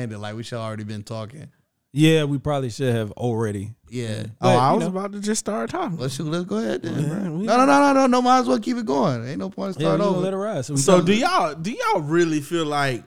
[0.00, 0.18] planned it.
[0.18, 1.48] Like we should already been talking.
[1.92, 3.72] Yeah, we probably should have already.
[3.88, 4.26] Yeah.
[4.40, 4.88] Oh, I was know.
[4.90, 5.98] about to just start talking.
[5.98, 7.02] Let's shoot, let's go ahead then.
[7.02, 8.22] Yeah, No, no, no, no, no, no.
[8.22, 9.26] Might as well keep it going.
[9.26, 10.20] Ain't no point in Yeah, start over.
[10.20, 10.64] let it ride.
[10.64, 13.02] So, So do y'all do y'all really feel like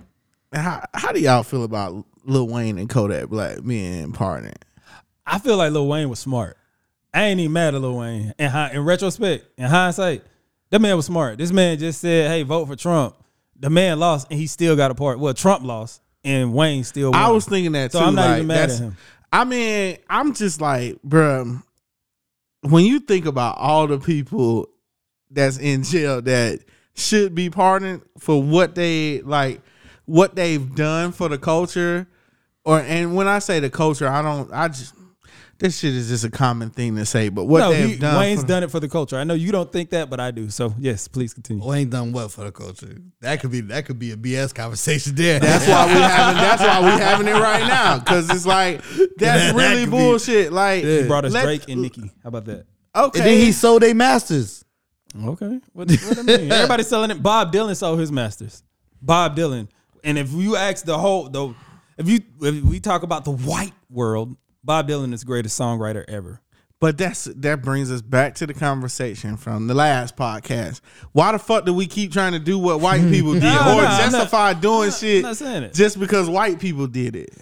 [0.52, 4.65] how how do y'all feel about Lil Wayne and Kodak Black being partnered?
[5.25, 6.57] I feel like Lil Wayne was smart.
[7.14, 8.34] I ain't even mad at Lil Wayne.
[8.37, 10.23] In, hi- in retrospect, in hindsight,
[10.71, 11.37] that man was smart.
[11.37, 13.15] This man just said, "Hey, vote for Trump."
[13.57, 15.20] The man lost, and he still got a part.
[15.20, 17.11] Well, Trump lost, and Wayne still.
[17.11, 17.21] Won.
[17.21, 17.97] I was thinking that too.
[17.97, 18.97] so I'm not like, even mad at him.
[19.31, 21.61] I mean, I'm just like, bruh,
[22.61, 24.69] when you think about all the people
[25.31, 26.59] that's in jail that
[26.95, 29.61] should be pardoned for what they like,
[30.05, 32.08] what they've done for the culture,
[32.64, 34.94] or and when I say the culture, I don't, I just
[35.64, 38.19] this shit is just a common thing to say, but what no, they've he, done,
[38.19, 39.16] Wayne's for- done it for the culture.
[39.17, 40.50] I know you don't think that, but I do.
[40.50, 41.66] So yes, please continue.
[41.66, 42.97] Wayne done what for the culture?
[43.22, 45.39] That could be that could be a BS conversation there.
[45.39, 46.36] That's why we having.
[46.42, 48.81] That's why we having it right now because it's like
[49.17, 50.52] that's That really could be- bullshit.
[50.52, 52.11] Like He brought us let- Drake and Nicki.
[52.22, 52.66] How about that?
[52.95, 54.66] Okay, And then he sold they masters.
[55.16, 55.59] Okay.
[55.72, 56.52] What, what I mean?
[56.52, 57.23] Everybody's selling it.
[57.23, 58.64] Bob Dylan sold his masters.
[59.02, 59.67] Bob Dylan.
[60.03, 61.55] And if you ask the whole though,
[61.98, 66.03] if you if we talk about the white world, Bob Dylan is the greatest songwriter
[66.08, 66.39] ever.
[66.80, 70.81] But that's that brings us back to the conversation from the last podcast.
[71.14, 73.64] Why the fuck do we keep trying to do what white people did No, or
[73.64, 77.33] no, I'm not- justify doing shit not saying just because white people did it?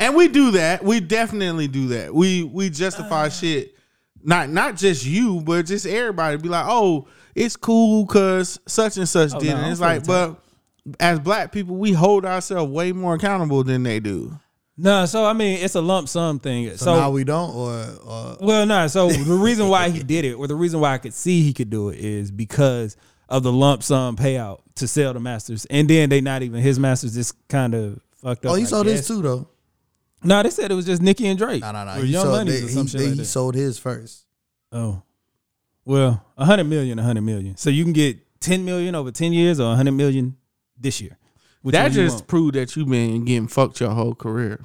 [0.00, 0.82] And we do that.
[0.82, 2.12] We definitely do that.
[2.12, 3.30] We we justify uh.
[3.30, 3.76] shit.
[4.24, 6.36] Not not just you, but just everybody.
[6.36, 9.62] Be like, oh, it's cool because such and such Oh, did no, it.
[9.64, 10.42] I'm It's like, but
[10.98, 14.36] as black people, we hold ourselves way more accountable than they do.
[14.82, 16.68] No, so I mean it's a lump sum thing.
[16.70, 18.88] So, So, now we don't, or, or well, no.
[18.88, 21.52] So the reason why he did it, or the reason why I could see he
[21.52, 22.96] could do it, is because
[23.28, 26.80] of the lump sum payout to sell the masters, and then they not even his
[26.80, 27.14] masters.
[27.14, 28.50] Just kind of fucked up.
[28.52, 29.48] oh, he I sold his too though.
[30.24, 31.60] No, they said it was just Nicki and Drake.
[31.62, 31.92] No, no, no.
[32.02, 34.26] He Young sold, Money's they- or some he, shit they- like he sold his first.
[34.72, 35.02] Oh,
[35.84, 37.56] well, a hundred million, a hundred million.
[37.56, 40.36] So you can get ten million over ten years, or a hundred million
[40.76, 41.18] this year.
[41.62, 42.26] Which that just want?
[42.26, 44.64] proved that you've been getting fucked your whole career.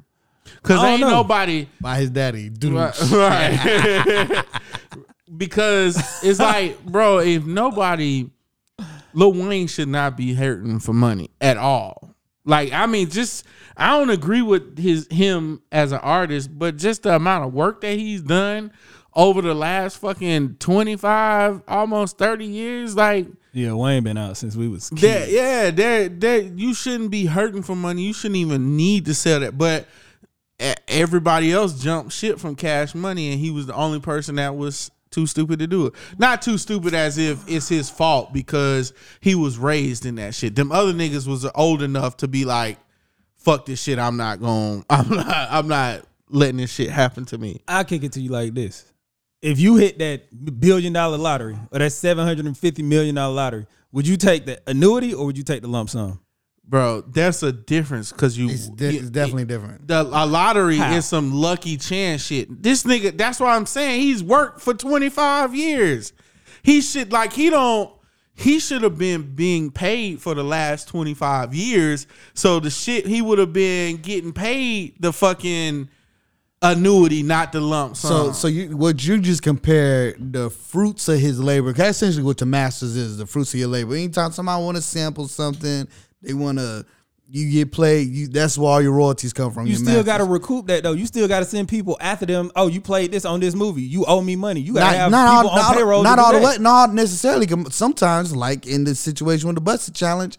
[0.62, 1.10] Cause ain't know.
[1.10, 2.48] nobody By his daddy.
[2.48, 2.72] Dude.
[2.74, 4.44] right, right.
[5.36, 8.28] because it's like, bro, if nobody
[9.14, 12.14] Lil Wayne should not be hurting for money at all.
[12.44, 13.44] Like, I mean, just
[13.76, 17.80] I don't agree with his him as an artist, but just the amount of work
[17.82, 18.72] that he's done
[19.14, 24.68] over the last fucking 25, almost 30 years, like Yeah, Wayne been out since we
[24.68, 25.02] was kids.
[25.02, 28.02] that, yeah, that that you shouldn't be hurting for money.
[28.02, 29.58] You shouldn't even need to sell that.
[29.58, 29.86] But
[30.88, 34.90] everybody else jumped shit from Cash Money, and he was the only person that was
[35.10, 35.94] too stupid to do it.
[36.18, 40.54] Not too stupid as if it's his fault because he was raised in that shit.
[40.54, 42.78] Them other niggas was old enough to be like,
[43.36, 43.98] "Fuck this shit.
[43.98, 44.84] I'm not going.
[44.90, 45.48] I'm not.
[45.50, 48.92] I'm not letting this shit happen to me." I'll kick it to you like this.
[49.40, 53.34] If you hit that billion dollar lottery or that seven hundred and fifty million dollar
[53.34, 56.20] lottery, would you take the annuity or would you take the lump sum?
[56.68, 58.50] Bro, that's a difference because you.
[58.50, 59.88] It's, de- it's definitely different.
[59.88, 60.92] The a lottery How?
[60.94, 62.62] is some lucky chance shit.
[62.62, 66.12] This nigga, that's why I'm saying he's worked for 25 years.
[66.62, 67.90] He should like he don't
[68.34, 72.06] he should have been being paid for the last 25 years.
[72.34, 75.88] So the shit he would have been getting paid the fucking
[76.60, 78.26] annuity, not the lump So, sum.
[78.26, 81.72] so so you what you just compare the fruits of his labor?
[81.72, 83.94] 'cause That's essentially what the masters is the fruits of your labor.
[83.94, 85.86] Anytime somebody want to sample something,
[86.22, 86.84] they want to
[87.30, 88.08] you get played.
[88.08, 89.66] You that's where all your royalties come from.
[89.66, 90.92] You your still got to recoup that though.
[90.92, 92.50] You still got to send people after them.
[92.56, 93.82] Oh, you played this on this movie.
[93.82, 94.60] You owe me money.
[94.60, 96.02] You got to not, have not people all, on not, payroll.
[96.02, 97.46] not all the way, not necessarily.
[97.70, 100.38] Sometimes, like in the situation with the Busted Challenge,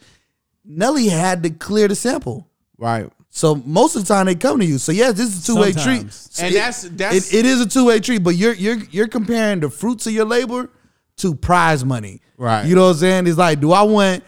[0.66, 2.48] Nelly had to clear the sample.
[2.77, 3.09] right.
[3.31, 4.80] So most of the time they come to you.
[4.80, 6.12] So yes, this is a two way treat.
[6.12, 6.39] Sometimes.
[6.39, 8.24] And It- that's- that's- it, it is a two way treat.
[8.24, 10.68] But you're you're you're comparing the fruits of your labor
[11.18, 12.21] to prize money.
[12.38, 12.65] Right.
[12.65, 13.27] You know what I'm saying?
[13.27, 14.24] It's like, do I want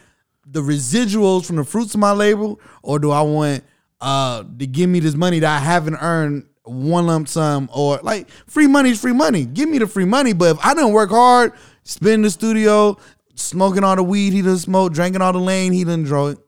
[0.46, 3.64] the residuals from the fruits of my labor, or do I want
[4.00, 8.30] uh to give me this money that I haven't earned one lump sum or like
[8.48, 9.46] free money is free money.
[9.46, 10.34] Give me the free money.
[10.34, 11.54] But if I didn't work hard,
[11.84, 12.98] spend the studio,
[13.36, 16.40] smoking all the weed he done smoke, drinking all the lane he done draw it,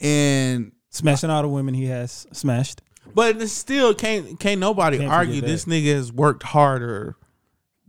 [0.00, 2.82] and Smashing all the women he has smashed.
[3.14, 7.16] But it still can't can't nobody Can't argue this nigga has worked harder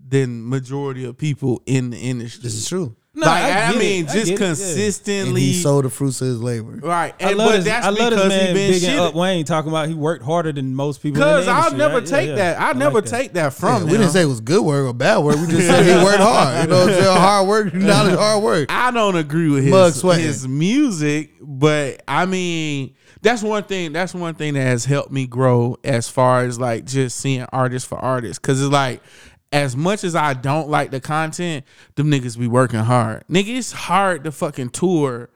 [0.08, 2.42] than majority of people in the industry.
[2.44, 2.96] this is true.
[3.16, 3.80] No, like I I, get it.
[3.80, 4.32] mean, I just it, yeah.
[4.32, 5.42] And consistently.
[5.42, 6.80] he sold the fruits of his labor.
[6.82, 9.00] right, I love but this, that's I love because this man he been bigging shit.
[9.00, 11.20] up Wayne, talking about he worked harder than most people.
[11.22, 12.08] Because I'll industry, never right?
[12.08, 12.60] take Yeah, that.
[12.60, 13.10] I'll never like that.
[13.12, 13.98] take that Yeah, from we him.
[13.98, 15.36] didn't say it was good work or bad work.
[15.36, 16.64] We just said he worked hard.
[16.64, 17.18] You know what I'm saying?
[17.18, 18.72] Hard work, knowledge, hard work.
[18.72, 23.94] I don't agree with Mug his his music, but I mean that's one thing.
[23.94, 27.88] That's one thing that has helped me grow as far as like just seeing artists
[27.88, 28.40] for artists.
[28.40, 29.02] Cause it's like
[29.54, 31.64] as much as I don't like the content,
[31.96, 33.24] them niggas be working hard.
[33.30, 35.30] Nigga, it's hard to fucking tour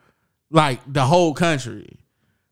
[0.50, 2.00] like the whole country.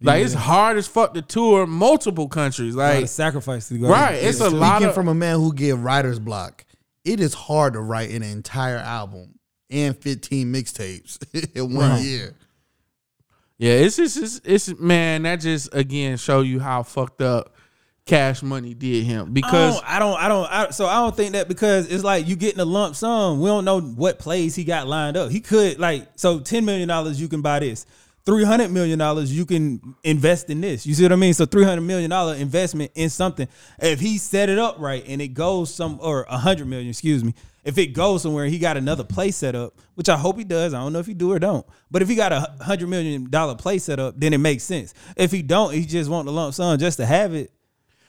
[0.01, 2.75] Like it's hard as fuck to tour multiple countries.
[2.75, 3.89] A lot Like of sacrifice to go.
[3.89, 6.65] right, it's a Speaking lot of from a man who get writer's block,
[7.05, 9.39] it is hard to write an entire album
[9.71, 11.19] and 15 mixtapes
[11.57, 12.03] in one Right.
[12.05, 12.35] year.
[13.59, 17.56] Yeah, it's just it's, it's man, that just again show you how fucked up
[18.07, 21.17] Cash Money did him because I don't, I don't, I don't I, so I don't
[21.17, 23.41] think that because it's like you getting a lump sum.
[23.41, 25.33] We don't know what plays he got lined up.
[25.33, 27.85] He could like so ten million dollars you can buy this.
[28.25, 30.87] Three hundred million dollars you can invest in this.
[30.87, 31.35] You see what I mean?
[31.35, 33.49] So three hundred million dollar investment in something.
[33.81, 37.25] If he set it up right and it goes some or a hundred million, excuse
[37.25, 37.35] me.
[37.65, 40.73] If it goes somewhere, he got another play set up, which I hope he does.
[40.73, 41.67] I don't know if he do or don't.
[41.91, 44.95] But if he got a hundred million dollar play set up, then it makes sense.
[45.17, 47.51] If he don't, he just want the lump sum just to have it.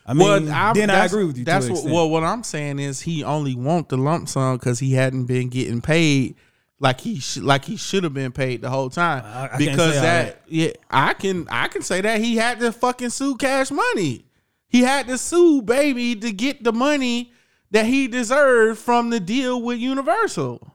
[0.07, 1.43] I mean, I'm- then I agree with you.
[1.45, 1.83] That's what.
[1.85, 5.49] Well, what I'm saying is he only want the lump sum because he hadn't been
[5.49, 6.35] getting paid
[6.79, 9.23] like he sh- like he should have been paid the whole time.
[9.25, 10.41] I- I because that, that.
[10.47, 14.25] yeah, I can I can say that he had to fucking sue Cash Money.
[14.69, 17.31] He had to sue baby to get the money
[17.71, 20.73] that he deserved from the deal with Universal.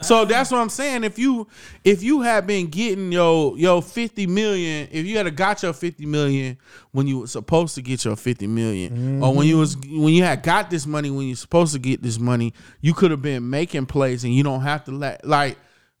[0.00, 1.02] So that's what I'm saying.
[1.02, 1.48] If you
[1.82, 6.06] if you had been getting your your 50 million, if you had got your 50
[6.06, 6.56] million
[6.92, 10.22] when you were supposed to get your 50 million, or when you was when you
[10.22, 13.50] had got this money when you're supposed to get this money, you could have been
[13.50, 15.58] making plays and you don't have to let like,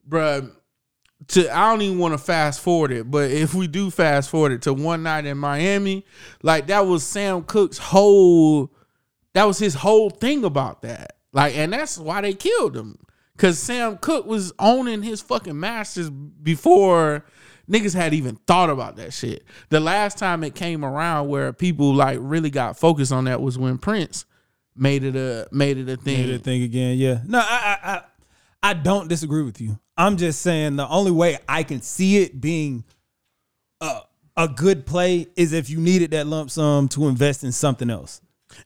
[0.08, 0.52] bruh.
[1.28, 4.52] To I don't even want to fast forward it, but if we do fast forward
[4.52, 6.06] it to one night in Miami,
[6.44, 8.70] like that was Sam Cooke's whole
[9.32, 11.16] that was his whole thing about that.
[11.32, 12.98] Like, and that's why they killed him.
[13.38, 17.24] Cause Sam Cooke was owning his fucking masters before
[17.70, 19.44] niggas had even thought about that shit.
[19.68, 23.58] The last time it came around where people like really got focused on that was
[23.58, 24.24] when Prince
[24.74, 26.18] made it a made it a thing.
[26.18, 26.98] Made it a thing again.
[26.98, 27.20] Yeah.
[27.26, 27.42] No, I,
[27.82, 28.02] I, I,
[28.70, 29.78] I don't disagree with you.
[29.96, 32.84] I'm just saying the only way I can see it being
[33.80, 34.00] a,
[34.36, 38.20] a good play is if you needed that lump sum to invest in something else.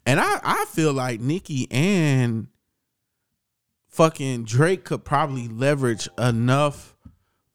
[0.06, 2.46] And I, I feel like Nicki and
[3.92, 6.96] fucking Drake could probably leverage enough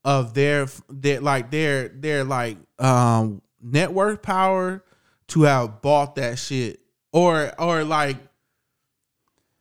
[0.06, 4.84] of their their like their their like um network power
[5.28, 6.80] to have bought that shit
[7.12, 8.18] or or like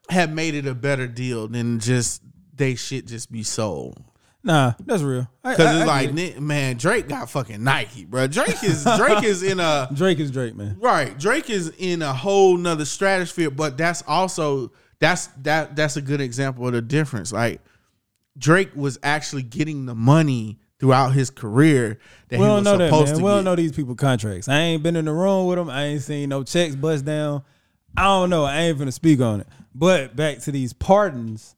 [0.09, 2.23] have made it a better deal than just
[2.55, 4.03] they shit just be sold.
[4.45, 5.29] Nah, that's real.
[5.43, 6.41] Cause it's I like, it.
[6.41, 8.29] Man, Drake got fucking Nike, bro.
[8.29, 10.77] Drake is Drake is in a Drake is Drake, man.
[10.79, 11.19] Right.
[11.19, 16.21] Drake is in a whole nother stratosphere, but that's also that's that that's a good
[16.21, 17.33] example of the difference.
[17.33, 17.61] Like
[18.39, 21.99] Drake was actually getting the money throughout his career
[22.29, 23.19] that We he was know that, supposed man.
[23.19, 23.35] to We get.
[23.37, 24.49] don't know these people contracts.
[24.49, 25.71] I ain't been in the room with them.
[25.71, 27.43] I ain't seen no checks bust down.
[27.97, 28.45] I don't know.
[28.45, 29.47] I ain't gonna speak on it.
[29.75, 31.55] But back to these pardons.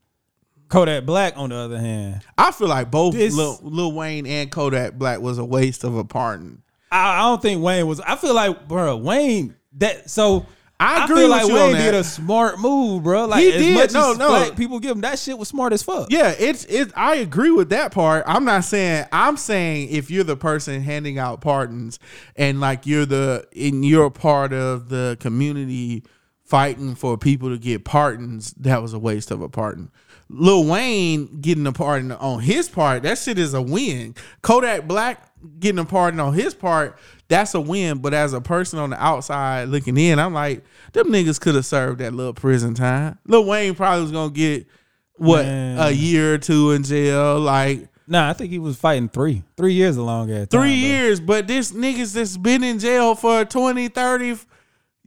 [0.68, 4.50] Kodak Black, on the other hand, I feel like both This- Lil, Lil Wayne and
[4.50, 6.62] Kodak Black was a waste of a pardon.
[6.92, 8.00] I, I don't think Wayne was.
[8.00, 9.54] I feel like, bro, Wayne.
[9.78, 10.44] That so.
[10.80, 13.26] I I, agree feel with like you Wayne on did a smart move, bro.
[13.26, 13.74] Like He as did.
[13.74, 14.28] much No, as no.
[14.28, 16.06] black people give him that shit was smart as fuck.
[16.10, 16.92] Yeah, it's it.
[16.96, 18.22] I agree with that part.
[18.26, 19.06] I'm not saying.
[19.10, 21.98] I'm saying if you're the person handing out pardons
[22.36, 26.04] and like you're the in you're part of the community
[26.44, 29.90] fighting for people to get pardons, that was a waste of a pardon.
[30.30, 34.14] Lil Wayne getting a pardon on his part, that shit is a win.
[34.42, 35.27] Kodak Black
[35.60, 37.98] getting a pardon on his part, that's a win.
[37.98, 41.66] But as a person on the outside looking in, I'm like, them niggas could have
[41.66, 43.18] served that little prison time.
[43.26, 44.66] Lil Wayne probably was gonna get
[45.16, 45.78] what Man.
[45.78, 49.74] a year or two in jail, like Nah, I think he was fighting three, three
[49.74, 50.46] years a long ass.
[50.50, 51.20] three time, years.
[51.20, 54.38] But this niggas that's been in jail for 20, 30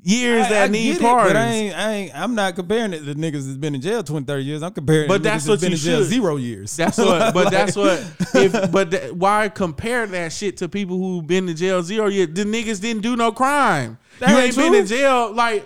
[0.04, 1.34] years I- that I need get it, pardons.
[1.34, 4.02] but I ain't, I ain't, I'm not comparing it to niggas that's been in jail
[4.04, 4.64] 20, 30 years.
[4.64, 6.08] I'm comparing But it to that's niggas what that's been in jail should.
[6.10, 6.76] zero years.
[6.76, 8.04] That's what, but Like- that's what.
[8.36, 12.30] If but th- why compare that shit to people who've been in jail zero years?
[12.34, 13.98] The niggas didn't do no crime.
[14.20, 15.66] That you ain't ain't been in jail like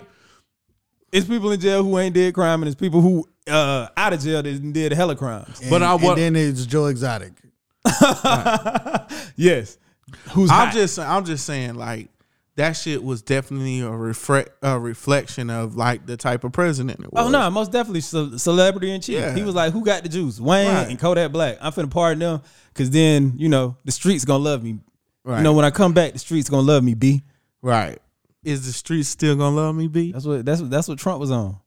[1.12, 4.20] It's people in jail who ain't did crime, and it's people who uh, out of
[4.20, 5.60] jail that did hella crimes.
[5.70, 7.32] But I what- and then it's Joe Exotic.
[9.36, 9.78] yes,
[10.30, 10.72] who's I'm hot.
[10.74, 12.08] just I'm just saying like
[12.56, 17.06] that shit was definitely a, refre- a reflection of like the type of president it
[17.06, 17.26] oh, was.
[17.26, 19.16] Oh no, most definitely ce- celebrity and chief.
[19.16, 19.34] Yeah.
[19.34, 20.40] He was like, "Who got the juice?
[20.40, 20.88] Wayne Right.
[20.88, 21.58] and Kodak Black.
[21.60, 22.42] I'm finna pardon them,
[22.74, 24.78] cause then you know the streets gonna love me.
[25.24, 25.38] Right.
[25.38, 26.94] You know when I come back, the streets gonna love me.
[26.94, 27.22] B.
[27.60, 27.98] Right.
[28.42, 30.12] Is the streets still gonna love me, B?
[30.12, 31.58] That's what that's what that's what Trump was on.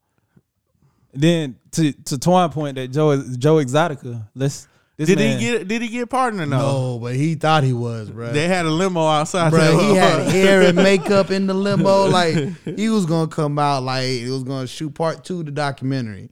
[1.14, 4.28] Then to to Twan point that Joe Joe Exotica.
[4.34, 4.68] Let's
[5.00, 6.58] this Did man, he get did he get pardoned or no?
[6.58, 8.34] No, but he thought he was, bro.
[8.34, 9.50] They had a limo outside.
[9.50, 12.08] Bro, he had hair and makeup in the limo.
[12.08, 15.54] Like he was gonna come out like he was gonna shoot part two of the
[15.54, 16.30] documentary,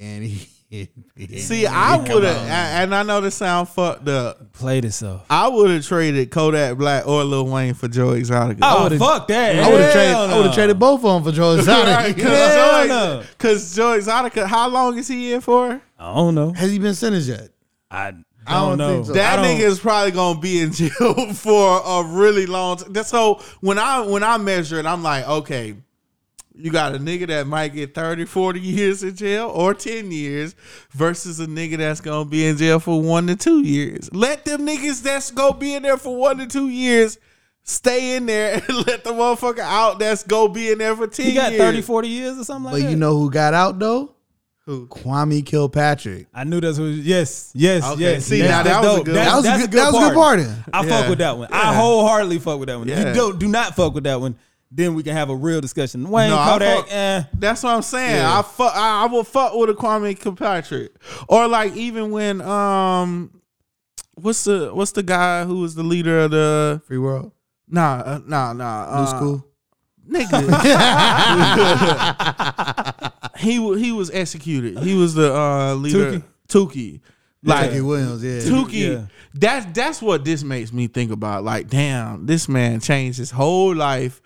[0.00, 0.48] and he.
[0.70, 0.88] he
[1.38, 4.52] See, he I would have, and I know this sound fucked up.
[4.54, 5.24] played itself?
[5.28, 8.58] I would have traded Kodak Black or Lil Wayne for Joe Exotica.
[8.62, 9.56] Oh fuck that!
[9.58, 10.14] I would have Hell traded.
[10.16, 12.18] I would have traded both of them for Joe Right, Exotic.
[12.18, 13.22] Hell no.
[13.36, 15.82] Because Joe Exotica, how long is he in for?
[15.98, 16.52] I don't know.
[16.54, 17.50] Has he been sentenced yet?
[17.90, 19.02] I don't, I don't know.
[19.04, 19.12] so.
[19.12, 22.94] That don't- nigga is probably gonna be in jail for a really long time.
[23.04, 25.76] So when I when I measure it, I'm like, okay,
[26.58, 30.54] you got a nigga that might get 30, 40 years in jail or 10 years
[30.90, 34.08] versus a nigga that's gonna be in jail for one to two years.
[34.12, 37.18] Let them niggas that's gonna be in there for one to two years
[37.68, 41.26] stay in there and let the motherfucker out that's gonna be in there for 10
[41.26, 41.60] He got years.
[41.62, 42.90] 30, 40 years or something like But that.
[42.90, 44.12] you know who got out though?
[44.66, 44.86] Who?
[44.88, 46.26] Kwame Kilpatrick.
[46.34, 46.86] I knew that's who.
[46.86, 48.24] Yes, yes, Okay, yes.
[48.26, 49.70] see, That's now that was a good- That was a good.
[49.70, 50.64] That was a good pardon.
[50.72, 50.88] I Yeah.
[51.00, 51.48] fuck with that one.
[51.52, 52.88] I wholeheartedly fuck with that one.
[52.88, 53.08] Yeah.
[53.10, 54.34] you don't do not fuck with that one,
[54.72, 56.10] then we can have a real discussion.
[56.10, 57.22] Wayne No, Kodak, fuck- eh.
[57.38, 58.16] That's what I'm saying.
[58.16, 58.38] Yeah.
[58.40, 58.74] I fuck.
[58.74, 60.90] I, I will fuck with a Kwame Kilpatrick,
[61.28, 63.40] or like even when um,
[64.14, 67.30] what's the what's the guy who was the leader of the Free world.
[67.68, 69.46] nah uh, nah nah New uh, school.
[70.10, 70.42] nigga.
[73.38, 74.78] he wa- he was executed.
[74.78, 76.22] He was the uh leader.
[76.48, 77.00] Tookie.
[77.42, 78.24] Like Jackie Williams.
[78.24, 78.40] Yeah.
[78.40, 78.72] Tookie.
[78.94, 79.06] Yeah.
[79.34, 81.44] That's that's what this makes me think about.
[81.44, 84.20] Like, damn, this man changed his whole life,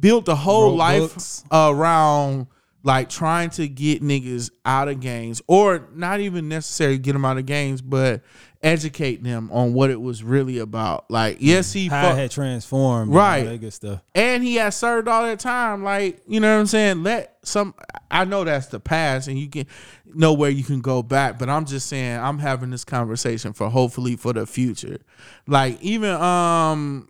[0.00, 1.44] built a whole Wrote life books.
[1.50, 2.46] around
[2.82, 7.38] like trying to get niggas out of gangs, or not even necessarily get them out
[7.38, 8.22] of gangs, but
[8.62, 11.10] educate them on what it was really about.
[11.10, 13.12] Like, yes, he How fuck- had transformed.
[13.14, 13.38] Right.
[13.38, 14.00] And all that good stuff.
[14.14, 15.84] and he had served all that time.
[15.84, 17.02] Like, you know what I'm saying?
[17.02, 17.74] Let some.
[18.10, 19.66] I know that's the past, and you can
[20.06, 21.38] know where you can go back.
[21.38, 24.98] But I'm just saying, I'm having this conversation for hopefully for the future.
[25.46, 27.08] Like, even um,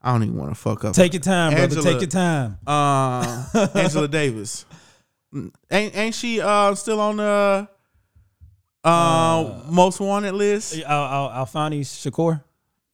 [0.00, 0.94] I don't even want to fuck up.
[0.94, 1.80] Take your time, brother.
[1.82, 2.58] Take your time.
[2.66, 4.66] uh, Angela Davis.
[5.70, 7.66] Ain't ain't she uh still on the
[8.84, 10.78] uh, most wanted list?
[10.82, 12.42] Al, Al, Alfani Shakur.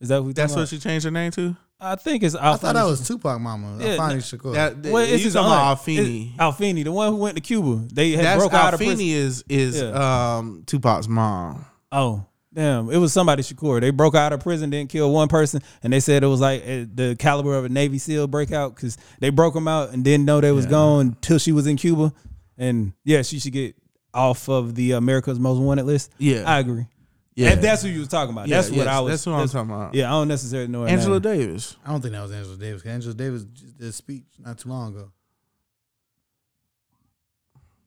[0.00, 0.33] Is that who?
[0.33, 1.57] That's talking what she changed her name to.
[1.80, 2.35] I think it's.
[2.35, 3.78] Alfani I thought that was Tupac Mama.
[3.80, 4.54] Yeah, Afeni no- Shakur.
[4.54, 5.78] That, Well, it's you his talking about aunt.
[5.80, 6.30] Alfini.
[6.33, 7.87] It's Alfini, the one who went to Cuba.
[7.92, 8.97] They had That's broke out of prison.
[8.99, 11.64] Alfini is is um Tupac's mom.
[11.92, 12.90] Oh, damn.
[12.90, 13.80] It was somebody Shakur.
[13.80, 16.62] They broke out of prison, didn't kill one person, and they said it was like
[16.62, 20.26] uh, the caliber of a Navy SEAL breakout because they broke them out and didn't
[20.26, 22.12] know they was gone till she was in Cuba.
[22.57, 23.76] And yeah, she should get
[24.18, 26.12] off of the America's Most Wanted list.
[26.18, 26.42] Yeah.
[26.46, 26.87] I agree.
[27.34, 27.50] Yeah.
[27.50, 28.48] If that's who you was talking about.
[28.48, 29.12] Yeah, that's what yes, I was.
[29.12, 29.94] that's what I'm talking about.
[29.94, 31.38] Yeah, I don't necessarily know Angela name.
[31.38, 31.76] Davis.
[31.87, 32.82] I don't think that was Angela Davis.
[32.82, 35.12] 'cause Angela Davis did a speech not too long ago.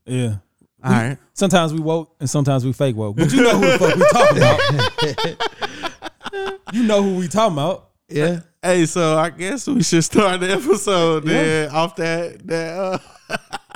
[0.06, 0.36] Yeah.
[0.84, 1.18] All right.
[1.34, 3.18] Sometimes we woke and sometimes we fake woke.
[3.18, 3.96] But you know who the fuck
[4.32, 5.40] we talking
[6.34, 6.74] about.
[6.74, 7.90] you know who we talking about.
[8.10, 8.40] Yeah.
[8.64, 12.98] Hey, so I guess we should start the episode then off that that uh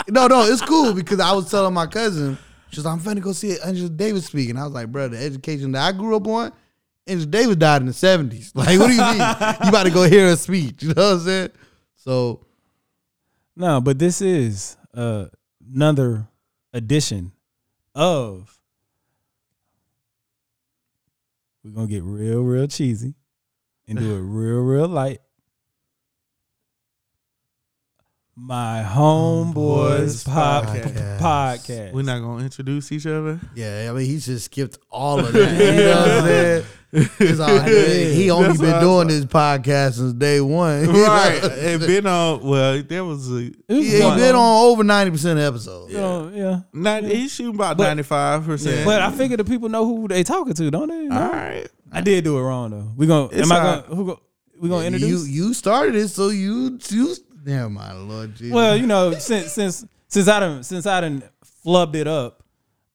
[0.09, 2.37] No, no, it's cool because I was telling my cousin,
[2.75, 4.49] she's like, I'm finna go see Angela Davis speak.
[4.49, 6.51] And I was like, bro, the education that I grew up on,
[7.07, 8.51] Angela Davis died in the 70s.
[8.55, 9.15] Like, what do you mean?
[9.15, 10.83] you about to go hear her speech.
[10.83, 11.49] You know what I'm saying?
[11.95, 12.45] So,
[13.55, 15.25] No, but this is uh,
[15.73, 16.27] another
[16.73, 17.31] edition
[17.95, 18.51] of.
[21.63, 23.15] We're gonna get real, real cheesy
[23.87, 25.19] and do it real, real light.
[28.37, 31.19] My homeboys pop Podcast.
[31.19, 31.93] podcast.
[31.93, 33.39] we're not gonna introduce each other.
[33.55, 35.51] yeah, I mean, he just skipped all of that.
[35.53, 36.65] You know what I'm saying?
[37.29, 37.59] It's all.
[38.15, 40.85] He only That's been doing this podcast since day one.
[40.93, 41.41] Right.
[41.45, 44.17] and been on well, there was a It was He fun.
[44.17, 45.93] been on over 90% of episodes.
[45.93, 46.59] So, yeah.
[46.73, 48.83] not he's shooting about ninety five percent.
[48.85, 51.07] But I figure the people know who they talking to, don't they?
[51.15, 51.67] all right.
[51.89, 52.91] I did do it wrong though.
[52.97, 54.19] We gonna It's am I gonna who go,
[54.59, 55.25] we gonna introduce?
[55.25, 58.53] You you started it, so you you never my Lord Jesus.
[58.53, 61.23] Well, you know, since since since I done since I done
[61.65, 62.43] flubbed it up,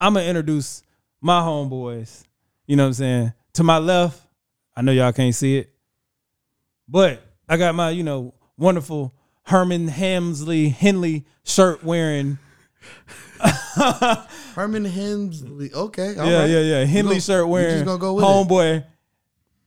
[0.01, 0.83] I'm gonna introduce
[1.21, 2.25] my homeboys.
[2.67, 3.33] You know what I'm saying?
[3.55, 4.21] To my left,
[4.77, 5.71] I know y'all can't see it,
[6.89, 9.15] but I got my you know wonderful
[9.45, 12.39] Herman Hamsley Henley shirt wearing.
[14.55, 15.73] Herman Hensley.
[15.73, 16.17] Okay.
[16.17, 16.51] all yeah, right.
[16.51, 16.85] yeah, yeah.
[16.85, 17.75] Henley gonna- shirt wearing.
[17.75, 18.85] just gonna go with it.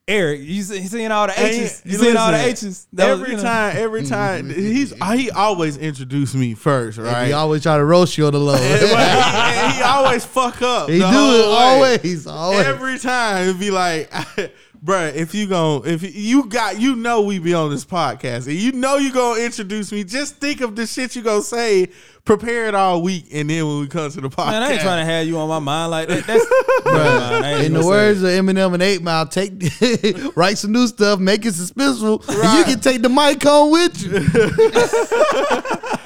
[0.07, 0.13] Homeboy.
[0.13, 0.41] Eric.
[0.41, 1.81] You see, you seeing all the H's?
[1.85, 2.87] You listen, seeing all the H's?
[2.93, 3.43] That was, every you know.
[3.43, 7.27] time, every mm-hmm, time mm-hmm, he's mm-hmm, he always introduced me first, right?
[7.27, 8.53] He always try to roast you on the low.
[8.59, 8.93] And- but he,
[9.65, 10.89] and he always fuck up.
[10.89, 12.65] he do whole it always, always.
[12.65, 14.11] Every time it'd be like,
[14.83, 18.47] bruh, if you gon' if you got you know we be on this podcast.
[18.47, 21.89] And you know you gonna introduce me, just think of the shit you gonna say,
[22.25, 24.81] prepare it all week, and then when we come to the podcast, Man, I ain't
[24.81, 26.25] trying to have you on my mind like that.
[26.25, 26.45] That's
[26.85, 29.53] Never mind, In the words say of Eminem and Eight Mile, take
[30.35, 34.01] write some new stuff, make it suspenseful, and you can take the mic home with
[34.01, 35.99] you.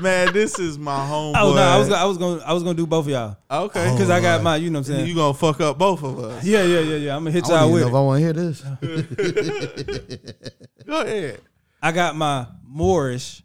[0.00, 1.34] man, this is my home.
[1.38, 3.36] Oh no, I was gonna, I was gonna I was gonna do both of y'all
[3.50, 5.06] okay because I got my you know what I'm saying.
[5.06, 6.44] you gonna fuck up both of us.
[6.44, 7.16] yeah, yeah, yeah, yeah.
[7.16, 7.90] I'm gonna hit y'all with know it.
[7.90, 8.60] if I want to hear this.
[10.86, 11.40] Go ahead.
[11.82, 13.42] I got my Moorish,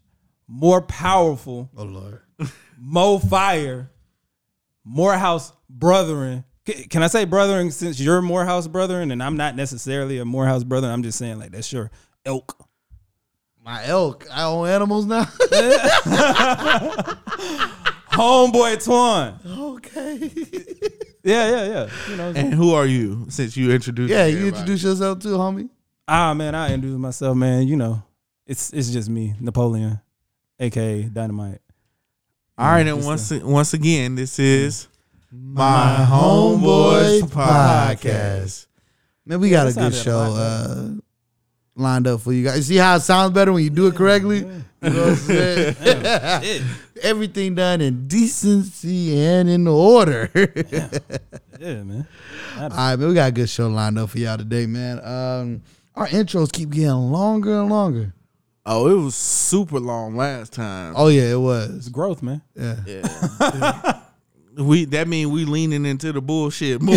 [0.48, 2.22] more powerful, Oh Lord,
[2.80, 3.92] more fire,
[4.84, 6.46] Morehouse brethren.
[6.90, 10.88] Can I say brethren since you're Morehouse brethren and I'm not necessarily a Morehouse brother?
[10.90, 11.90] I'm just saying like that's your
[12.26, 12.56] elk.
[13.70, 14.26] My elk.
[14.34, 15.24] I own animals now.
[18.12, 19.36] Homeboy Twan.
[19.46, 20.32] okay.
[21.24, 21.90] Yeah, yeah, yeah.
[22.10, 23.28] You know, And who are you?
[23.30, 24.58] Since you introduced, Yeah, you everybody?
[24.62, 25.70] introduce yourself too, homie.
[26.08, 27.68] ah man, I introduce myself, man.
[27.68, 28.02] You know,
[28.48, 30.00] it's it's just me, Napoleon,
[30.60, 31.62] aka Dynamite.
[32.58, 34.88] All right, and Just once once again, this is
[35.32, 38.66] My my homeboys Homeboys podcast.
[39.26, 40.90] Man, we got that a good sounded show lot uh,
[41.76, 42.58] lined up for you guys.
[42.58, 44.40] You see how it sounds better when you do it correctly?
[44.40, 46.64] You know what I'm saying?
[47.02, 50.30] Everything done in decency and in order.
[50.36, 50.90] yeah,
[51.84, 52.08] man.
[52.58, 55.00] All right, man, we got a good show lined up for y'all today, man.
[55.04, 55.62] Um,
[55.96, 58.14] our intros keep getting longer and longer.
[58.66, 60.94] Oh, it was super long last time.
[60.96, 61.70] Oh yeah, it was.
[61.76, 62.42] It's growth, man.
[62.56, 62.76] Yeah.
[62.86, 64.02] Yeah.
[64.58, 66.96] we that mean we leaning into the bullshit more.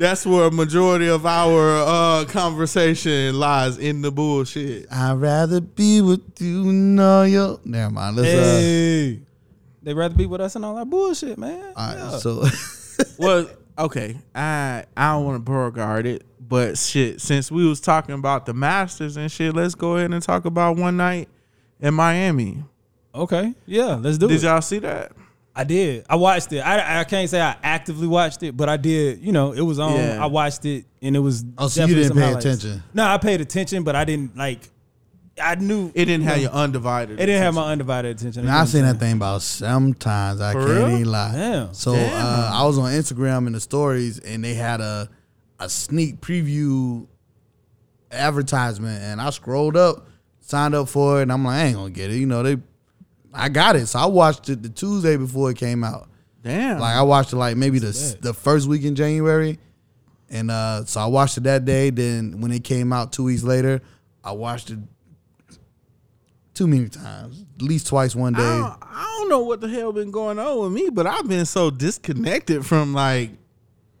[0.00, 4.86] That's where a majority of our uh, conversation lies in the bullshit.
[4.90, 7.60] I'd rather be with you, know yo.
[7.66, 8.16] Never mind.
[8.16, 8.32] Let's uh.
[8.60, 9.20] Hey,
[9.82, 11.74] they rather be with us and all that bullshit, man.
[11.76, 12.16] All right, Yeah.
[12.16, 12.46] so
[13.18, 18.14] well, okay, I I don't want to Beauregard it, but shit, since we was talking
[18.14, 21.28] about the Masters and shit, let's go ahead and talk about one night
[21.78, 22.64] in Miami.
[23.14, 24.38] okay, yeah, let's do Did it.
[24.38, 25.12] Did y'all see that?
[25.54, 26.06] I did.
[26.08, 26.60] I watched it.
[26.60, 29.18] I, I can't say I actively watched it, but I did.
[29.20, 29.96] You know, it was on.
[29.96, 30.22] Yeah.
[30.22, 31.44] I watched it, and it was.
[31.58, 32.44] Oh, so you didn't pay highlights.
[32.46, 32.82] attention?
[32.94, 34.60] No, I paid attention, but I didn't like.
[35.42, 37.18] I knew It didn't you have know, your undivided.
[37.18, 38.44] It didn't have my undivided attention.
[38.44, 40.40] Man, I seen that thing about sometimes.
[40.40, 40.88] I For can't real?
[40.98, 41.32] even lie.
[41.32, 41.72] Damn.
[41.74, 42.12] So Damn.
[42.14, 45.08] Uh, I was on Instagram in the stories, and they had a
[45.58, 47.06] a sneak preview
[48.10, 50.06] advertisement, and I scrolled up,
[50.40, 52.16] signed up for it, and I'm like, I ain't gonna get it.
[52.16, 52.56] You know, they,
[53.32, 56.08] I got it, so I watched it the Tuesday before it came out.
[56.42, 56.80] Damn.
[56.80, 58.22] Like I watched it like maybe the bad.
[58.22, 59.58] the first week in January,
[60.30, 61.90] and uh, so I watched it that day.
[61.90, 63.80] Then when it came out two weeks later,
[64.24, 64.78] I watched it
[66.54, 68.44] too many times, at least twice one I day.
[68.44, 71.46] don't, I don't know what the hell been going on with me, but I've been
[71.46, 73.30] so disconnected from like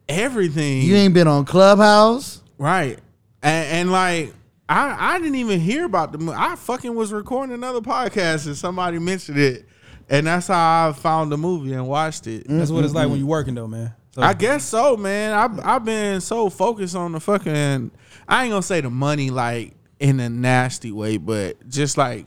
[0.08, 0.82] everything.
[0.82, 2.42] You ain't been on Clubhouse.
[2.58, 2.98] right,
[3.42, 4.32] and, and like
[4.70, 6.18] I I didn't even hear about the.
[6.18, 6.38] movie.
[6.38, 9.66] I fucking was recording another podcast and somebody mentioned it,
[10.08, 12.46] and that's how I found the movie and watched it.
[12.48, 13.18] That's what it's like when mm-hmm.
[13.18, 13.92] you're working, though, man.
[14.12, 15.32] So, I guess so, man.
[15.32, 17.90] I've I've been so focused on the fucking.
[18.28, 22.26] I ain't gonna say the money like in a nasty way, but just like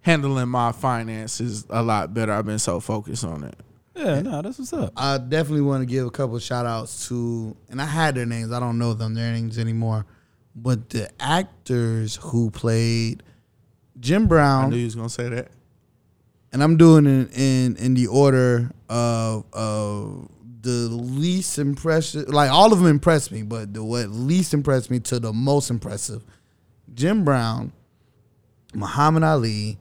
[0.00, 2.32] handling my finances a lot better.
[2.32, 3.54] I've been so focused on it.
[3.94, 4.94] yeah, no, that's what's up.
[4.96, 8.50] I definitely want to give a couple shout outs to, and I had their names.
[8.50, 10.06] I don't know them their names anymore,
[10.56, 13.22] but the actors who played
[14.00, 14.64] Jim Brown.
[14.64, 15.48] I knew you was gonna say that.
[16.52, 20.28] and I'm doing it in in the order of of
[20.62, 22.28] the least impressive.
[22.28, 25.70] Like all of them impressed me, but the what least impressed me to the most
[25.70, 26.24] impressive.
[26.94, 27.72] Jim Brown,
[28.74, 29.78] Muhammad Ali,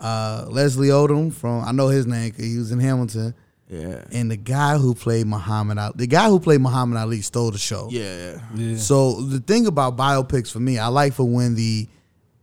[0.00, 3.34] uh, Leslie Odom from I know his name 'cause he was in Hamilton,
[3.68, 4.04] Yeah.
[4.12, 7.58] and the guy who played Muhammad Ali, the guy who played Muhammad Ali stole the
[7.58, 7.88] show.
[7.90, 8.40] Yeah.
[8.54, 8.76] Yeah.
[8.76, 11.88] So the thing about biopics for me, I like for when the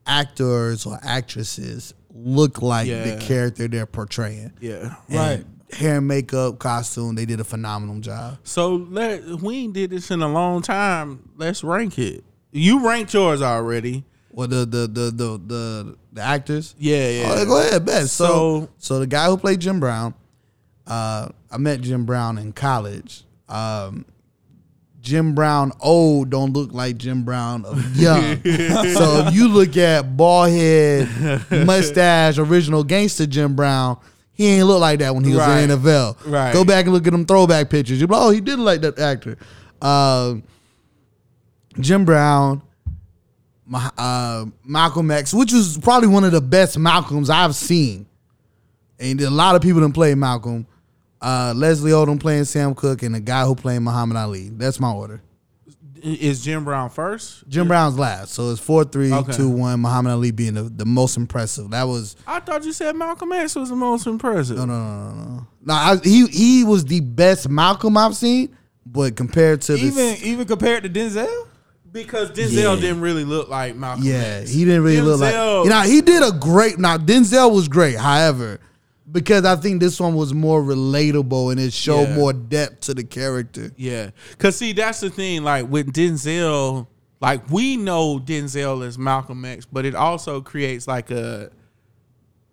[0.06, 3.16] actors or actresses look like Yeah.
[3.16, 4.52] the character they're portraying.
[4.60, 4.96] Yeah.
[5.10, 5.46] And Right.
[5.72, 8.38] Hair, and makeup, costume, they did a phenomenal job.
[8.44, 11.30] So let we ain't did this in a long time.
[11.36, 12.24] Let's rank it.
[12.52, 14.04] You ranked yours already.
[14.32, 16.76] Well, the the the the the, the actors.
[16.78, 17.36] Yeah, yeah.
[17.40, 18.08] Oh, go ahead, Ben.
[18.08, 20.14] So, So- so the guy who played Jim Brown,
[20.88, 23.24] uh, I met Jim Brown in college.
[23.50, 24.06] Um,
[25.02, 28.42] Jim Brown old don't look like Jim Brown of young.
[28.44, 31.10] so if you look at bald head,
[31.66, 34.00] mustache, original gangster Jim Brown,
[34.32, 35.60] he ain't look like that when he was Right.
[35.64, 36.18] in the NFL.
[36.26, 36.54] Right.
[36.54, 38.00] Go back and look at them throwback pictures.
[38.00, 39.38] You're like, oh, he did like that actor.
[39.82, 40.36] uh,
[41.80, 42.62] Jim Brown,
[43.74, 48.06] uh, Malcolm X, which was probably one of the best Malcolms I've seen.
[49.00, 50.68] And a lot of people done played Malcolm.
[51.24, 54.50] Uh, Leslie Odom playing Sam Cooke, and the guy who playing Muhammad Ali.
[54.50, 55.22] That's my order.
[56.02, 57.48] Is Jim Brown first?
[57.48, 59.32] Jim Brown's last, so it's four, three, Okay.
[59.32, 59.80] two, one.
[59.80, 61.70] Muhammad Ali being the, the most impressive.
[61.72, 64.58] That was I thought you said Malcolm X was the most impressive.
[64.58, 65.48] no, no, no, no, no.
[65.66, 68.54] No, I, he he was the best Malcolm I've seen,
[68.86, 71.48] but compared to Even this, even compared to Denzel.
[71.90, 72.82] Because Denzel Yeah.
[72.82, 74.50] didn't really look like Malcolm yeah, X.
[74.52, 75.34] he didn't really look like.
[75.34, 76.80] Denzel- You know, he did a great.
[76.80, 77.96] Now Denzel was great.
[77.98, 78.60] However,
[79.14, 82.16] because I think this one was more relatable and it showed Yeah.
[82.16, 83.72] more depth to the character.
[83.78, 85.44] Yeah, cause see, that's the thing.
[85.44, 86.88] Like with Denzel,
[87.22, 91.52] like we know Denzel as Malcolm X, but it also creates like a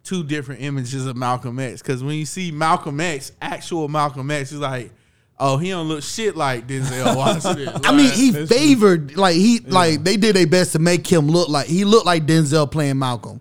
[0.05, 1.83] two different images of Malcolm X.
[1.83, 4.93] Cause when you see Malcolm X, actual Malcolm X, it's like,
[5.39, 7.81] oh, he don't look shit like Denzel Washington.
[7.85, 11.49] I mean, he favored like he like they did their best to make him look
[11.49, 13.41] like he looked like Denzel playing Malcolm,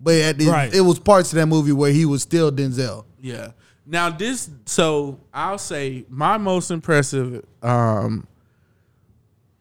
[0.00, 0.74] but at the, Right.
[0.74, 3.04] it was parts of that movie where he was still Denzel.
[3.20, 3.52] Yeah.
[3.86, 8.26] Now this, so I'll say my most impressive um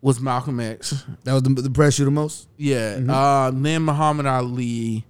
[0.02, 1.04] was Malcolm X.
[1.24, 2.48] That was the, the press you the most.
[2.58, 3.00] Yeah.
[3.10, 5.04] Uh, then Muhammad Ali,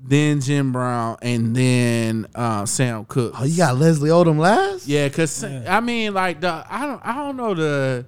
[0.00, 3.34] then Jim Brown, and then uh, Sam Cooke.
[3.36, 4.86] Oh, you got Leslie Odom last.
[4.86, 8.06] Yeah, cause I mean, like the I don't I don't know the.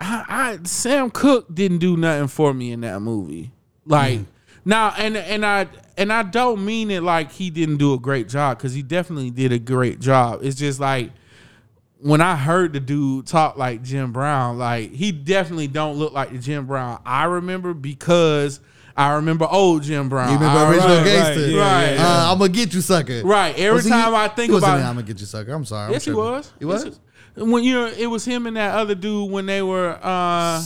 [0.00, 3.50] I, I Sam Cooke didn't do nothing for me in that movie.
[3.86, 4.20] Like
[4.64, 8.28] now, and and I and I don't mean it like he didn't do a great
[8.28, 10.40] job because he definitely did a great job.
[10.42, 11.10] It's just like
[12.00, 16.32] when I heard the dude talk like Jim Brown, like he definitely don't look like
[16.32, 18.60] the Jim Brown I remember because
[18.96, 20.28] I remember old Jim Brown.
[20.28, 21.40] You remember I original right, gangster?
[21.42, 21.94] right, yeah, right.
[21.94, 22.06] yeah.
[22.28, 23.22] Uh, I'm gonna get you, sucker.
[23.24, 23.56] Right.
[23.58, 25.52] Every Was he- time I think he about I'm gonna get you, sucker.
[25.52, 25.86] I'm sorry.
[25.86, 26.52] I'm Yes, he was.
[26.58, 27.00] He was.
[27.36, 29.98] When you know, it was him and that other dude when they were.
[30.02, 30.62] uh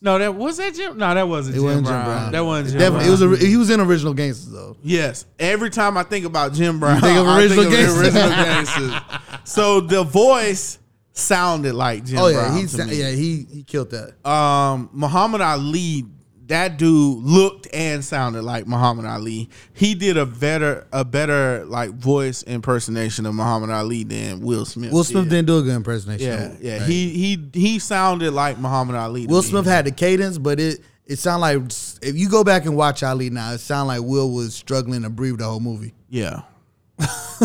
[0.00, 0.98] No, that was that Jim.
[0.98, 2.04] No, that wasn't It Jim, wasn't Brown.
[2.04, 2.32] Jim Brown.
[2.32, 3.22] That wasn't Jim Definitely, Brown.
[3.22, 3.42] it was.
[3.42, 4.76] A, he was in original gangsters though.
[4.82, 5.24] yes.
[5.38, 8.02] Every time I think about Jim Brown, think of I Original think of Gangsters.
[8.02, 8.92] original gangsters.
[9.44, 10.78] So the voice
[11.12, 12.56] sounded like Jim Oh yeah, Brown.
[12.58, 12.96] he's to me.
[12.96, 14.28] yeah he he killed that.
[14.28, 16.04] um, Muhammad Ali,
[16.48, 19.48] that dude looked and sounded like Muhammad Ali.
[19.72, 24.92] He did a better, a better like voice impersonation of Muhammad Ali than Will Smith.
[24.92, 25.30] Will Smith did.
[25.30, 26.26] didn't do a good impersonation.
[26.26, 26.78] Yeah, yeah.
[26.78, 26.88] Right.
[26.88, 29.26] He he he sounded like Muhammad Ali.
[29.26, 29.48] Will me.
[29.48, 33.02] Smith had the cadence, but it it sounded like if you go back and watch
[33.02, 35.94] Ali now, it sounded like Will was struggling to breathe the whole movie.
[36.08, 36.42] Yeah.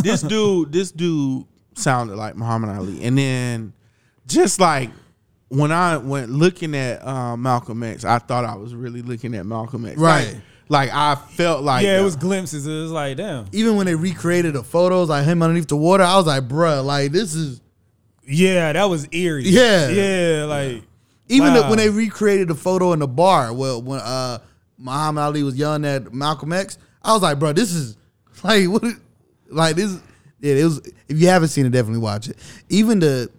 [0.03, 3.03] this dude, this dude sounded like Muhammad Ali.
[3.03, 3.73] And then
[4.27, 4.89] just like
[5.51, 9.45] when I went looking at uh, Malcolm X, I thought I was really looking at
[9.45, 9.97] Malcolm X.
[9.99, 10.35] Right.
[10.69, 12.65] Like, like I felt like yeah, it was glimpses.
[12.65, 13.47] It was like, damn.
[13.51, 16.83] Even when they recreated the photos, like him underneath the water, I was like, bruh,
[16.85, 17.59] like this is
[18.25, 19.43] Yeah, that was eerie.
[19.43, 19.89] Yeah.
[19.89, 20.83] Yeah, like
[21.27, 23.53] even the, when they recreated the photo in the bar.
[23.53, 24.39] Well, when uh
[24.77, 27.97] Muhammad Ali was yelling at Malcolm X, I was like, bro, this is
[28.43, 28.83] like what?
[28.85, 28.99] is-
[29.49, 29.99] Like this?
[30.39, 30.77] Yeah, it was.
[31.09, 32.37] If you haven't seen it, definitely watch it.
[32.69, 33.29] Even the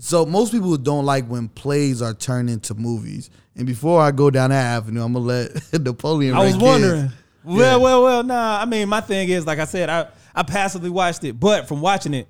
[0.00, 3.30] so most people don't like when plays are turned into movies.
[3.56, 6.34] And before I go down that avenue, I'm gonna let Napoleon.
[6.34, 6.62] I was rank his.
[6.62, 7.12] wondering.
[7.44, 7.76] Well, Yeah.
[7.76, 8.58] well, well, nah.
[8.60, 11.80] I mean, my thing is, like I said, I, I passively watched it, but from
[11.80, 12.28] watching it,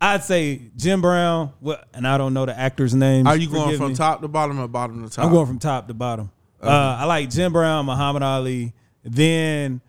[0.00, 3.26] I'd say Jim Brown, well, and I don't know the actors' names.
[3.26, 3.94] Are you going from me.
[3.96, 5.24] top to bottom or bottom to top?
[5.24, 6.30] I'm going from top to bottom.
[6.62, 6.68] Uh,
[7.00, 8.74] I like Jim Brown, Muhammad Ali.
[9.02, 9.80] Then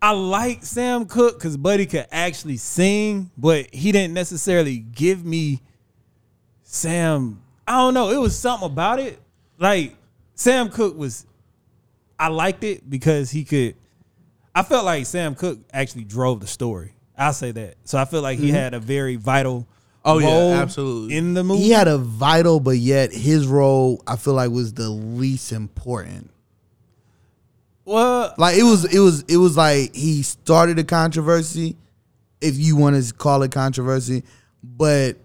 [0.00, 5.60] I like Sam Cooke because Buddy could actually sing, but he didn't necessarily give me
[6.72, 7.42] Sam.
[7.66, 8.10] I don't know.
[8.10, 9.18] It was something about it.
[9.58, 9.96] Like
[10.34, 11.26] Sam Cooke was.
[12.16, 13.74] I liked it because he could.
[14.54, 16.94] I felt like Sam Cooke actually drove the story.
[17.18, 17.74] I'll say that.
[17.84, 18.54] So I feel like he mm-hmm.
[18.54, 19.66] had a very vital.
[20.04, 21.16] Oh, yeah, absolutely.
[21.16, 24.72] In the movie, He had a vital, but yet his role I feel like was
[24.72, 26.30] the least important.
[27.84, 31.76] well, Like it was, it was, it was like he started a controversy,
[32.40, 34.22] if you want to call it controversy,
[34.62, 35.16] but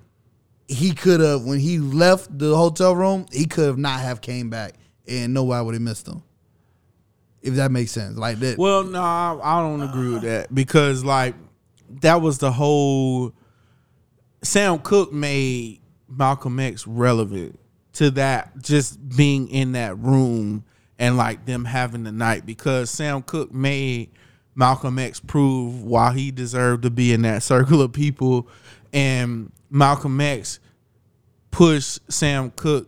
[0.67, 4.49] he could have when he left the hotel room, he could have not have came
[4.49, 4.73] back,
[5.07, 6.23] and nobody would have missed him.
[7.41, 8.57] If that makes sense, like that.
[8.57, 11.35] Well, no, I, I don't agree with that because like
[12.01, 13.33] that was the whole.
[14.41, 17.59] Sam Cooke made Malcolm X relevant
[17.93, 20.65] to that just being in that room
[20.99, 24.11] and like them having the night because Sam Cooke made
[24.53, 28.47] Malcolm X prove why he deserved to be in that circle of people
[28.93, 30.59] and Malcolm X
[31.51, 32.87] pushed Sam Cooke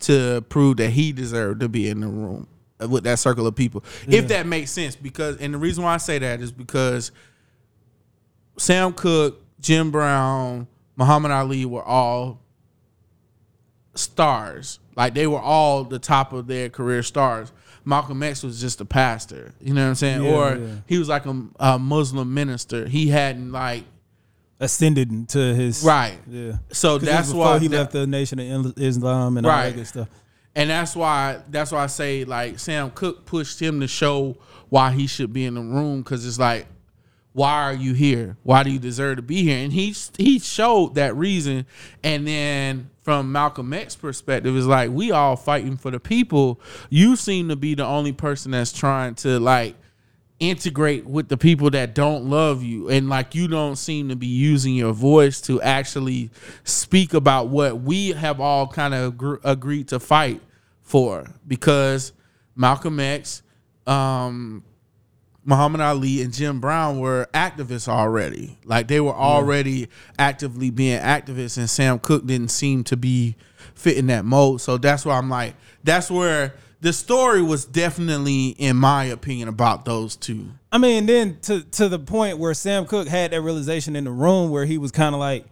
[0.00, 2.46] to prove that he deserved to be in the room
[2.78, 3.82] with that circle of people.
[4.06, 7.10] If that makes sense, because and the reason why I say that is because
[8.58, 12.42] Sam Cooke, Jim Brown, Muhammad Ali were all
[13.94, 14.78] stars.
[14.96, 17.50] Like they were all the top of their career stars.
[17.86, 19.54] Malcolm X was just a pastor.
[19.58, 20.22] You know what I'm saying?
[20.22, 20.74] Yeah, or yeah.
[20.86, 22.86] he was like a, a Muslim minister.
[22.86, 23.84] He hadn't like
[24.62, 26.18] Ascended to his right.
[26.28, 26.58] Yeah.
[26.70, 29.86] So that's before why he that- left the Nation of Islam and all that good
[29.86, 30.08] stuff.
[30.54, 34.36] And that's why that's why I say like Sam Cooke pushed him to show
[34.68, 36.66] why he should be in the room because it's like,
[37.32, 38.36] why are you here?
[38.42, 39.58] Why do you deserve to be here?
[39.58, 41.66] And he he showed that reason.
[42.02, 46.60] And then from Malcolm X perspective, it's like we all fighting for the people.
[46.90, 49.76] You seem to be the only person that's trying to like
[50.40, 54.26] integrate with the people that don't love you and like you don't seem to be
[54.26, 56.30] using your voice to actually
[56.64, 60.40] speak about what we have all kind of agr- agreed to fight
[60.80, 62.12] for because
[62.56, 63.42] Malcolm X
[63.86, 64.64] um
[65.44, 68.58] Muhammad Ali and Jim Brown were activists already.
[68.64, 73.36] Like they were already actively being activists, and Sam Cooke didn't seem to be
[73.74, 74.60] fitting that mold.
[74.60, 79.84] So that's why I'm like, that's where the story was definitely, in my opinion, about
[79.84, 80.48] those two.
[80.72, 84.10] I mean, then to to the point where Sam Cooke had that realization in the
[84.10, 85.44] room where he was kind of like,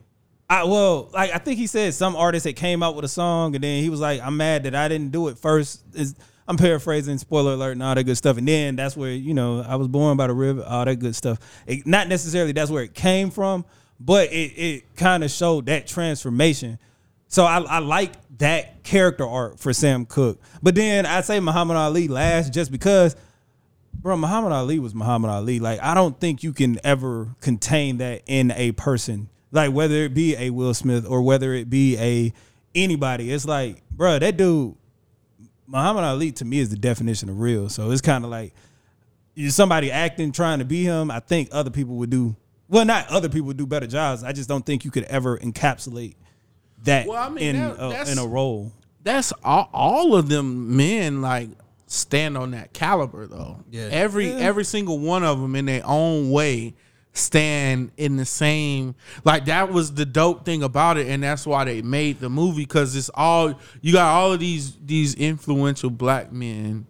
[0.49, 3.55] I well, like I think he said some artist that came out with a song
[3.55, 5.83] and then he was like, I'm mad that I didn't do it first.
[5.95, 6.15] Is
[6.47, 8.39] I'm paraphrasing, spoiler alert, and all that good stuff.
[8.39, 11.15] And then that's where you know I was born by the river, all that good
[11.15, 11.39] stuff.
[11.67, 13.67] It, not necessarily that's where it came from,
[14.01, 16.79] but it it kind of showed that transformation.
[17.29, 20.41] So I, I like that character arc for Sam Cooke.
[20.63, 23.15] But then I say Muhammad Ali last just because
[23.93, 25.61] bro, Muhammad Ali was Muhammad Ali.
[25.61, 29.29] Like, I don't think you can ever contain that in a person.
[29.51, 32.33] Like, whether it be a Will Smith or whether it be a
[32.75, 34.75] anybody, it's like, bro, that dude,
[35.67, 37.69] Muhammad Ali to me is the definition of real.
[37.69, 38.55] So it's kind of like
[39.49, 41.11] somebody acting trying to be him.
[41.11, 42.37] I think other people would do
[42.71, 44.23] well, not other people would do better jobs.
[44.23, 46.17] I just don't think you could ever encapsulate
[46.89, 48.73] that Well, I mean, in that- a, that's- in a role.
[49.05, 51.49] That's all, all of them men like
[51.87, 53.63] stand on that caliber though.
[53.71, 53.89] Yeah.
[53.91, 56.75] Every every single one of them in their own way
[57.15, 61.65] stand in the same like that was the dope thing about it and that's why
[61.65, 66.31] they made the movie cuz it's all you got all of these these influential black
[66.33, 66.87] men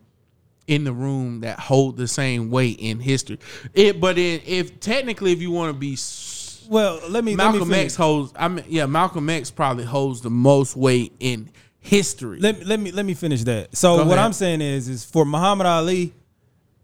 [0.66, 3.38] in the room that hold the same weight in history.
[3.72, 6.02] It but it, if technically if you want to be s-
[6.68, 10.20] Well, let me Malcolm let me X holds I mean yeah, Malcolm X probably holds
[10.20, 11.50] the most weight in
[11.80, 12.40] history.
[12.40, 13.76] let, let me let me finish that.
[13.76, 14.18] So Go what ahead.
[14.26, 16.12] I'm saying is is for Muhammad Ali,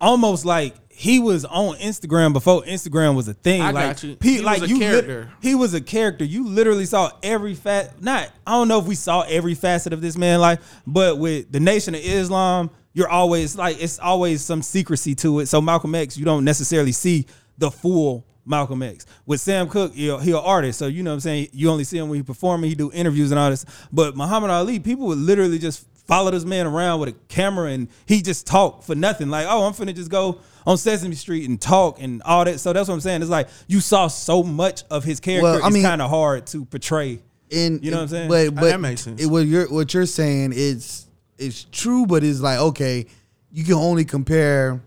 [0.01, 3.61] almost like he was on Instagram before Instagram was a thing.
[3.61, 4.17] I like got you.
[4.21, 5.33] He, He like was a you lit- character.
[5.43, 6.25] he was a character.
[6.25, 10.01] You literally saw every fat not I don't know if we saw every facet of
[10.01, 14.63] this man life, but with the Nation of Islam, you're always like it's always some
[14.63, 15.47] secrecy to it.
[15.47, 17.27] So Malcolm X, you don't necessarily see
[17.59, 19.07] the full Malcolm X.
[19.27, 21.49] With Sam Cooke, he'll, he an artist, so you know what I'm saying.
[21.53, 23.65] You only see him when he performing, he do interviews and all this.
[23.93, 27.89] But Muhammad Ali, people would literally just follow this man around with a camera and
[28.07, 29.31] he just talk for nothing.
[29.31, 32.61] Like, oh, I'm finna just go on Sesame Street and talk and all that.
[32.61, 33.23] So that's what I'm saying.
[33.23, 35.45] It's like you saw so much of his character.
[35.45, 37.21] Well, I it's mean- kind of hard to portray.
[37.51, 38.29] in You know what I'm saying?
[38.29, 39.23] But but That makes sense.
[39.23, 41.07] It, what you're what you're saying is
[41.39, 43.07] it's true, but it's like okay,
[43.51, 44.83] you can only compare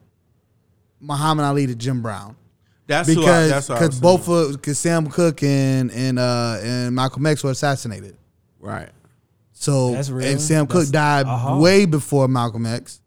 [0.99, 2.35] Muhammad Ali to Jim Brown
[2.87, 6.57] That's because that's what I was because both of because Sam Cooke and and uh
[6.61, 8.15] and Malcolm X were assassinated.
[8.59, 8.89] right.
[9.59, 10.27] So That's real.
[10.27, 11.57] and Sam That's- Cooke died uh-huh.
[11.57, 13.01] way before Malcolm X.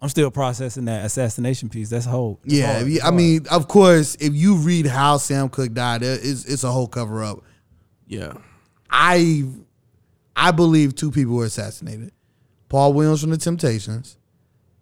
[0.00, 1.88] I'm still processing that assassination piece.
[1.88, 2.40] That's a whole.
[2.42, 2.88] that's Yeah, hard.
[2.88, 3.14] if I hard.
[3.14, 7.22] mean, of course, if you read how Sam Cooke died, it's it's a whole cover
[7.22, 7.44] up.
[8.08, 8.32] Yeah.
[8.90, 9.44] I
[10.34, 12.10] I believe two people were assassinated.
[12.68, 14.18] Paul Williams from the Temptations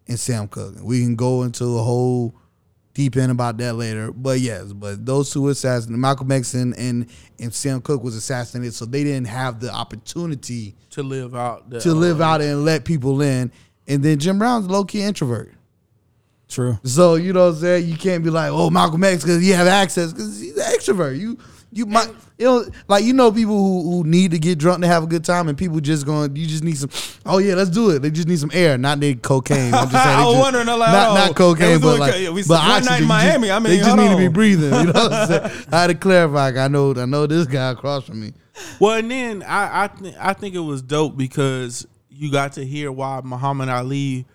[0.09, 0.77] and Sam Cooke.
[0.81, 2.35] We can go into a whole
[3.01, 4.13] deep in about that later.
[4.13, 5.99] But yes, but those two were assassinated.
[5.99, 7.07] Malcolm X and, and,
[7.39, 11.81] and Sam Cooke was assassinated, so they didn't have the opportunity To live out the,
[11.81, 13.51] to live uh, out and let people in.
[13.89, 15.51] And then Jim Brown's low key introvert.
[16.47, 16.79] true.
[16.85, 17.89] So you know what I'm saying?
[17.89, 21.19] You can't be like, oh, Malcolm X because he have access because he's an extrovert.
[21.19, 21.39] You
[21.73, 24.89] you might you know like you know people who, who need to get drunk to
[24.89, 26.91] have a good time and people just going you just need some
[27.27, 28.01] oh yeah let's do it.
[28.01, 29.73] They just need some air not they cocaine.
[29.73, 32.19] I'm just saying I was just- wondering, like, not oh, not cocaine but like co-
[32.19, 34.73] yeah, but one night in Miami, just- I mean, they just need to be breathing
[34.73, 35.67] you know what I'm saying?
[35.71, 38.33] I had to clarify I know I know this guy across from me.
[38.81, 42.67] Well, and then I I, th- I think it was dope because you got to
[42.67, 44.27] hear why Muhammad Ali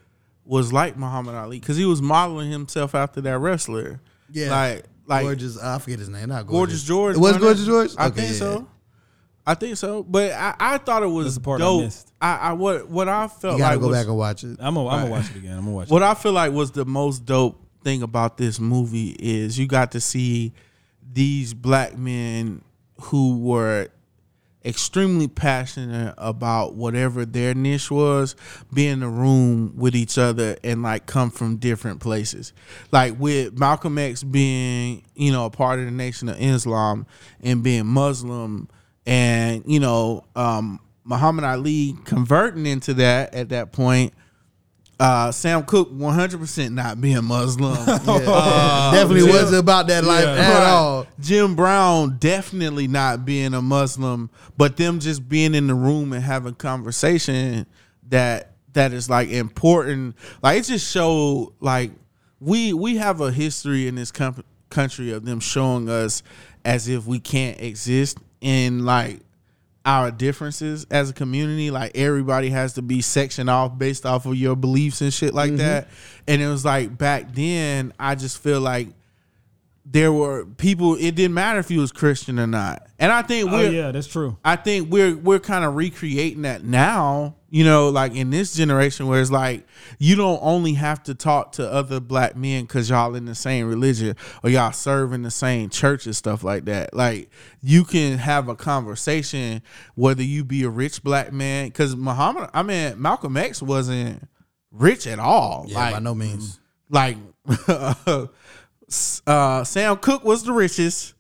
[0.46, 4.00] was like Muhammad Ali because he was modeling himself after that wrestler.
[4.32, 4.50] Yeah.
[4.52, 7.16] like like gorgeous I forget his name not Gorgeous gorgeous George.
[7.16, 8.40] it was gorgeous George I Okay, think yeah.
[8.40, 8.68] so.
[9.48, 11.84] I think so, but I, I thought it was That's the part I dope.
[11.84, 12.12] missed.
[12.20, 14.58] I, I what what I felt you gotta like go was, back and watch it
[14.60, 15.00] I'm gonna Right.
[15.02, 15.52] gonna watch it again.
[15.58, 15.94] I'm gonna watch it.
[15.94, 19.92] What I feel like was the most dope thing about this movie is you got
[19.92, 20.52] to see
[21.14, 22.64] these black men
[23.00, 23.90] who were
[24.66, 28.36] extremely passionate about whatever their niche was,
[28.74, 32.52] be in the room with each other and like come from different places.
[32.92, 37.06] Like with Malcolm X being, you know, a part of the Nation of Islam
[37.42, 38.68] and being Muslim
[39.06, 44.14] and, you know, um, Muhammad Ali converting into that at that point.
[44.98, 47.76] Uh, Sam Cooke one hundred percent not being Muslim.
[47.88, 50.36] Uh, Definitely Jim- wasn't about that life Yeah.
[50.40, 51.08] at all.
[51.20, 56.24] Jim Brown definitely not being a Muslim, but them just being in the room and
[56.24, 57.66] having conversation
[58.10, 60.16] that that is like important.
[60.42, 61.92] Like it just showed like
[62.40, 66.24] we we have a history in this com- country of them showing us
[66.64, 69.20] as if we can't exist in like
[69.86, 71.72] our differences as a community.
[71.72, 75.50] Like everybody has to be sectioned off based off of your beliefs and shit like
[75.50, 75.58] mm-hmm.
[75.58, 75.88] that.
[76.28, 78.88] And it was like back then, I just feel like
[79.86, 80.96] there were people.
[80.96, 82.88] It didn't matter if you was Christian or not.
[82.98, 84.38] And I think Oh we're yeah, that's true.
[84.44, 89.06] I think we're we're kind of recreating that now, you know, like in this generation
[89.06, 89.68] where it's like
[90.00, 93.68] you don't only have to talk to other black men because y'all in the same
[93.68, 96.96] religion or y'all serve in the same church and stuff like that.
[96.96, 97.30] Like
[97.62, 99.62] you can have a conversation
[99.94, 104.28] whether you be a rich black man because Muhammad, I mean Malcolm X wasn't
[104.72, 105.66] rich at all.
[105.68, 106.60] Yeah, like, by no means.
[106.90, 107.18] like
[109.28, 111.14] uh Sam Cooke was the richest.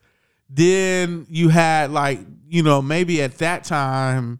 [0.49, 4.39] Then you had like, you know, maybe at that time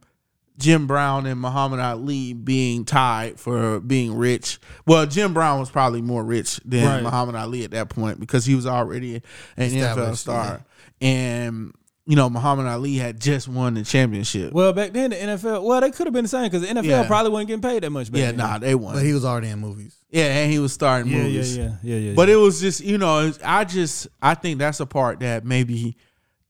[0.58, 4.60] Jim Brown and Muhammad Ali being tied for being rich.
[4.86, 7.04] Well, Jim Brown was probably more rich than Right.
[7.04, 9.16] Muhammad Ali at that point because he was already
[9.58, 10.64] an NFL star.
[11.02, 11.74] And
[12.08, 14.54] you know, Muhammad Ali had just won the championship.
[14.54, 16.84] Well, back then the NFL, well, they could have been the same because the NFL
[16.86, 17.08] Yeah.
[17.08, 18.12] probably wasn't getting paid that much.
[18.12, 18.38] Back yeah, then.
[18.38, 18.94] nah, they won.
[18.94, 19.96] But he was already in movies.
[20.12, 21.58] yeah, and he was starting Yeah, yeah, movies.
[21.58, 22.14] yeah, yeah, yeah.
[22.14, 22.36] But yeah.
[22.36, 25.98] it was just, you know, I just I think that's a part that maybe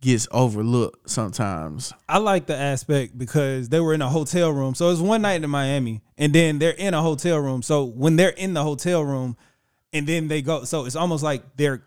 [0.02, 1.94] gets overlooked sometimes.
[2.08, 4.76] I like the aspect because they were in a hotel room.
[4.76, 7.62] So it was one night in Miami, and then they're in a hotel room.
[7.64, 9.38] So when they're in the hotel room,
[9.94, 11.82] and then they go, so it's almost like they're,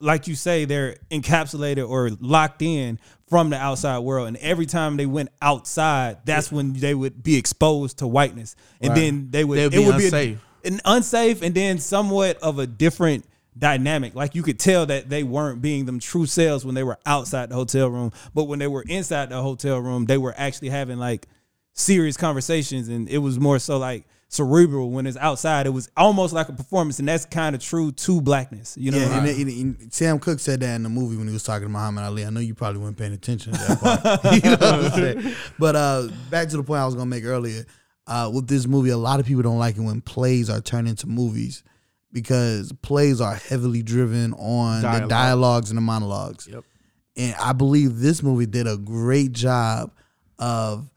[0.00, 4.28] like you say, they're encapsulated or locked in from the outside world.
[4.28, 8.90] And every time they went outside, that's when they would be exposed to whiteness, and
[8.90, 8.96] Right.
[9.00, 10.38] then they would They'd it be would be unsafe.
[10.64, 13.24] a, an unsafe, and then somewhat of a different
[13.58, 14.14] dynamic.
[14.14, 17.48] Like you could tell that they weren't being them true selves when they were outside
[17.48, 20.98] the hotel room, but when they were inside the hotel room, they were actually having
[20.98, 21.26] like
[21.72, 24.90] serious conversations, and it was more so like cerebral.
[24.90, 28.20] When it's outside, it was almost like a performance, and that's kind of true to
[28.20, 28.76] blackness.
[28.78, 31.32] You know, Yeah, and, and- and Sam Cooke said that in the movie when he
[31.32, 32.24] was talking to Muhammad Ali.
[32.24, 34.24] I know you probably weren't paying attention to that part.
[34.44, 35.34] you know what I'm saying?
[35.58, 37.64] But uh, back to the point I was gonna make earlier.
[38.08, 40.86] Uh, with this movie, a lot of people don't like it when plays are turned
[40.86, 41.64] into movies
[42.12, 46.46] because plays are heavily driven on the dialogues and the monologues.
[46.46, 46.64] Yep.
[47.16, 49.90] And I believe this movie did a great job
[50.38, 50.88] of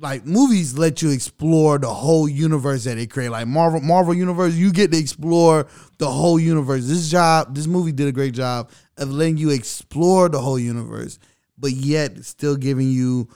[0.00, 3.30] like movies let you explore the whole universe that they create.
[3.30, 5.66] Like Marvel Marvel universe, you get to explore
[5.98, 6.86] the whole universe.
[6.86, 11.18] This job, this movie did a great job of letting you explore the whole universe,
[11.58, 13.28] but yet still giving you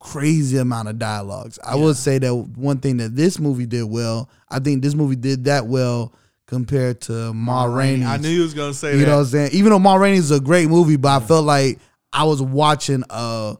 [0.00, 1.58] crazy amount of dialogues.
[1.64, 5.16] I would say that one thing that this movie did well, I think this movie
[5.16, 6.14] did that well
[6.46, 8.04] compared to Ma Rainey.
[8.04, 9.06] I knew you was gonna say You that.
[9.06, 9.50] know what I'm saying?
[9.52, 11.80] Even though Ma Rainey is a great movie, but I felt like
[12.12, 13.56] I was watching a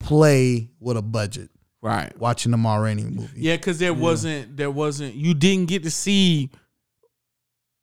[0.00, 1.50] play with a budget,
[1.82, 2.16] right.
[2.18, 3.28] watching the Ma Rainey movie.
[3.36, 6.50] Yeah, because there wasn't there wasn't you didn't get to see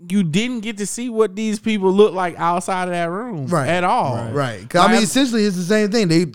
[0.09, 3.67] you didn't get to see what these people look like outside of that room Right.
[3.67, 4.31] at all.
[4.31, 4.67] Right.
[4.69, 6.07] 'Cause, I mean, essentially, it's the same thing.
[6.07, 6.27] They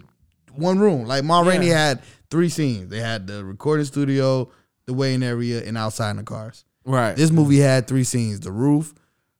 [0.54, 1.04] one room.
[1.06, 1.86] Like Ma Rainey Yeah.
[1.88, 2.88] had three scenes.
[2.90, 4.48] They had the recording studio,
[4.86, 6.64] the weighing area, and outside in the cars.
[6.84, 7.14] Right.
[7.14, 8.94] This movie had three scenes: the roof,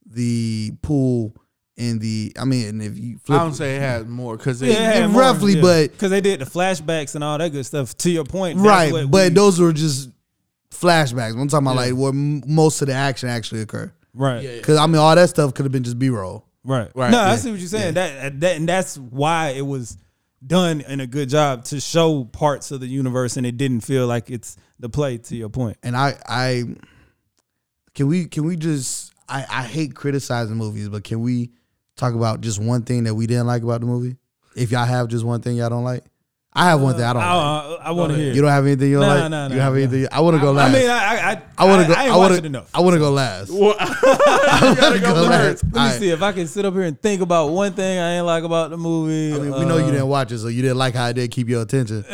[0.07, 1.35] the pool,
[1.79, 2.33] and the.
[2.39, 5.11] I mean, if you I flip, don't say it has more because Yeah, it had
[5.11, 7.97] more, roughly, but- because they did the flashbacks and all that good stuff.
[7.99, 10.11] To your point, right, but we- those were just
[10.71, 11.39] flashbacks.
[11.39, 11.93] I'm talking about Yeah.
[11.93, 15.29] like where m- most of the action actually occurred, right, Because I mean, all that
[15.29, 16.45] stuff could have been just B roll.
[16.65, 16.91] Right.
[16.95, 17.11] Right.
[17.11, 17.95] No, I see what you're saying.
[17.95, 19.97] That uh, that and that's why it was
[20.47, 24.07] done in a good job to show parts of the universe and it didn't feel
[24.07, 25.51] like it's the play to your.
[25.83, 26.65] And I, I
[27.95, 31.51] can we can we just I, I hate criticizing movies, but can we
[31.97, 34.17] talk about just one thing that we didn't like about the movie?
[34.57, 36.05] If y'all have just one thing y'all don't like,
[36.55, 37.81] I have one thing I don't like.
[37.81, 38.35] I, want to hear.
[38.35, 39.31] You don't have anything you don't Nah, like.
[39.31, 39.79] nah, you nah, have nah.
[39.79, 40.07] anything?
[40.13, 40.73] I want to go I last.
[40.75, 41.95] mean, I I I, I want to go.
[41.99, 42.45] I, I want to.
[42.45, 42.71] enough.
[42.75, 43.51] I want to go last.
[43.51, 45.65] Well, I want to go go last.
[45.65, 45.99] Let me All right.
[45.99, 48.45] see if I can sit up here and think about one thing I ain't like
[48.45, 49.35] about the movie.
[49.35, 51.13] I mean, we know you Uh, didn't watch it, so you didn't like how I
[51.15, 52.05] did keep your attention.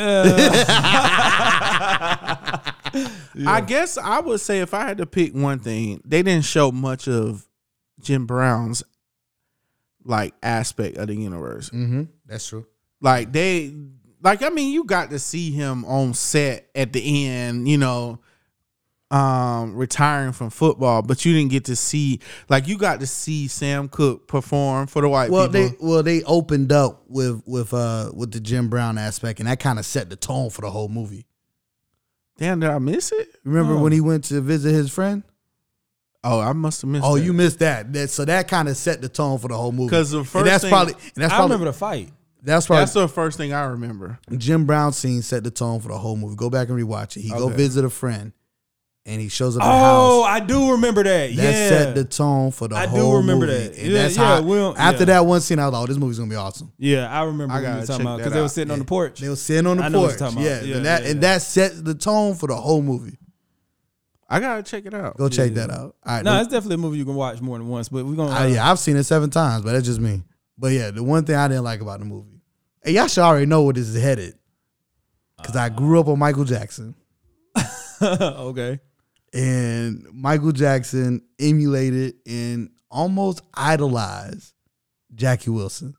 [3.46, 6.70] I guess I would say if I had to pick one thing, they didn't show
[6.72, 7.46] much of
[8.00, 8.82] Jim Brown's
[10.08, 11.70] like aspect of the universe.
[11.70, 12.04] Mm-hmm.
[12.26, 12.66] That's true.
[13.00, 13.72] Like they
[14.22, 18.18] like I mean, you got to see him on set at the end, you know,
[19.10, 23.48] um, retiring from football, but you didn't get to see like you got to see
[23.48, 25.68] Sam Cooke perform for the white Well, people.
[25.70, 29.60] they well they opened up with with uh with the Jim Brown aspect, and that
[29.60, 31.26] kind of set the tone for the whole movie.
[32.38, 33.28] Damn, did I miss it?
[33.44, 33.82] Remember Oh.
[33.82, 35.22] when he went to visit his friend?
[36.24, 37.04] Oh, I must have missed.
[37.06, 37.24] Oh, that.
[37.24, 37.92] you missed that.
[37.92, 39.90] that so that kind of set the tone for the whole movie.
[39.90, 42.12] 'Cause the And first that's thing- probably and that's I probably remember the fight.
[42.42, 44.18] that's probably That's the first thing I remember.
[44.36, 46.34] Jim Brown scene set the tone for the whole movie.
[46.36, 47.20] Go back and rewatch it.
[47.22, 48.32] He go visit a friend,
[49.06, 50.30] and he shows up at the Oh, house.
[50.42, 51.32] I do remember that.
[51.32, 51.42] Yeah.
[51.44, 51.68] That yeah.
[51.68, 52.98] set the tone for the whole movie.
[52.98, 53.58] I do remember movie.
[53.68, 53.78] that.
[53.78, 54.42] And Yeah, that's yeah, how.
[54.42, 55.04] well, after yeah.
[55.06, 57.54] that one scene, I was like, "Oh, this movie's gonna be awesome." yeah, I remember
[57.54, 58.50] I gotta talking check about because they were out.
[58.50, 59.20] sitting on the porch.
[59.20, 60.20] They were sitting on the I know what porch.
[60.20, 60.66] you're talking Yeah, about.
[60.66, 63.18] Yeah, and that and that set the tone for the whole movie.
[64.28, 65.16] I gotta check it out.
[65.16, 65.96] Go check that out.
[66.04, 67.88] All right, No, the- it's definitely a movie you can watch more than once.
[67.88, 68.30] But we're gonna.
[68.30, 70.22] I, yeah, I've seen it seven times, but that's just me.
[70.58, 72.40] But yeah, the one thing I didn't like about the movie,
[72.82, 74.34] and y'all should already know where this is headed,
[75.36, 76.94] because I grew up on Michael Jackson,
[78.02, 78.80] okay.
[79.32, 84.52] and Michael Jackson emulated and almost idolized
[85.14, 85.94] Jackie Wilson.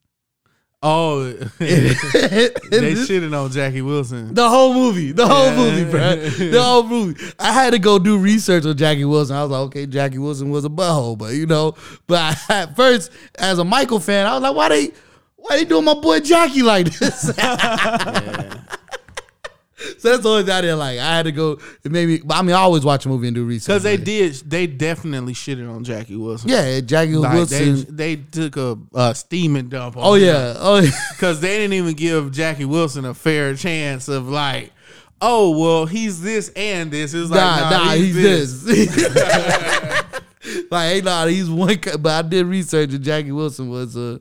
[0.81, 1.25] Oh,
[1.59, 4.33] they shitting on Jackie Wilson.
[4.33, 5.57] The whole movie, the whole Yeah.
[5.57, 6.15] movie, bro.
[6.51, 7.21] The whole movie.
[7.37, 9.35] I had to go do research on Jackie Wilson.
[9.35, 11.75] I was like, okay, Jackie Wilson was a butthole, but you know,
[12.07, 14.91] but I, at first, as a Michael fan, I was like, why they,
[15.35, 17.29] why they doing my boy Jackie like this?
[19.97, 20.99] So that's the only thing I didn't like.
[20.99, 21.59] I had to go.
[21.83, 22.21] It made me.
[22.29, 23.67] I mean, I always watch a movie and do research.
[23.67, 26.49] Because they did, they definitely shitted on Jackie Wilson.
[26.49, 27.95] Yeah, Jackie Like, Wilson.
[27.95, 30.55] they, they took a, a steaming dump on oh yeah.
[30.57, 30.91] Oh yeah.
[31.11, 34.71] Because they didn't even give Jackie Wilson a fair chance of like,
[35.21, 37.13] oh, well, he's this and this.
[37.13, 38.89] It was like, nah, nah, nah, he's, he's, this.
[38.89, 39.11] this.
[40.71, 41.77] like, hey, nah, he's one.
[41.99, 44.19] But I did research, and Jackie Wilson was a.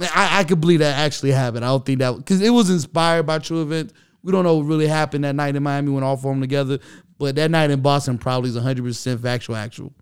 [0.00, 1.64] I, I could believe that actually happened.
[1.64, 3.92] I don't think that because it was inspired by true events.
[4.22, 6.42] We don't know what really happened that night in Miami when all four of them
[6.42, 6.78] together.
[7.18, 9.56] But that night in Boston probably is 100 percent factual.
[9.56, 9.92] Actual.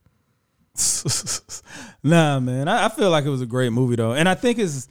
[2.02, 2.68] nah, man.
[2.68, 4.88] I, I feel like it was a great movie though, and I think it's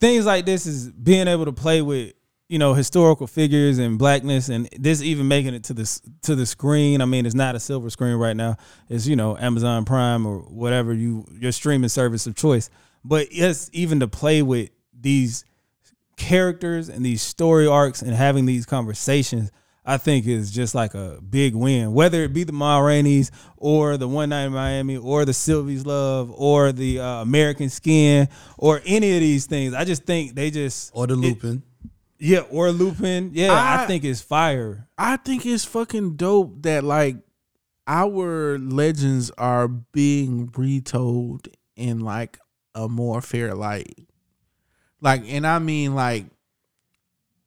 [0.00, 2.14] things like this is being able to play with
[2.48, 6.46] you know historical figures and blackness, and this even making it to this to the
[6.46, 7.00] screen.
[7.00, 8.56] I mean, it's not a silver screen right now.
[8.88, 12.70] It's you know Amazon Prime or whatever you your streaming service of choice.
[13.04, 15.44] But yes, even to play with these
[16.18, 19.50] characters and these story arcs and having these conversations,
[19.86, 21.94] I think is just like a big win.
[21.94, 25.86] Whether it be the Ma Rainey's or the One Night in Miami or the Sylvie's
[25.86, 30.50] Love or the uh, American Skin or any of these things, I just think they
[30.50, 31.62] just Or the it- Lupin.
[32.18, 33.30] yeah, or Lupin.
[33.32, 34.86] Yeah, I, I- think it's fire.
[34.98, 37.16] I think it's fucking dope that like
[37.86, 42.38] our legends are being retold in like
[42.74, 43.94] a more fair light.
[45.00, 46.26] Like, and I mean like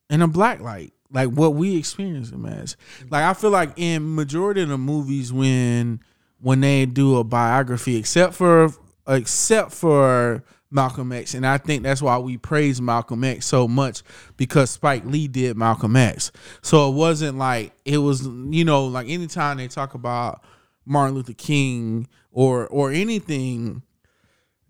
[0.09, 2.77] in a black light, like what we experience them as.
[3.09, 6.01] Like I feel like in majority of the movies when
[6.39, 8.69] when they do a biography, except for
[9.07, 14.03] except for Malcolm X, and I think that's why we praise Malcolm X so much
[14.37, 16.31] because Spike Lee did Malcolm X.
[16.61, 20.43] So it wasn't like it was, you know, like anytime they talk about
[20.85, 23.83] Martin Luther King or or anything,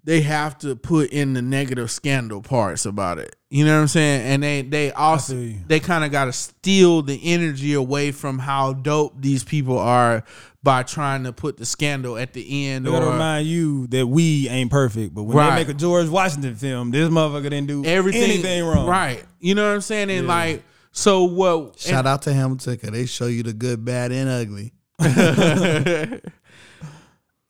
[0.04, 3.36] they have to put in the negative scandal parts about it.
[3.49, 4.22] You know what I'm saying?
[4.22, 5.36] And they they also
[5.68, 10.24] they kind of got to steal the energy away from how dope these people are
[10.64, 14.08] by trying to put the scandal at the end They gotta or remind you that
[14.08, 15.49] we ain't perfect, but when Right.
[15.52, 18.88] they make a George Washington film, this motherfucker didn't do everything anything wrong.
[18.88, 19.24] Right.
[19.39, 20.10] You know what I'm saying?
[20.12, 20.34] And Yeah.
[20.34, 24.30] like so what Shout out to Hamilton because they show you the good, bad, and
[24.30, 24.72] ugly.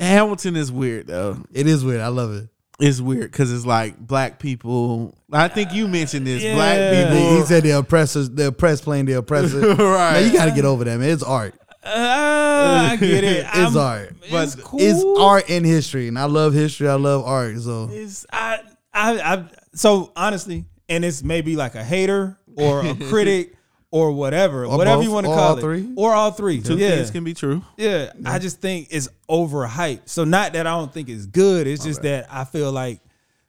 [0.01, 1.37] Hamilton is weird though.
[1.53, 2.01] It is weird.
[2.01, 2.49] I love it.
[2.79, 5.15] It's weird because it's like black people.
[5.31, 6.41] I think you mentioned this.
[6.41, 6.55] Yeah.
[6.55, 6.77] Black
[7.11, 7.37] people.
[7.37, 9.59] he said the oppressors, the oppressed playing the oppressor.
[9.75, 10.13] Right.
[10.13, 11.09] Man, you got to get over that, man.
[11.09, 11.53] It's art.
[11.83, 13.45] Uh, I get it.
[13.45, 14.15] It's I'm- art.
[14.23, 14.79] It's But cool.
[14.81, 16.87] It's art and history, and I love history.
[16.87, 17.57] I love art.
[17.59, 18.59] So It's I,
[18.93, 19.45] I, I.
[19.73, 23.55] So honestly, and it's maybe like a hater or a critic
[23.91, 25.91] or whatever, Or whatever both, you want to call all it, three.
[25.97, 26.61] or all three.
[26.61, 27.61] Two yeah, things can be true.
[27.77, 28.11] yeah.
[28.25, 30.07] I just think it's overhyped.
[30.07, 31.67] So not that I don't think it's good.
[31.67, 33.01] It's just that I feel like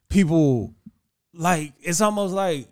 [0.09, 0.73] people
[1.33, 2.67] like it's almost like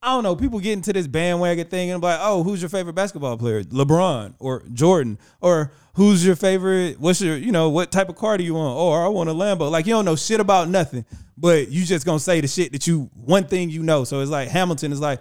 [0.00, 0.36] I don't know.
[0.36, 3.64] People get into this bandwagon thing and be like, "Oh, who's your favorite basketball player?
[3.64, 5.18] LeBron or Jordan?
[5.40, 7.00] Or who's your favorite?
[7.00, 8.78] What's your, you know, what type of car do you want?
[8.78, 11.04] Oh, I want a Lambo." Like you don't know shit about nothing,
[11.36, 14.04] but you just gonna say the shit that you one thing you know.
[14.04, 15.20] So it's like Hamilton is like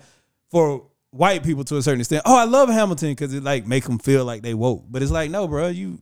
[0.52, 2.24] for white people to a certain extent.
[2.26, 4.86] Oh, I love Hamilton because it like make them feel like they woke.
[4.90, 6.02] But it's like, no, bro, you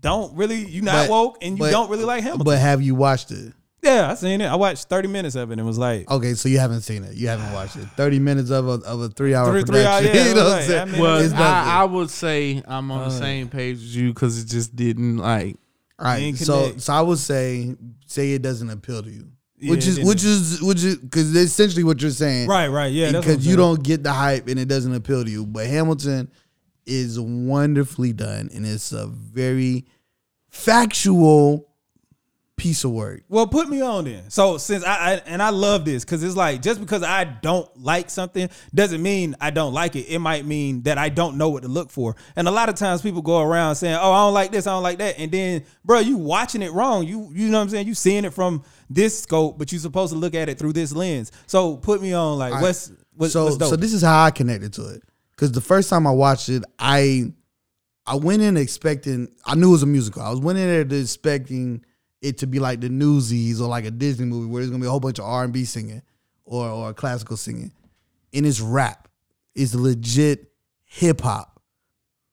[0.00, 2.44] don't really, you not But- woke, and you but- don't really like Hamilton.
[2.44, 3.52] But have you watched it?
[3.82, 4.46] Yeah, I seen it.
[4.46, 7.04] I watched 30 minutes of it and it was like, Okay, so you haven't seen
[7.04, 7.16] it.
[7.16, 7.84] You haven't watched it.
[7.98, 10.16] Thirty minutes of a of a three hour Three- three hour- production.
[10.24, 10.94] yeah, you know what I'm saying?
[10.94, 14.42] I Well, I, I would say I'm on the Uh, same page as you because
[14.42, 15.56] it just didn't like.
[15.98, 17.76] All right, so so I would say
[18.06, 19.33] say it doesn't appeal to you, Yeah,
[19.70, 22.92] which is which is which is because essentially what you're saying, right, right.
[22.92, 23.12] Yeah.
[23.12, 25.46] that's what I'm Because you don't get the hype and it doesn't appeal to you.
[25.46, 26.30] But Hamilton
[26.86, 29.86] is wonderfully done, and it's a very
[30.50, 31.68] factual
[32.56, 33.22] piece of work.
[33.28, 34.30] Well, put me on then.
[34.30, 37.68] So since I, I and I love this because it's like just because I don't
[37.76, 40.02] like something doesn't mean I don't like it.
[40.02, 42.14] It might mean that I don't know what to look for.
[42.36, 44.70] And a lot of times people go around saying, "Oh, I don't like this, I
[44.70, 47.06] don't like that," and then, bro, you watching it wrong.
[47.06, 47.86] You you know what I'm saying?
[47.88, 50.92] You seeing it from this scope, but you're supposed to look at it through this
[50.92, 51.32] lens.
[51.46, 54.72] So put me on like what's what's, so what's so this is how I connected
[54.74, 55.02] to it.
[55.32, 57.32] Because the first time I watched it, I
[58.06, 60.22] I went in expecting I knew it was a musical.
[60.22, 61.84] I was went in there expecting
[62.24, 64.86] it to be like the Newsies or like a Disney movie where there's gonna be
[64.86, 66.02] a whole bunch of R and B singing
[66.44, 67.70] or or classical singing.
[68.32, 69.08] And it's rap.
[69.54, 70.50] It's legit
[70.84, 71.60] hip hop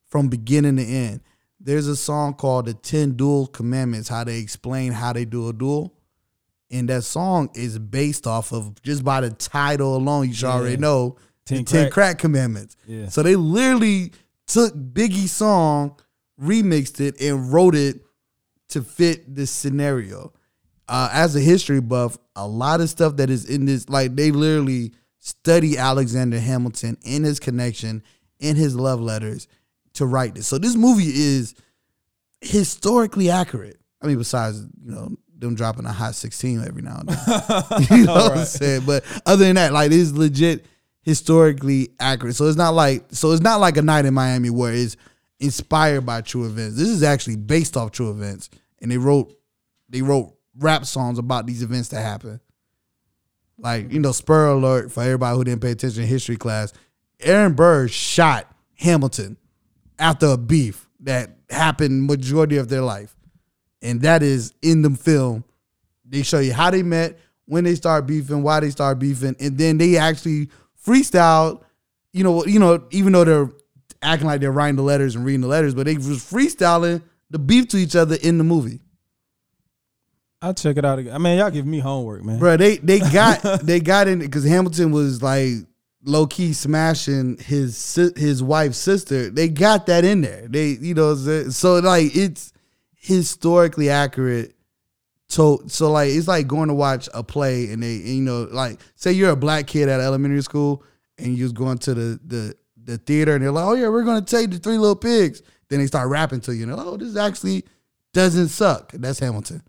[0.08, 1.22] from beginning to end.
[1.60, 5.54] There's a song called The Ten Duel Commandments, how they explain how they do a
[5.54, 5.94] duel.
[6.72, 10.78] And that song is based off of just by the title alone, you should already
[10.78, 11.94] know Ten the Ten Crack.
[11.94, 12.78] Crack Commandments.
[12.88, 13.10] Yeah.
[13.10, 14.14] So they literally
[14.48, 16.00] took Biggie's song,
[16.42, 18.02] remixed it, and wrote it
[18.72, 20.34] to fit this scenario.
[20.88, 24.32] Uh, as a history buff, a lot of stuff that is in this, like they
[24.32, 28.04] literally study Alexander Hamilton and his connection
[28.42, 29.48] and his love letters
[29.94, 30.48] to write this.
[30.48, 31.56] So this movie is
[32.42, 33.80] historically accurate.
[34.02, 38.06] I mean, besides you know them dropping a hot sixteen every now and then, you
[38.06, 38.84] know what I'm saying.
[38.86, 40.66] But other than that, like it's legit
[41.04, 42.36] historically accurate.
[42.36, 44.98] So it's not like so it's not like a night in Miami where it's
[45.40, 46.78] inspired by true events.
[46.78, 48.50] This is actually based off true events,
[48.82, 49.34] and they wrote
[49.90, 52.40] they wrote rap songs about these events that happened.
[53.58, 56.74] Like you know, spur alert for everybody who didn't pay attention in history class.
[57.20, 59.38] Aaron Burr shot Hamilton
[60.00, 63.16] after a beef that happened majority of their life,
[63.82, 65.44] and that is in the film.
[66.06, 69.58] They show you how they met, when they start beefing, why they start beefing, and
[69.58, 70.50] then they actually
[70.86, 71.62] freestyle.
[72.14, 73.50] You know, you know, even though they're
[74.02, 77.02] acting like they're writing the letters and reading the letters, but they was freestyling
[77.32, 78.82] the beef to each other in the movie.
[80.42, 81.14] I'll check it out again.
[81.14, 82.40] I mean, y'all give me homework, man.
[82.40, 85.54] Bro, they they got they got in because Hamilton was like
[86.04, 89.30] low key smashing his his wife's sister.
[89.30, 90.48] They got that in there.
[90.48, 92.54] They you know so like it's
[92.96, 94.56] historically accurate.
[95.30, 98.48] So so like it's like going to watch a play and they and, you know
[98.52, 100.84] like say you're a black kid at elementary school
[101.18, 104.04] and you was going to the the the theater and they're like oh yeah we're
[104.04, 105.44] gonna take the Three Little Pigs.
[105.72, 107.64] Then they start rapping to you and they're like, oh this actually
[108.14, 108.92] doesn't suck.
[108.92, 109.64] That's Hamilton.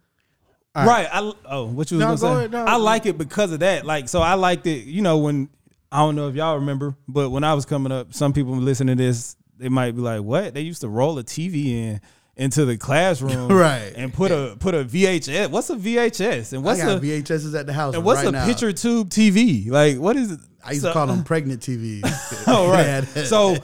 [0.74, 1.06] Right.
[1.12, 2.32] I oh, what you was No, gonna go say?
[2.38, 2.64] ahead, no.
[2.64, 3.86] I like it because of that.
[3.86, 4.84] Like, so I liked it.
[4.84, 5.48] You know, when
[5.92, 8.96] I don't know if y'all remember, but when I was coming up, some people listening
[8.96, 12.00] to this, they might be like, "What?" They used to roll a TV in
[12.34, 13.92] into the classroom, Right.
[13.94, 15.50] and put a put a VHS.
[15.50, 16.54] What's a VHS?
[16.54, 17.94] And what's I got a VHSs at the house.
[17.94, 18.46] and what's right a now.
[18.46, 19.68] picture tube TV?
[19.70, 20.40] Like, what is it?
[20.64, 22.44] I used So- to call them pregnant TVs.
[22.48, 23.04] Oh right.
[23.26, 23.56] So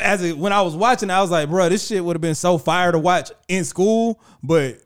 [0.00, 2.34] as it, when I was watching, I was like, bro, this shit would have been
[2.34, 4.78] so fire to watch in school, but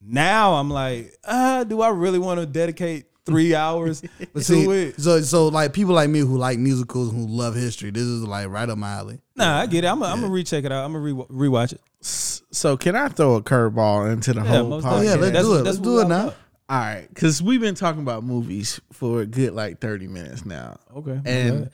[0.00, 4.64] now I'm like, uh, do I really want to dedicate three hours But to see,
[4.64, 5.00] it?
[5.00, 8.48] so so like people like me who like musicals who love history, this is like
[8.48, 9.20] right up my alley.
[9.36, 9.86] Nah, I get it.
[9.86, 10.84] I'm gonna I'm recheck it out.
[10.84, 11.80] I'm gonna re- rewatch it.
[12.00, 14.98] So can I throw a curveball into the whole podcast?
[14.98, 15.62] Oh yeah, let's That's- do it.
[15.64, 16.20] Let's do it now.
[16.24, 16.36] about.
[16.68, 20.78] All right, because we've been talking about movies for a good like thirty minutes now,
[20.96, 21.20] Okay.
[21.24, 21.68] and me-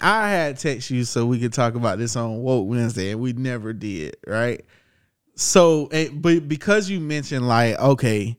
[0.00, 3.32] I had text you so we could talk about this on Woke Wednesday, and we
[3.32, 4.64] never did, right?
[5.34, 8.36] So, but because you mentioned like, okay,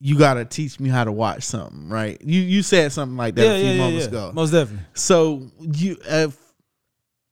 [0.00, 2.20] you got to teach me how to watch something, right?
[2.22, 4.08] You you said something like that yeah, a few yeah, yeah, moments yeah.
[4.08, 4.32] ago.
[4.34, 4.86] Most definitely.
[4.94, 6.32] So you a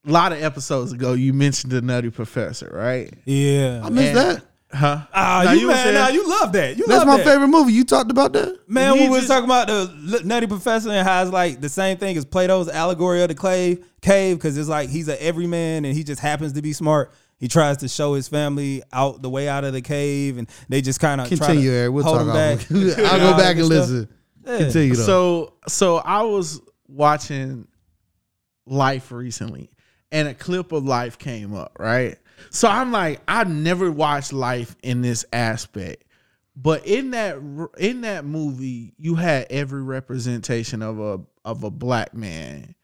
[0.05, 3.13] lot of episodes ago, you mentioned the Nutty Professor, right?
[3.25, 3.83] Yeah.
[3.85, 4.43] I missed And- that.
[4.77, 5.07] Huh?
[5.13, 6.77] Ah, Now, you, you were man, saying- nah, you love that.
[6.77, 7.25] You That's love my that.
[7.27, 7.73] favorite movie.
[7.73, 8.59] You talked about that?
[8.69, 11.69] Man, He when we was talking about the Nutty Professor and how it's like the
[11.69, 15.85] same thing as Plato's allegory of the cave, cave, because it's like he's a everyman
[15.85, 17.13] and he just happens to be smart.
[17.39, 20.81] He tries to show his family out the way out of the cave, and they
[20.81, 21.93] just kind of Continue, Eric.
[21.93, 22.61] We'll hold talk back.
[22.71, 23.69] I'll and go back that and stuff.
[23.69, 24.09] listen.
[24.47, 24.59] Yeah.
[24.59, 25.03] Continue though.
[25.05, 27.67] So so I was watching
[28.67, 29.71] Life recently,
[30.11, 32.17] and a clip of Life came up, right?
[32.51, 36.05] So I'm like, I've never watched Life in this aspect,
[36.57, 37.37] but in that
[37.79, 42.75] in that movie, you had every representation of a of a black man,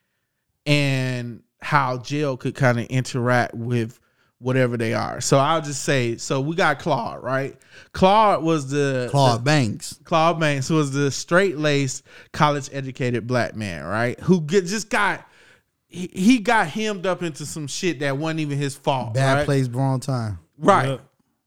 [0.67, 3.99] and how jail could kind of interact with
[4.43, 5.21] whatever they are.
[5.21, 7.57] So I'll just say, so we got Claude, right?
[7.93, 10.01] Claude was the Claude Banks.
[10.05, 14.19] Claude Banks was the straight laced, college educated black man, right?
[14.21, 15.25] Who get, just got
[15.93, 19.15] he, he got hemmed up into some shit that wasn't even his fault.
[19.15, 19.45] Bad right?
[19.45, 20.39] place, wrong time.
[20.59, 20.89] Right.
[20.91, 21.01] Yep.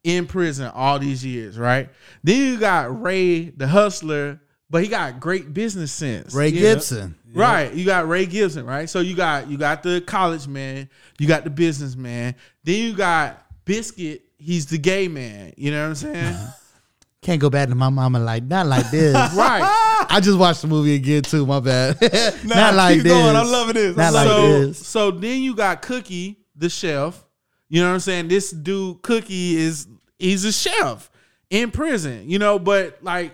[0.03, 1.89] In prison all these years, right?
[2.23, 4.39] Then you got Ray the hustler,
[4.69, 6.35] but he got great business sense.
[6.35, 6.61] Ray Yeah.
[6.73, 7.15] Gibson.
[7.33, 7.73] Right.
[7.73, 8.89] You got Ray Gibson, right?
[8.89, 10.89] So you got you got the college man,
[11.19, 15.53] you got the businessman, then you got Biscuit, he's the gay man.
[15.57, 16.37] You know what I'm saying?
[17.23, 19.15] Can't go back to my mama like not like this.
[19.35, 19.84] right.
[20.09, 21.45] I just watched the movie again too.
[21.45, 21.97] My bad.
[22.45, 23.11] Nah, not like keep this.
[23.11, 23.35] going.
[23.35, 23.97] I'm loving this.
[23.97, 24.87] Not I'm like so, this.
[24.87, 27.23] so then you got Cookie, the chef.
[27.69, 28.27] You know what I'm saying?
[28.27, 29.87] This dude, Cookie, is
[30.19, 31.09] he's a chef
[31.49, 32.29] in prison.
[32.29, 33.33] You know, but like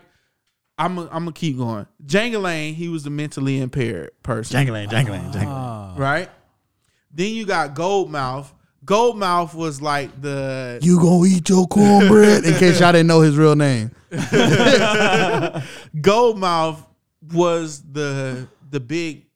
[0.77, 1.85] I'm I'm gonna keep going.
[2.05, 4.53] Jangling, he was the mentally impaired person.
[4.53, 5.47] Jangling, jangling, jangling.
[5.47, 5.93] Ah.
[5.97, 6.29] right?
[7.13, 8.51] Then you got Goldmouth.
[8.91, 12.43] Goldmouth was like the You gonna eat your cornbread?
[12.43, 13.91] In case y'all didn't know his real name.
[16.01, 16.85] Goldmouth
[17.33, 19.27] was the the big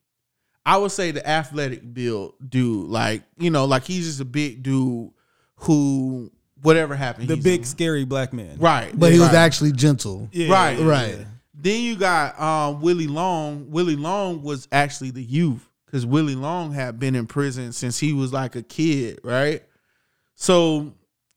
[0.64, 2.88] I would say the athletic build dude.
[2.88, 5.10] Like, you know, like he's just a big dude
[5.56, 6.30] who
[6.60, 7.28] whatever happened.
[7.28, 8.58] The he's big a- scary black man.
[8.58, 8.90] right.
[8.98, 10.28] But he was actually gentle.
[10.32, 11.14] Yeah, Right, yeah, right.
[11.18, 11.24] yeah.
[11.54, 13.70] Then you got um, Willie Long.
[13.70, 15.66] Willie Long was actually the youth
[15.96, 19.62] because Willie Long had been in prison since he was like a kid, right?
[20.34, 20.92] So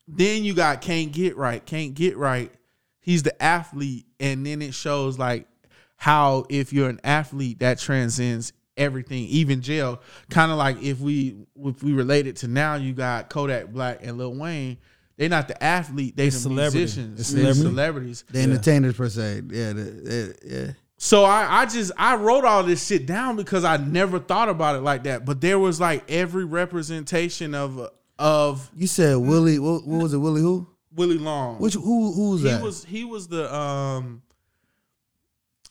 [0.05, 1.65] then you got Can't Get Right.
[1.65, 2.51] Can't Get Right.
[2.99, 5.47] He's the athlete, and then it shows like
[5.95, 10.01] how if you're an athlete that transcends everything, even jail.
[10.29, 13.99] Kind of like if we if we relate it to now, you got Kodak Black
[14.03, 14.77] and Lil Wayne.
[15.15, 16.79] They're not the athlete; they the celebrity.
[16.79, 17.61] musicians, they're celebrity.
[17.61, 18.25] celebrities.
[18.29, 19.43] The entertainers per se.
[19.49, 20.71] Yeah, the, the- yeah.
[21.01, 24.75] So I, I just I wrote all this shit down because I never thought about
[24.75, 25.23] it like that.
[25.23, 27.89] But there was like every representation of
[28.19, 29.59] of You said Willie.
[29.59, 30.17] What, what was it?
[30.17, 30.67] Willie who?
[30.93, 31.57] Willie Long.
[31.59, 32.11] Which who?
[32.11, 32.61] Who was he that?
[32.61, 34.23] was he was the um.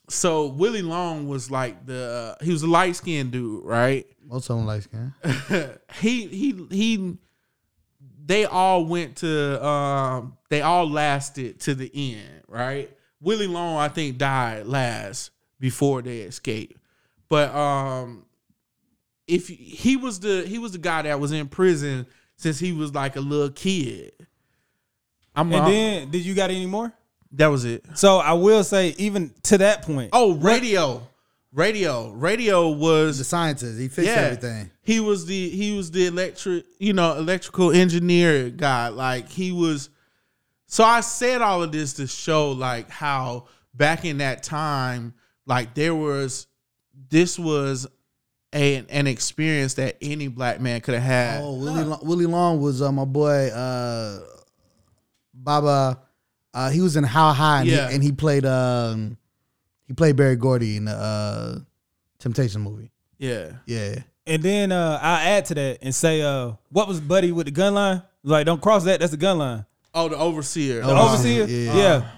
[0.09, 4.07] So Willie Long was like the he was a light skinned dude, right?
[4.27, 5.13] What's on light skin.
[6.01, 7.19] he he he.
[8.25, 10.39] They all went to um.
[10.49, 12.91] They all lasted to the end, right?
[13.21, 16.77] Willie Long, I think, died last before they escaped.
[17.29, 18.25] But um,
[19.27, 22.07] if he was the he was the guy that was in prison
[22.37, 24.13] since he was like a little kid.
[25.35, 26.93] I'm And then, did you got any more?
[27.33, 27.85] that was it.
[27.95, 30.11] So I will say, even to that point.
[30.13, 31.07] Oh, radio,
[31.53, 33.79] radio, radio was The scientist.
[33.79, 34.23] He fixed yeah.
[34.23, 34.71] everything.
[34.83, 38.89] He was the he was the electric, you know, electrical engineer guy.
[38.89, 39.91] Like he was
[40.69, 45.15] so I said all of this to show like how back in that time,
[45.47, 46.47] like there was
[47.11, 47.87] this was
[48.55, 51.41] a, an experience that any black man could have had.
[51.43, 54.21] Oh, Willie Long, Willie Long was uh, my boy uh,
[55.35, 56.01] Baba.
[56.55, 57.89] Uh, he was in How High, and, Yeah.
[57.89, 59.17] he, and he played um,
[59.87, 61.59] he played Berry Gordy in the uh,
[62.19, 62.91] Temptation movie.
[63.19, 63.53] Yeah.
[63.67, 63.97] Yeah,
[64.27, 67.53] And then uh, I'll add to that and say, uh, what was Buddy with the
[67.53, 68.03] gun line?
[68.23, 69.01] Like, don't cross that.
[69.01, 69.67] That's the gun line.
[69.99, 70.81] Oh, the overseer.
[70.83, 71.45] The Oh, overseer.
[71.47, 71.77] yeah.
[71.77, 72.09] Yeah.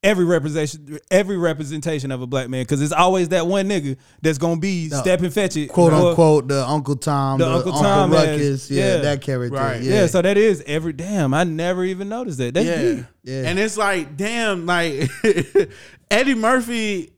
[0.00, 4.38] Every representation, every representation of a black man, because it's always that one nigga that's
[4.38, 5.00] gonna be No.
[5.00, 8.70] Stepin Fetchit, quote or- unquote the Uncle Tom, The the, Uncle Uncle, Tom as- Ruckus,
[8.70, 8.96] yeah, yeah.
[8.98, 9.56] that character.
[9.58, 9.82] Right.
[9.82, 10.06] Yeah, Yeah.
[10.06, 11.34] so that is every damn.
[11.34, 12.54] I never even noticed that.
[12.54, 12.80] That's yeah.
[12.94, 13.04] deep.
[13.24, 13.42] Yeah.
[13.48, 15.10] And it's like, damn, like
[16.12, 17.10] Eddie Murphy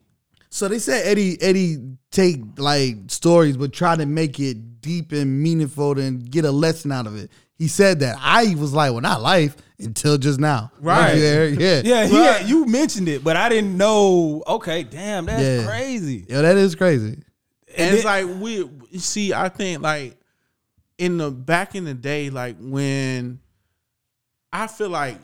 [0.49, 1.77] So they said Eddie Eddie
[2.11, 6.91] take like stories but try to make it deep and meaningful and get a lesson
[6.93, 7.31] out of it.
[7.57, 8.17] He said that.
[8.19, 10.71] I was like, well, not life until just now.
[10.81, 11.17] Right.
[11.17, 11.45] Yeah.
[11.45, 11.83] Yeah.
[11.85, 12.41] Yeah, he Right.
[12.41, 14.43] had- you mentioned it, but I didn't know.
[14.47, 15.67] Okay, damn, that's Yeah.
[15.67, 16.27] crazy.
[16.29, 17.19] Yeah, that is crazy.
[17.77, 18.69] and it's then- like we
[18.99, 20.17] see i think like
[20.99, 23.39] in the back in the day like when
[24.53, 25.17] i feel like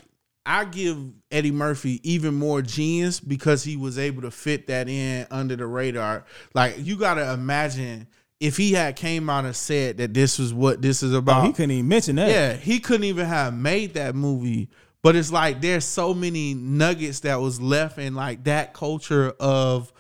[0.47, 0.97] i give
[1.33, 5.67] eddie murphy even more genius because he was able to fit that in under the
[5.67, 8.07] radar like you gotta imagine
[8.41, 11.47] if he had came out and said that this was what this is Oh, about
[11.47, 12.29] he couldn't even mention that.
[12.29, 14.69] yeah, he couldn't even have made that movie.
[15.03, 19.93] But it's like there's so many nuggets that was left in like that culture of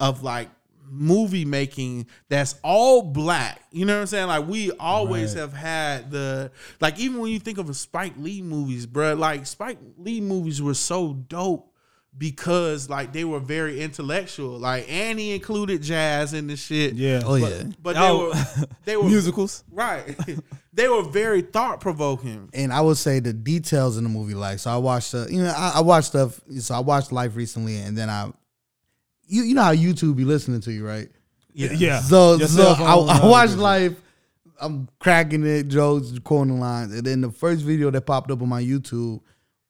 [0.00, 0.48] of like
[0.90, 3.62] movie making that's all black.
[3.72, 4.26] You know what I'm saying?
[4.28, 5.40] Like we always Right.
[5.42, 9.44] have had the like even when you think of a Spike Lee movies, bruh, like
[9.46, 11.73] Spike Lee movies were so dope
[12.16, 14.58] because like they were very intellectual.
[14.58, 16.94] Like and he included jazz in the shit.
[16.94, 17.22] yeah.
[17.24, 17.62] Oh But, yeah.
[17.82, 19.64] but they Oh, were they were musicals.
[19.70, 20.16] Right.
[20.72, 22.48] they were very thought provoking.
[22.54, 25.42] And I would say the details in the movie, like so, I watched the, you
[25.42, 26.40] know, I, I watched stuff.
[26.60, 28.32] So I watched Life recently, and then I,
[29.26, 31.08] you you know how YouTube be listening to you, right?
[31.52, 31.72] Yeah.
[31.72, 32.00] Yeah.
[32.00, 33.94] So Your so I, I watched Life
[34.60, 38.48] I'm cracking it, jokes, quoting lines, and then the first video that popped up on
[38.48, 39.20] my YouTube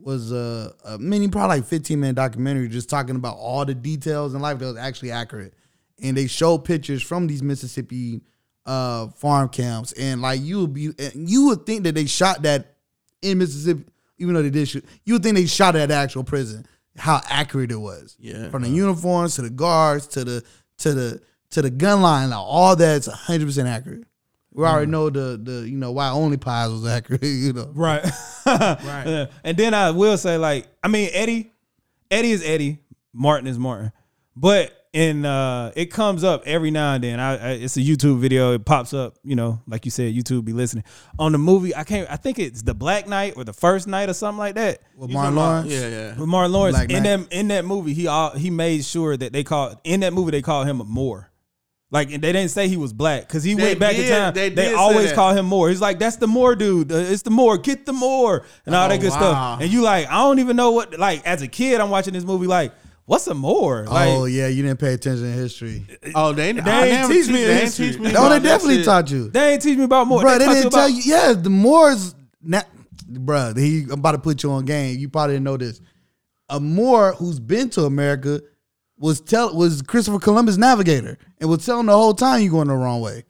[0.04, 4.34] was a, a mini, probably like 15 minute documentary, just talking about all the details
[4.34, 5.54] in life that was actually accurate,
[6.02, 8.20] and they showed pictures from these Mississippi
[8.66, 12.42] uh, farm camps, and like you would be, and you would think that they shot
[12.42, 12.76] that
[13.22, 13.84] in Mississippi,
[14.18, 16.66] even though they did shoot, you would think they shot it at the actual prison.
[16.96, 18.50] How accurate it was, Yeah.
[18.50, 20.44] from the uniforms to the guards to the
[20.78, 24.04] to the to the gun line, like, all that's 100 percent accurate.
[24.54, 27.70] We already know the the you know why only pies was accurate, you know.
[27.74, 28.04] Right.
[28.46, 29.04] right.
[29.06, 29.26] Yeah.
[29.42, 31.52] And then I will say, like, I mean, Eddie,
[32.10, 32.78] Eddie is Eddie,
[33.12, 33.92] Martin is Martin.
[34.36, 37.18] But in uh it comes up every now and then.
[37.18, 40.44] I, I it's a YouTube video, it pops up, you know, like you said, YouTube
[40.44, 40.84] be listening.
[41.18, 44.08] On the movie, I can't I think it's the Black Knight or the first night
[44.08, 44.78] or something like that.
[44.96, 46.08] With You Martin Lawrence, Yeah, yeah.
[46.16, 47.28] With Martin Lawrence Black in Knight.
[47.28, 50.30] that in that movie, he all he made sure that they called in that movie
[50.30, 51.28] they called him a Moor.
[51.94, 54.10] Like and they didn't say he was black because he They went back did- in
[54.10, 54.34] time.
[54.34, 55.68] they They, always call him Moor.
[55.68, 56.90] He's like, that's the Moor dude.
[56.90, 57.56] Uh, It's the Moor.
[57.56, 59.16] Get the Moor and all Oh, that good wow.
[59.16, 59.60] stuff.
[59.62, 60.98] And you like, I don't even know what.
[60.98, 62.48] Like as a kid, I'm watching this movie.
[62.48, 62.72] Like,
[63.04, 63.84] what's a Moor?
[63.86, 65.86] Like, oh yeah, you didn't pay attention in history.
[66.16, 67.86] Oh, they, They I ain't never teach me they ain't history.
[67.92, 68.84] teach me No, they about that definitely shit.
[68.86, 70.20] taught you, they didn't teach me about Moor.
[70.22, 70.36] bro.
[70.38, 71.02] They taught didn't about- tell you.
[71.04, 72.14] Yeah, the Moors.
[72.42, 72.62] Na-
[73.08, 74.98] bro, he I'm about to put you on game.
[74.98, 75.80] You probably didn't know this.
[76.48, 78.40] A Moor who's been to America
[78.98, 82.74] was tell was Christopher Columbus navigator and was telling the whole time you're going the
[82.74, 83.24] wrong way.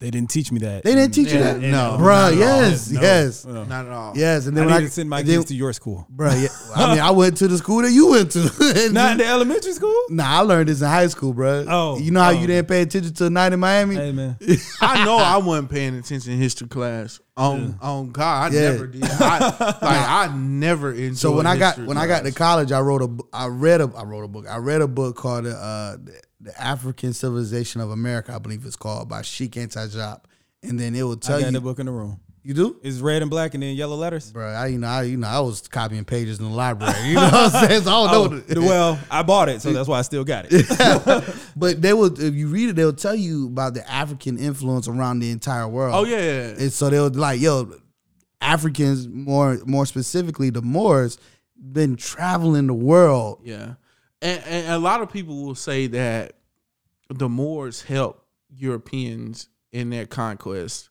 [0.00, 0.82] They didn't teach me that.
[0.82, 2.06] They didn't teach you Yeah, that, no, bro.
[2.06, 2.38] not at all.
[2.38, 3.64] Yes, No, yes, no.
[3.64, 4.12] Not at all.
[4.16, 4.46] yes.
[4.46, 6.06] And I then need when I, to send my and then- kids to your school.
[6.10, 6.32] bro.
[6.32, 8.40] Yeah, I mean, I went to the school that you went to.
[8.80, 9.94] And Not in the elementary school.
[10.08, 11.66] Nah, I learned this in high school, bro.
[11.68, 12.32] Oh, you know how oh.
[12.32, 13.96] you didn't pay attention to a night in Miami?
[13.96, 14.38] Hey man,
[14.80, 17.20] I know I wasn't paying attention in history class.
[17.36, 18.70] On on God, I Yeah.
[18.72, 19.04] never did.
[19.04, 21.18] I, like I never enjoyed.
[21.18, 22.34] So when I got history when I got to class.
[22.38, 24.46] college, I wrote a bu- I read a I wrote a book.
[24.48, 25.96] I read a book called uh,
[26.40, 30.22] the, African Civilization of America, I believe it's called by Cheikh Anta Diop,
[30.62, 32.20] and then it will I tell got you the book in the room.
[32.42, 32.78] you do.
[32.82, 34.32] It's red and black and then yellow letters.
[34.32, 36.94] Bro, I you know I you know I was copying pages in the library.
[37.08, 37.82] You know what I'm saying?
[37.82, 38.60] So I Oh, don't know.
[38.62, 40.66] well, I bought it, so that's why I still got it.
[41.56, 45.20] but they will if you read it, they'll tell you about the African influence around
[45.20, 45.94] the entire world.
[45.94, 46.48] Oh yeah, yeah.
[46.58, 47.72] And so they'll like, yo,
[48.40, 51.18] Africans more more specifically the Moors
[51.72, 53.40] been traveling the world.
[53.44, 53.74] Yeah,
[54.22, 56.32] and, and a lot of people will say that
[57.08, 60.90] the Moors helped Europeans in their conquest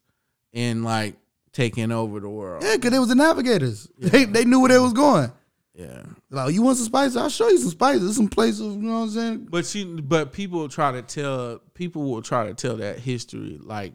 [0.54, 1.16] and like
[1.52, 2.64] taking over the world.
[2.64, 3.88] Yeah, because they was the navigators.
[3.98, 5.32] They they knew where they was going.
[5.76, 7.16] Yeah, Like, you want some spices?
[7.16, 8.02] I'll show you some spices.
[8.04, 9.48] There's some places, you know what I'm saying?
[9.50, 13.94] but she, but people try to tell people will try to tell that history like,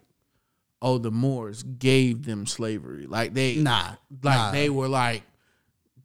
[0.80, 3.96] oh, the Moors gave them slavery, like they Nah.
[4.22, 4.50] like nah.
[4.52, 5.24] they were like,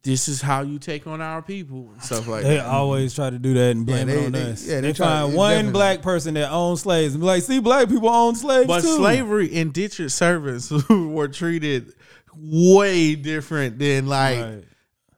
[0.02, 2.62] this is how you take on our people and stuff like They that.
[2.62, 4.66] They always try to do that and blame Yeah, they- it on they- us.
[4.66, 7.42] yeah, they they, try- find one definitely- black person that owns slaves and be like,
[7.42, 8.96] see, black people own slaves But too.
[8.96, 11.92] slavery indentured servants were treated
[12.34, 14.64] way different than like Right.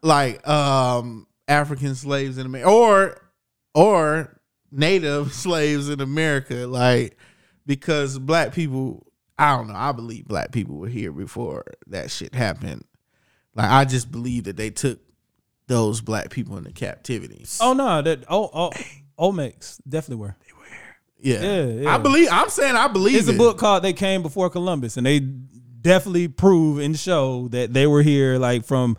[0.02, 3.18] like um African slaves in America or
[3.74, 7.16] or native slaves in America like
[7.66, 9.06] because black people
[9.38, 12.84] I don't know I believe black people were here before that shit happened
[13.54, 15.00] like I just believe that they took
[15.66, 18.70] those black people into captivity Oh no, that oh oh,
[19.18, 20.36] oh Olmecs definitely were.
[21.20, 21.40] yeah.
[21.42, 21.94] Yeah, yeah.
[21.94, 25.06] I believe I'm saying I believe It's a book called They Came Before Columbus, and
[25.06, 28.96] they definitely prove and show that they were here, like from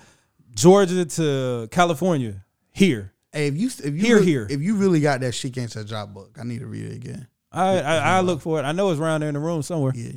[0.56, 3.12] Georgia to California, here.
[3.32, 4.48] Hey, if you if you Here, really, here.
[4.50, 7.28] if you really got that Cheikh Anta Diop book, I need to read it again.
[7.52, 8.64] I, I I look for it.
[8.64, 9.92] I know it's around there in the room somewhere.
[9.96, 10.12] Yeah.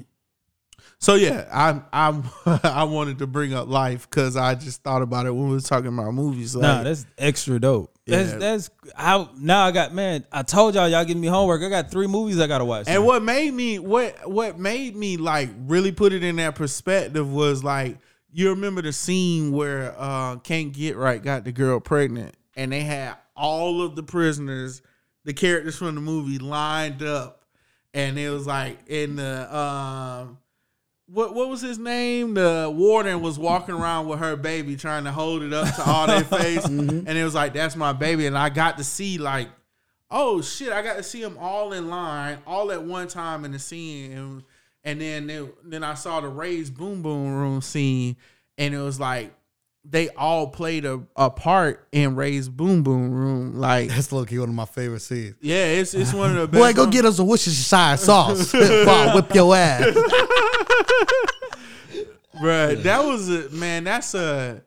[0.99, 5.26] So yeah, I I I wanted to bring up life because I just thought about
[5.26, 6.57] it when we was talking about movies.
[6.57, 7.92] Like, Nah, that's extra dope.
[8.07, 8.38] That's Yeah.
[8.38, 10.24] that's how now I got man.
[10.32, 11.62] I told y'all y'all give me homework.
[11.62, 12.86] I got three movies I gotta watch.
[12.88, 17.30] and what made me what what made me like really put it in that perspective
[17.30, 17.99] was like
[18.32, 22.80] you remember the scene where uh Can't Get Right got the girl pregnant and they
[22.80, 24.80] had all of the prisoners,
[25.24, 27.44] the characters from the movie lined up,
[27.92, 30.38] and it was like in the um.
[31.09, 32.34] What what was his name?
[32.34, 36.07] The warden was walking around with her baby, trying to hold it up to all
[36.07, 37.07] their face, mm-hmm.
[37.07, 39.48] and it was like, "That's my baby." And I got to see like,
[40.11, 43.52] oh shit, I got to see them all in line, all at one time in
[43.52, 44.42] the scene, and,
[44.84, 48.16] and then they, then I saw the raised boom boom room scene,
[48.59, 49.32] and it was like
[49.88, 53.57] they all played a, a part in raised boom boom room.
[53.57, 55.36] Like, That's low key one of my favorite scenes.
[55.40, 56.61] yeah, it's it's one of the best.
[56.61, 56.94] Boy, go ones.
[56.94, 58.54] get us a Worcestershire sauce.
[58.54, 59.84] I whip your ass.
[62.40, 63.84] Bruh, that was a man.
[63.84, 64.62] That's a.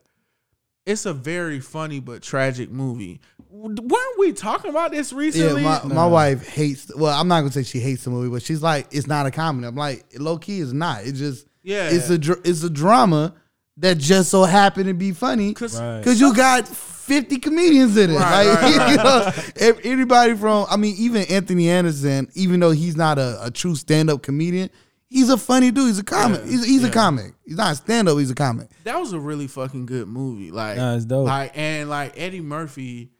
[0.86, 3.20] It's a very funny but tragic movie.
[3.50, 5.62] weren't we talking about this Yeah, recently?
[5.62, 6.90] my, my wife hates.
[6.96, 9.30] Well, I'm not gonna say she hates the movie, but she's like, it's not a
[9.30, 9.66] comedy.
[9.68, 11.04] I'm like, low key, it's not.
[11.04, 11.90] It just, Yeah.
[11.90, 13.34] it's a dr- it's a drama
[13.76, 15.98] that just so happened to be funny Cause Right.
[15.98, 18.14] because you got 50 comedians in it.
[18.16, 19.60] Right, like, right, right.
[19.60, 23.50] you know, anybody from, I mean, even Anthony Anderson, even though he's not a, a
[23.50, 24.70] true stand up comedian,
[25.10, 25.88] he's a funny dude.
[25.88, 26.44] He's a comic.
[26.44, 27.34] he's he's a comic.
[27.44, 28.16] He's not a stand up.
[28.18, 28.68] He's a comic.
[28.84, 30.50] that was a really fucking good movie.
[30.50, 31.26] Like, Nah, it's dope.
[31.26, 33.10] like, and like Eddie Murphy.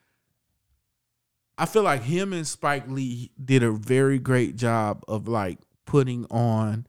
[1.59, 6.25] I feel like him and Spike Lee did a very great job of like putting
[6.31, 6.87] on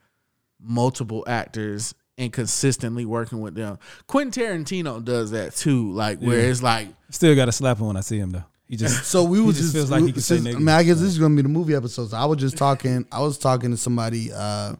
[0.62, 3.80] multiple actors and consistently working with them.
[4.08, 6.46] Quentin Tarantino does that too, like where Yeah.
[6.50, 8.46] it's like Still got to slap him when I see him though.
[8.68, 10.56] He just So we He was just just, feels like we- he can say since-
[10.56, 12.12] I mean, I guess this is gonna be the movie episode.
[12.12, 13.06] So I was just talking.
[13.12, 14.76] I was talking to somebody uh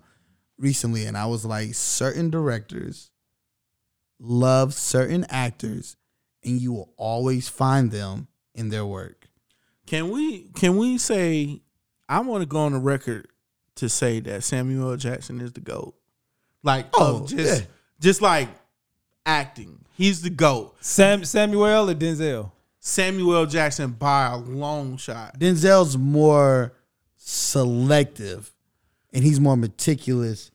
[0.62, 3.10] recently, and I was like, certain directors
[4.20, 5.98] love certain actors,
[6.44, 9.28] and you will always find them in their work.
[9.88, 11.62] Can we can we say
[12.08, 13.28] I want to go on the record
[13.76, 15.96] to say that Samuel Jackson is the GOAT.
[16.64, 17.68] Like Oh, just yeah.
[18.00, 18.48] just like
[19.26, 19.84] acting.
[19.98, 20.76] He's the GOAT.
[20.82, 22.52] Sam Samuel or Denzel.
[22.80, 25.40] Samuel Jackson by a long shot.
[25.40, 26.74] Denzel's more
[27.18, 28.51] selective,
[29.14, 30.52] and he's more meticulous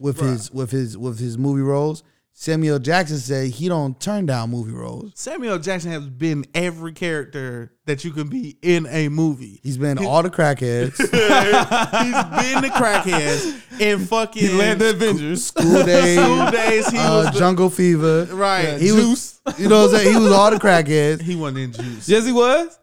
[0.00, 2.02] with his with his with his movie roles.
[2.40, 5.10] Samuel Jackson said he don't turn down movie roles.
[5.16, 9.58] Samuel Jackson has been every character that you can be in a movie.
[9.64, 15.46] He's been all the crackheads, He's been the crackheads in fucking He led the Avengers.
[15.46, 16.88] School Daze, School Daze.
[16.90, 18.28] He uh, was the, Jungle Fever.
[18.30, 18.80] right.
[18.80, 21.20] He was, you know, what I'm saying he was all the crackheads.
[21.20, 22.08] he wasn't in juice.
[22.08, 22.78] Yes, he was.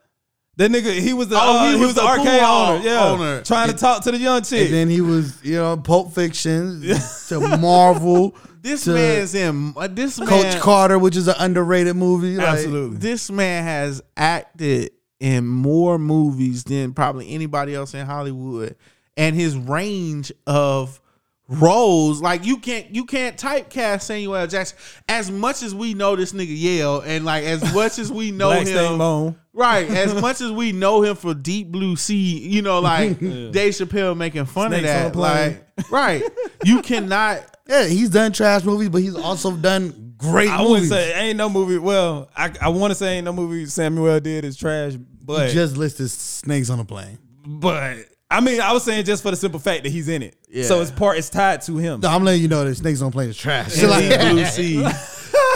[0.58, 2.50] That nigga, he was the Oh, uh, he he, was was the, the arcade pool
[2.50, 2.84] owner.
[2.86, 3.42] Yeah, owner.
[3.42, 4.68] trying to talk to the young chick.
[4.68, 6.82] And then he was, you know, Pulp Fiction
[7.28, 9.74] to Marvel, This to man's in.
[9.76, 12.38] Uh, this man, Coach Carter, which is an underrated movie.
[12.38, 12.98] Like, Absolutely.
[12.98, 18.76] This man has acted in more movies than probably anybody else in Hollywood,
[19.18, 21.02] and his range of
[21.48, 24.48] roles, like you can't you can't typecast Samuel L.
[24.48, 24.78] Jackson.
[25.08, 28.52] As much as we know this nigga Yale, and like as much as we know
[28.52, 29.36] him, Bone.
[29.56, 29.90] Right?
[29.90, 34.16] As much as we know him for Deep Blue Sea, you know, like Dave Chappelle
[34.16, 36.24] making fun Snakes of that, like right?
[36.64, 37.52] You cannot.
[37.68, 40.70] Yeah, he's done trash movies, but he's also done great I movies.
[40.72, 41.80] wouldn't say ain't no movie.
[41.80, 44.94] Well, I I want to say ain't no movie Samuel did is trash,
[45.24, 47.18] but just listed snakes on a plane.
[47.44, 47.98] but
[48.30, 50.36] I mean I was saying just for the simple fact that he's in it.
[50.48, 50.66] Yeah.
[50.66, 52.02] So it's part it's tied to him.
[52.02, 53.74] No, I'm letting you know that snakes on a plane is trash.
[53.74, 54.88] Deep Like, Blue Sea.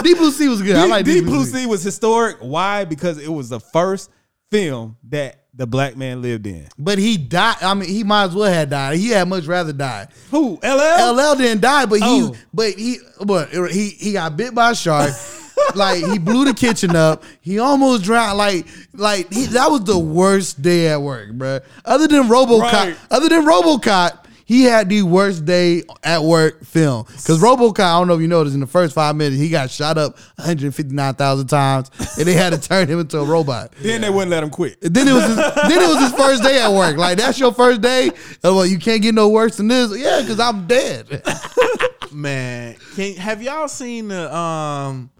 [0.02, 0.76] Deep Blue Sea was good.
[0.76, 2.36] I Deep, like Deep Blue Sea was historic.
[2.40, 2.84] Why?
[2.84, 4.10] Because it was the first
[4.50, 6.66] film that the black man lived in.
[6.78, 7.56] But he died.
[7.60, 8.96] I mean, he might as well have died.
[8.98, 10.06] He had much rather die.
[10.30, 10.58] Who?
[10.62, 11.14] LL?
[11.14, 12.34] LL didn't die, but he, Oh.
[12.54, 15.10] but he, but he, he got bit by a shark.
[15.74, 17.22] like he blew the kitchen up.
[17.40, 18.38] He almost drowned.
[18.38, 21.62] Like, like he, that was the worst day at work, bruh.
[21.84, 22.96] Other than RoboCop, Right.
[23.10, 27.04] other than RoboCop, he had the worst day at work film.
[27.06, 29.70] Because RoboCop, I don't know if you noticed, in the first five minutes, he got
[29.70, 31.88] shot up 159,000 times,
[32.18, 33.70] and they had to turn him into a robot.
[33.80, 34.76] Then they wouldn't let him quit.
[34.80, 36.96] Then it was his, then it was his first day at work.
[36.96, 38.10] Like that's your first day.
[38.42, 39.96] Oh, well, you can't get no worse than this.
[39.96, 41.22] Yeah, because I'm dead.
[42.10, 45.10] Man, can have y'all seen the um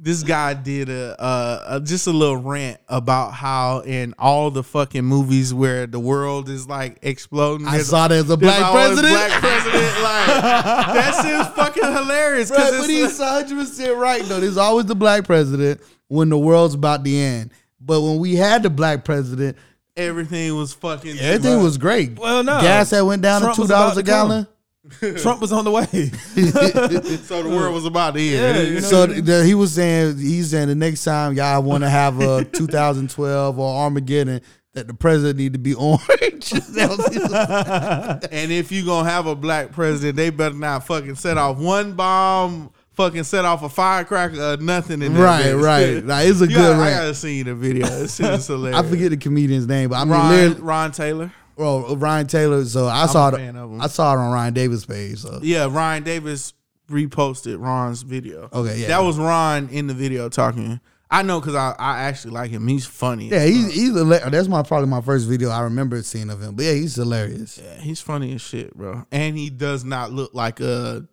[0.00, 4.62] this guy did a, uh a just a little rant about how in all the
[4.62, 9.12] fucking movies where the world is like exploding, I there's- saw there's a black president.
[9.14, 12.50] Black president, like that shit's fucking hilarious.
[12.50, 14.40] Right, Cause but it's he's 100 percent right though.
[14.40, 17.50] There's always the black president when the world's about to end.
[17.80, 19.56] But when we had the black president,
[19.96, 22.18] everything was fucking everything was great.
[22.18, 22.60] Well, no.
[22.60, 24.44] gas that went down Trump to two dollars a gallon.
[24.44, 24.54] come.
[25.00, 25.16] Gallon.
[25.22, 25.84] Trump was on the way.
[25.86, 28.56] so the world was about to end.
[28.56, 28.80] Yeah, you know.
[28.80, 32.44] So the, he was saying he's saying the next time y'all want to have a
[32.44, 34.40] 2012 or Armageddon
[34.74, 36.50] that the president need to be orange.
[36.50, 40.86] That was- he was- And if you gonna have a black president, they better not
[40.86, 45.44] fucking set off one bomb, fucking set off a firecracker or nothing in that Right,
[45.46, 45.62] bitch.
[45.62, 46.04] right.
[46.04, 46.96] Nah, it's a You good gotta- I rant.
[47.00, 47.86] gotta see the video.
[47.86, 48.78] This shit is hilarious.
[48.78, 51.32] I forget the comedian's name, but I mean, Ron, Ron Taylor.
[51.58, 52.64] Oh, Ryan Taylor.
[52.64, 53.36] So I saw it.
[53.36, 53.80] fan of him.
[53.80, 55.18] I saw it on Ryan Davis' page.
[55.18, 56.54] So Yeah, Ryan Davis
[56.88, 58.48] reposted Ron's video.
[58.52, 58.88] Okay, yeah.
[58.88, 60.80] That was Ron in the video talking.
[61.10, 62.66] I know because I, I actually like him.
[62.68, 63.28] He's funny.
[63.28, 66.54] yeah, he's he's that's my probably my first video I remember seeing of him.
[66.54, 67.58] But yeah, he's hilarious.
[67.62, 69.06] Yeah, he's funny as shit, bro.
[69.10, 71.06] And he does not look like a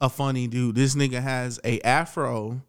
[0.00, 0.76] a funny dude.
[0.76, 2.60] This nigga has a afro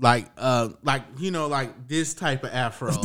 [0.00, 2.88] like uh like you know like this type of afro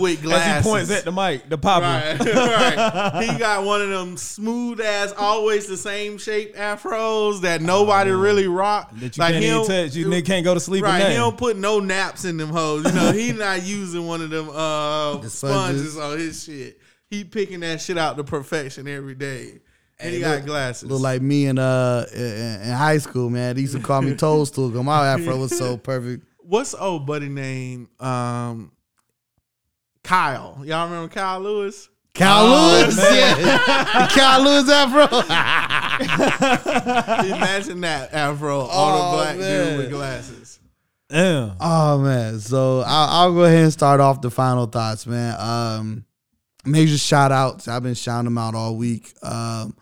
[0.00, 0.32] with glasses.
[0.32, 1.84] As he points at the mic, the popper.
[1.84, 3.22] Right, right.
[3.32, 8.46] He got one of them smooth ass, always the same shape afros that nobody really
[8.46, 8.90] rock.
[8.92, 9.94] Oh, That you like can't he even touch.
[9.94, 12.86] You nigga can't go to sleep Right, he don't put no naps in them hoes.
[12.86, 15.92] You know, he not using one of them uh The sponges.
[15.92, 15.98] sponges.
[15.98, 16.80] on his shit.
[17.10, 19.60] He picking that shit out to perfection every day.
[19.98, 20.88] And he got glasses.
[20.90, 23.54] Look like me in uh in, in high school, man.
[23.56, 26.24] They used to call me Toadstool because my afro was so perfect.
[26.38, 27.88] What's old buddy name?
[27.98, 28.72] Um,
[30.04, 30.60] Kyle.
[30.64, 31.88] Y'all remember Kyle Lewis?
[32.14, 34.08] Kyle Oh, Lewis, yeah.
[34.14, 35.06] Kyle Lewis afro.
[37.26, 39.66] Imagine that afro on Oh, a black man.
[39.68, 40.60] dude with glasses.
[41.08, 41.52] Damn.
[41.60, 45.36] Oh man, so I'll, I'll go ahead and start off the final thoughts, man.
[45.38, 46.04] Um,
[46.64, 47.68] major shout outs.
[47.68, 49.12] I've been shouting them out all week.
[49.22, 49.76] Um,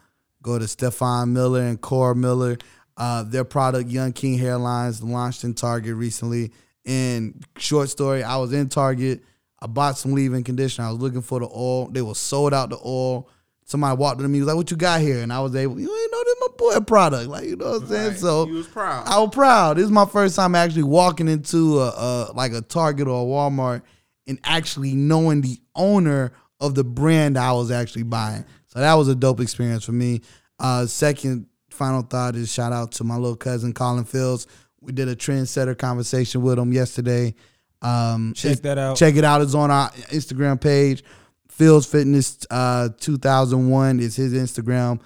[0.45, 2.59] go to Stefan Miller and Core Miller.
[2.97, 6.53] Uh, their product, Young King Hairlines, launched in Target recently.
[6.87, 9.25] And short story, I was in Target.
[9.61, 10.87] I bought some leave-in conditioner.
[10.87, 11.89] I was looking for the oil.
[11.89, 13.29] They were sold out the oil.
[13.65, 15.81] Somebody walked up to me, was like, "What you got here?" And I was able,
[15.81, 18.09] you ain't know this my boy product, like you know what I'm saying.
[18.11, 18.19] Right.
[18.19, 19.09] So he was proud.
[19.09, 19.79] I was proud.
[19.79, 23.25] This is my first time actually walking into a, a like a Target or a
[23.25, 23.81] Walmart
[24.27, 28.45] and actually knowing the owner of the brand I was actually buying.
[28.75, 30.21] So that was a dope experience for me.
[30.59, 34.47] Uh, second final thought is shout out to my little cousin Colin Fields.
[34.81, 37.35] We did a trendsetter conversation with him yesterday.
[37.83, 38.97] Um, Check that out.
[38.97, 39.43] Check it out.
[39.43, 41.05] It's on our Instagram page.
[41.49, 45.01] Fields Fitness uh, 2001 is his Instagram.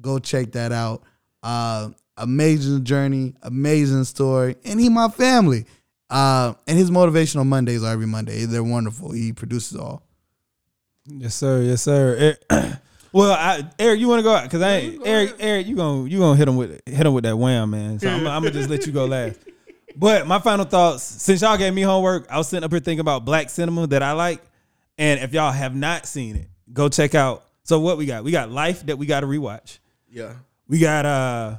[0.00, 1.02] Go check that out.
[1.42, 5.66] Uh, amazing journey, amazing story, and he my family.
[6.08, 8.44] Uh, and his motivational Mondays are every Monday.
[8.44, 9.12] They're wonderful.
[9.12, 10.02] He produces all.
[11.06, 11.62] Yes, sir.
[11.62, 12.36] Yes, sir.
[12.50, 12.80] Eric,
[13.12, 15.36] well, I, Eric, you want to go out because I ain't Eric.
[15.38, 17.98] Eric, you gonna you gonna hit him with hit him with that wham, man.
[17.98, 19.38] So I'm, I'm gonna just let you go last.
[19.96, 23.00] But my final thoughts, since y'all gave me homework, I was sitting up here thinking
[23.00, 24.40] about black cinema that I like,
[24.96, 27.44] and if y'all have not seen it, go check out.
[27.64, 28.22] So what we got?
[28.22, 29.80] We got Life that we got to rewatch.
[30.08, 30.34] yeah.
[30.68, 31.56] We got uh,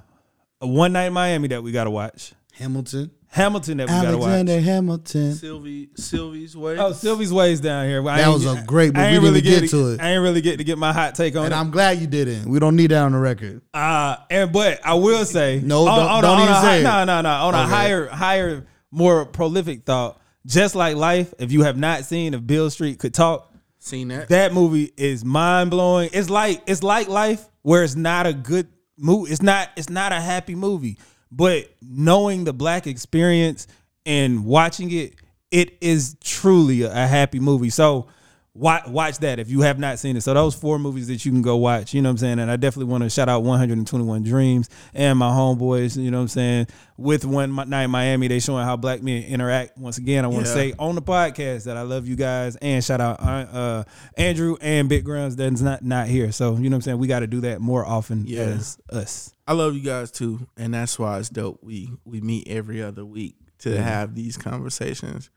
[0.62, 2.32] a One Night in Miami that we got to watch.
[2.54, 3.12] Hamilton.
[3.34, 4.28] Hamilton that we got to watch.
[4.28, 5.34] Alexander Hamilton.
[5.36, 6.78] Sylvie Sylvie's way.
[6.78, 8.06] Oh, Sylvie's Ways down here.
[8.08, 10.02] I That was a great, but I we didn't really get get to it.
[10.02, 11.58] I ain't really get to get my hot take on And it.
[11.58, 12.50] I'm glad you didn't.
[12.50, 13.62] We don't need that on the record.
[13.74, 16.80] Uh, and but I will say No, on, don't- on, don't on even a, say
[16.82, 16.84] it.
[16.84, 17.30] No, no, no.
[17.30, 20.20] On a higher, higher, more prolific thought.
[20.46, 24.28] Just like life, if you have not seen if Beale Street could talk, Seen that?
[24.30, 26.10] that movie is mind blowing.
[26.12, 28.68] It's like it's like life, where it's not a good
[28.98, 29.32] movie.
[29.32, 30.98] It's not it's not a happy movie,
[31.32, 33.68] but knowing the black experience
[34.06, 35.16] and watching it,
[35.52, 37.70] it is truly a, happy movie.
[37.70, 38.08] So.
[38.54, 40.22] Watch, watch that if you have not seen it.
[40.24, 42.40] So those four movies that you can go watch, you know what I'm saying?
[42.40, 46.24] And I definitely want to shout out 121 Dreams and my homeboys, you know what
[46.24, 46.68] I'm saying?
[46.98, 49.78] With One Night in Miami, they showing how black men interact.
[49.78, 50.56] Once again, I want to Yeah.
[50.56, 53.84] say on the podcast that I love you guys and shout out uh, uh,
[54.18, 56.34] Andrew and Big Grounds that's not not here.
[56.34, 56.98] So you know what I'm saying?
[56.98, 58.42] We got to do that more often Yeah.
[58.42, 59.34] as us.
[59.48, 61.60] I love you guys too, and that's why it's dope.
[61.64, 65.30] We we meet every other week to have these conversations.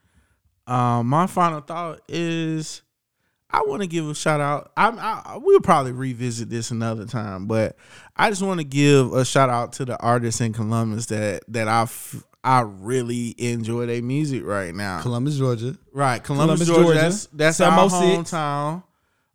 [0.66, 2.82] Um, my final thought is,
[3.54, 4.72] I want to give a shout out.
[4.76, 7.76] I'm, I we'll probably revisit this another time, but
[8.16, 11.68] I just want to give a shout out to the artists in Columbus that that
[11.68, 15.00] I f- I really enjoy their music right now.
[15.02, 15.76] Columbus, Georgia.
[15.92, 16.82] Right, Columbus, Columbus, Georgia.
[16.84, 17.00] Georgia.
[17.00, 18.30] That's that's Seven our six.
[18.32, 18.82] hometown.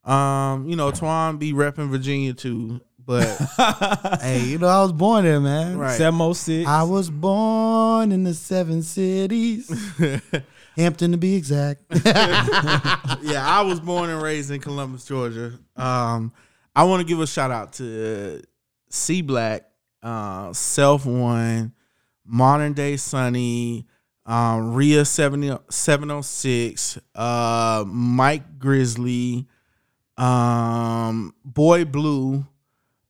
[0.03, 3.25] Um, you know, Twan be repping Virginia too, but
[4.21, 5.77] hey, you know I was born there, man.
[5.77, 5.97] right.
[5.97, 6.67] 706.
[6.67, 9.69] I was born in the seven cities,
[10.79, 11.83] Hampton to be exact.
[12.05, 15.59] yeah, I was born and raised in Columbus, Georgia.
[15.75, 16.31] Um,
[16.75, 18.41] I want to give a shout out to
[18.89, 19.69] C Black,
[20.01, 21.73] uh, Self One,
[22.25, 23.85] Modern Day Sunny,
[24.25, 29.47] um, Rhea 70, 706, uh, Mike Grizzly,
[30.17, 32.45] um, Boy Blue.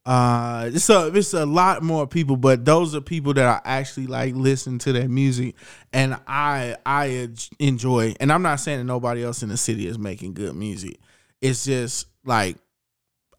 [0.05, 4.07] Uh, it's a it's a lot more people, but those are people that I actually
[4.07, 5.55] like listen to their music,
[5.93, 7.29] and I I
[7.59, 8.15] enjoy.
[8.19, 10.99] And I'm not saying that nobody else in the city is making good music.
[11.41, 12.57] It's just like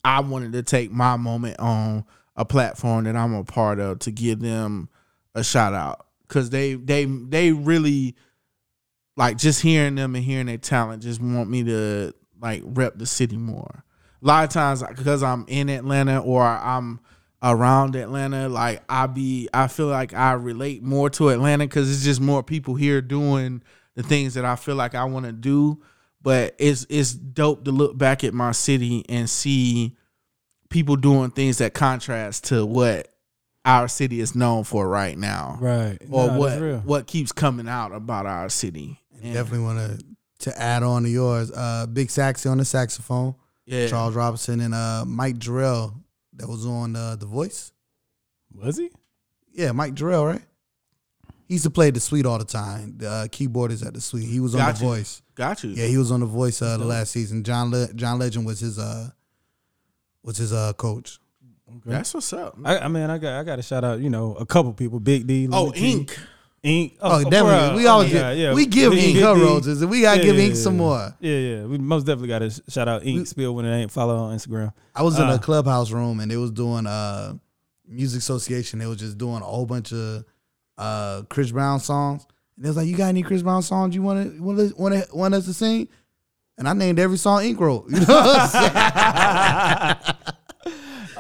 [0.05, 2.05] I wanted to take my moment on
[2.37, 4.89] a platform that I'm a part of to give them
[5.35, 8.17] a shout out because they they they really
[9.17, 13.07] like just hearing them and hearing their talent just want me to like rep the
[13.07, 13.85] city more.
[14.23, 17.01] A lot of times because I'm in Atlanta or I'm
[17.43, 22.05] around Atlanta, like I be I feel like I relate more to Atlanta because it's
[22.05, 23.63] just more people here doing
[23.95, 25.83] the things that I feel like I want to do.
[26.23, 29.97] But it's it's dope to look back at my city and see
[30.69, 33.09] people doing things that contrast to what
[33.65, 35.99] our city is known for right now, Right.
[36.11, 39.01] or Nah, what what keeps coming out about our city.
[39.23, 40.05] And- Definitely want to
[40.51, 41.51] to add on to yours.
[41.51, 43.35] Uh, Big Saxy on the saxophone.
[43.71, 45.95] Yeah, Charles Robinson and uh, Mike Jarrell
[46.35, 47.73] that was on uh, The Voice.
[48.55, 48.91] Was he?
[49.53, 50.43] Yeah, Mike Jarrell, right?
[51.47, 52.95] He used to play the Suite all the time.
[52.99, 54.29] The uh, keyboardist at the Suite.
[54.29, 54.79] He was on Gotcha.
[54.81, 55.23] The Voice.
[55.35, 55.71] got you.
[55.71, 57.43] Yeah, he was on The Voice uh, the last season.
[57.43, 59.11] John Le- John Legend was his uh
[60.23, 61.19] was his uh coach.
[61.87, 62.57] That's what's up.
[62.65, 64.99] I, I mean, I got I got to shout out, you know, a couple people.
[65.01, 65.49] Big D.
[65.51, 66.19] Oh, Louis T, Ink.
[66.63, 66.99] Ink.
[67.01, 67.31] Oh, bruh.
[67.31, 67.77] definitely.
[67.83, 68.55] We Oh, always my give, God, yeah.
[68.55, 70.61] we give Ink her roses, and we gotta Yeah, give yeah, Ink yeah.
[70.61, 71.15] some more.
[71.21, 71.65] Yeah, yeah.
[71.65, 74.73] We most definitely got to shout out Ink Spill when it ain't follow on Instagram.
[74.95, 75.37] I was in Uh.
[75.37, 77.35] a clubhouse room and they was doing uh
[77.89, 78.79] music association.
[78.79, 80.25] They was just doing a whole bunch of
[80.77, 82.27] uh Chris Brown songs.
[82.57, 85.07] And they was like, "You got any Chris Brown songs you want to want to
[85.17, 85.89] want us to sing?"
[86.59, 87.87] And I named every song Ink wrote.
[87.91, 88.49] You know what I'm
[90.05, 90.15] saying?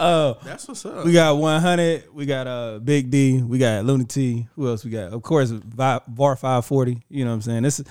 [0.00, 1.04] Uh, That's what's up.
[1.04, 2.04] we got 100.
[2.14, 3.42] We got uh Big D.
[3.42, 4.48] We got Lunaty.
[4.56, 5.12] Who else we got?
[5.12, 7.02] Of course, Vi- VAR 540.
[7.08, 7.62] You know what I'm saying?
[7.62, 7.86] This is,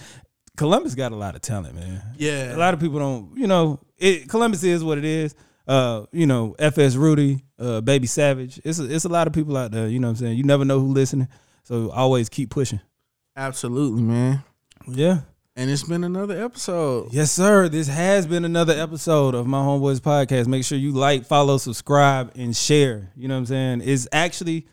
[0.57, 2.01] Columbus got a lot of talent, man.
[2.17, 5.33] yeah, A lot of people don't, you know, it, Columbus is what it is.
[5.67, 8.59] Uh, you know, FS Rudy, uh, Baby Savage.
[8.65, 9.87] It's a, it's a lot of people out there.
[9.87, 10.37] You know what I'm saying?
[10.37, 11.27] You never know who listening,
[11.63, 12.79] so always keep pushing.
[13.37, 14.43] absolutely, man.
[14.87, 15.19] Yeah.
[15.59, 17.11] And it's been another episode.
[17.11, 17.67] Yes, sir.
[17.67, 20.47] This has been another episode of my homeboys podcast.
[20.47, 23.11] Make sure you like, follow, subscribe, and share.
[23.13, 23.81] You know what I'm saying?
[23.83, 24.67] It's actually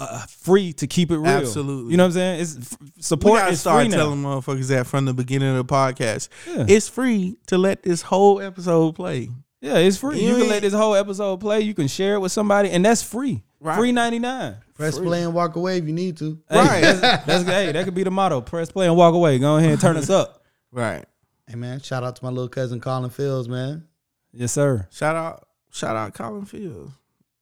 [0.00, 1.28] uh, free to keep it real.
[1.28, 1.92] Absolutely.
[1.92, 2.40] You know what I'm saying?
[2.40, 3.96] It's We support gotta start free now.
[3.98, 6.28] telling motherfuckers that from the beginning of the podcast.
[6.48, 6.64] Yeah.
[6.68, 9.30] It's free to let this whole episode play.
[9.60, 10.20] Yeah, it's free.
[10.20, 11.60] You You, can let this whole episode play.
[11.60, 13.44] You can share it with somebody, and that's free.
[13.60, 13.78] Right.
[13.78, 14.56] Free 99.
[14.82, 16.38] Press play and walk away if you need to.
[16.48, 16.80] Hey, Right.
[16.82, 18.40] That's, that's hey, that could be the motto.
[18.40, 19.38] Press play and walk away.
[19.38, 20.38] Go ahead and turn us up.
[20.74, 21.04] Right.
[21.46, 23.86] Hey man, shout out to my little cousin Colin Fields, man.
[24.32, 24.88] Yes, sir.
[24.90, 26.92] Shout out, shout out Colin Fields.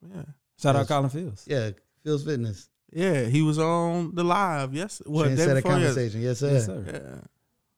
[0.03, 0.23] Yeah.
[0.61, 1.45] Shout out Colin Fields.
[1.47, 1.71] Yeah,
[2.03, 2.69] Fields Fitness.
[2.93, 4.75] Yeah, he was on the live.
[4.75, 6.21] Yes, what What, day set a conversation.
[6.23, 6.51] Yes, sir.
[6.51, 6.85] Yes, sir.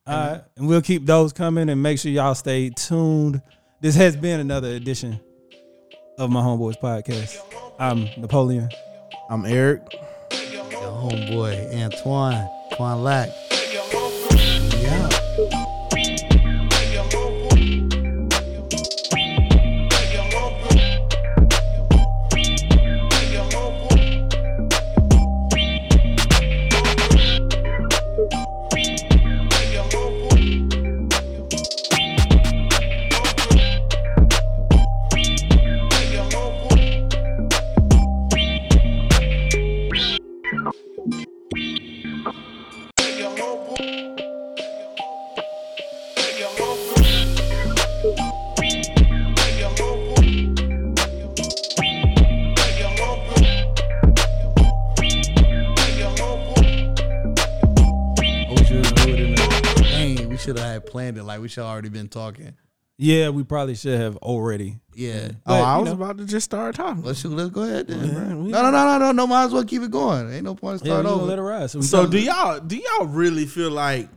[0.06, 0.12] Yeah.
[0.14, 0.42] All right.
[0.56, 3.42] And we'll keep those coming and make sure y'all stay tuned.
[3.82, 5.20] This has been another edition
[6.18, 7.36] of my Homeboys podcast.
[7.78, 8.70] I'm Napoleon.
[9.32, 9.80] I'm Eric.
[10.30, 12.46] Your homeboy, Antoine.
[12.70, 13.30] Antoine Lack.
[61.18, 61.24] Should have had planned it.
[61.24, 62.54] Like we should already been talking.
[62.98, 64.78] Yeah, we probably should have already.
[64.94, 65.28] Yeah.
[65.32, 65.94] Oh, But, I you was know.
[66.04, 67.02] about to just start talking.
[67.02, 68.06] Let's shoot, let's go ahead then.
[68.06, 68.24] Yeah, bro.
[68.42, 69.26] No, no, no, no, no, no.
[69.26, 70.32] Might as well keep it going.
[70.32, 71.30] Ain't no point in Yeah, we starting gonna over.
[71.30, 71.70] let it ride.
[71.70, 74.08] So, So do y'all do y'all really feel like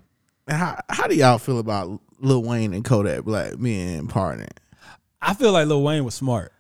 [0.48, 4.60] how how do y'all feel about Lil Wayne and Kodak Black being partnered?
[5.22, 6.52] I feel like Lil Wayne was smart.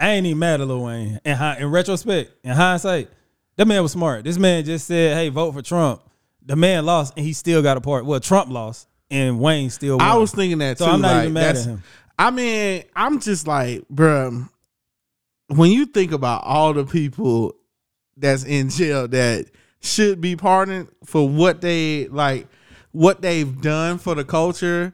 [0.00, 1.20] I ain't even mad at Lil Wayne.
[1.24, 3.10] In, hi- in retrospect, in hindsight,
[3.56, 4.24] that man was smart.
[4.24, 6.00] This man just said, "Hey, vote for Trump."
[6.44, 8.04] The man lost, and he still got a part.
[8.06, 9.98] Well, Trump lost, and Wayne still.
[9.98, 10.06] Won.
[10.06, 10.84] I was thinking that too.
[10.84, 11.82] so I'm not like, even mad at him.
[12.18, 14.48] I mean, I'm just like, bruh,
[15.48, 17.54] when you think about all the people
[18.16, 19.46] that's in jail that
[19.80, 22.48] should be pardoned for what they like,
[22.92, 24.92] what they've done for the culture,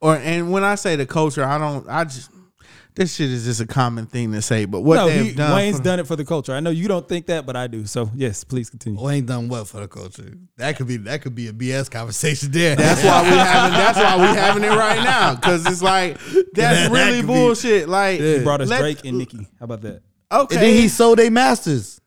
[0.00, 2.30] or and when I say the culture, I don't, I just
[2.96, 5.54] this shit is just a common thing to say, but what no, they've he, done,
[5.54, 6.52] Wayne's for- done it for the culture.
[6.54, 7.86] I know you don't think that, but I do.
[7.86, 9.00] So yes, please continue.
[9.00, 10.32] Wayne done what for the culture?
[10.56, 12.74] That could be that could be a BS conversation there.
[12.74, 13.72] That's why we having.
[13.78, 17.26] That's why we having it right now because it's like that's That- that really be-
[17.26, 17.88] bullshit.
[17.88, 19.46] Like He brought us let- Drake and Nicki.
[19.60, 20.02] How about that?
[20.32, 22.00] Okay, and then he sold they masters.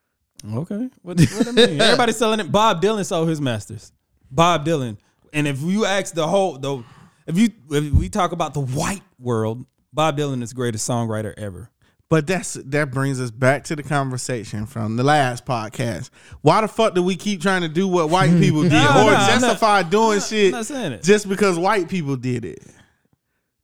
[0.53, 0.89] Okay.
[1.01, 1.81] What, what I mean?
[1.81, 2.51] Everybody's selling it.
[2.51, 3.91] Bob Dylan sold his masters.
[4.31, 4.97] Bob Dylan.
[5.33, 6.83] And if you ask the whole the
[7.27, 11.33] if you if we talk about the white world, Bob Dylan is the greatest songwriter
[11.37, 11.69] ever.
[12.09, 16.09] But that's that brings us back to the conversation from the last podcast.
[16.41, 18.93] Why the fuck do we keep trying to do what white people did No, or
[18.93, 22.63] no, I'm not- justify doing I'm shit not just because white people did it?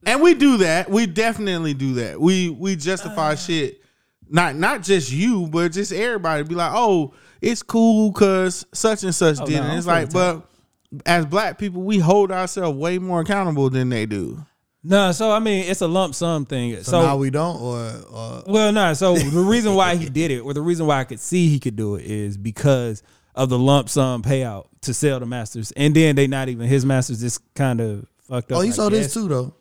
[0.05, 0.91] And we do that.
[0.91, 2.21] We definitely do that.
[2.21, 3.35] We we justify Uh.
[3.35, 3.81] shit.
[4.29, 6.43] Not not just you, but just everybody.
[6.43, 9.69] Be like, oh, it's cool because such and such Oh, did no, it.
[9.71, 10.47] I'm It's like, but
[11.05, 14.45] as black people, we hold ourselves way more accountable than they do.
[14.87, 16.75] No, so I mean it's a lump sum thing.
[16.77, 18.93] So, So, now we don't, or, or well, no.
[18.93, 21.59] So the reason why he did it, or the reason why I could see he
[21.59, 23.01] could do it, is because
[23.33, 26.85] of the lump sum payout to sell the masters, and then they not even his
[26.85, 27.19] masters.
[27.19, 28.59] Just kind of fucked up.
[28.59, 29.55] oh, he I sold his too though.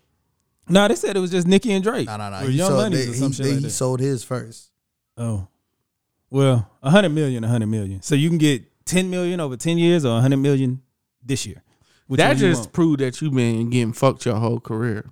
[0.69, 2.07] No, they said it was just Nicki and Drake.
[2.07, 2.43] No, no, no.
[2.43, 4.71] Young sold, Money's they- or some he, shit they- like he sold his first.
[5.17, 5.49] Oh,
[6.31, 8.03] well, a hundred million, a hundred million.
[8.03, 10.83] So you can get ten million over ten years, or a hundred million
[11.25, 11.63] this year.
[12.07, 12.73] Which that just want?
[12.73, 15.11] proved that you've been getting fucked your whole career.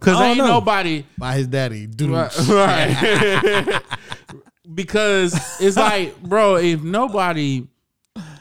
[0.00, 0.46] Cause ain't know.
[0.46, 2.10] nobody By his daddy, dude.
[2.10, 3.82] right, right.
[4.74, 7.66] because it's like, bro, if nobody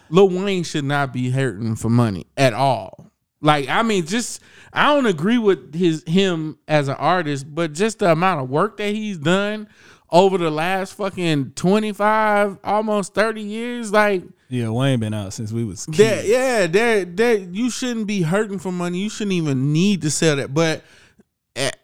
[0.10, 3.12] Lil Wayne should not be hurting for money at all.
[3.42, 4.42] Like, I mean, just
[4.72, 8.78] I don't agree with his him as an artist, but just the amount of work
[8.78, 9.68] that he's done
[10.12, 15.64] over the last fucking 25, almost 30 years, like yeah, Wayne been out since we
[15.64, 18.98] was that, yeah, that that you shouldn't be hurting for money.
[18.98, 20.54] You shouldn't even need to sell that.
[20.54, 20.84] But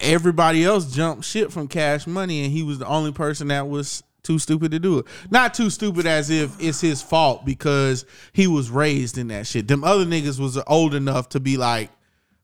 [0.02, 4.04] everybody else jumped shit from Cash Money, and he was the only person that was
[4.22, 5.06] too stupid to do it.
[5.30, 9.70] Not too stupid as if it's his fault because he was raised in that shit.
[9.70, 11.90] Them other niggas was old enough to be like,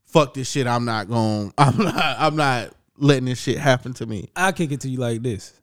[0.06, 0.68] "Fuck this shit.
[0.68, 1.54] I'm not going.
[1.58, 2.16] I'm not.
[2.18, 5.60] I'm not letting this shit happen to me." I kick it to you like this: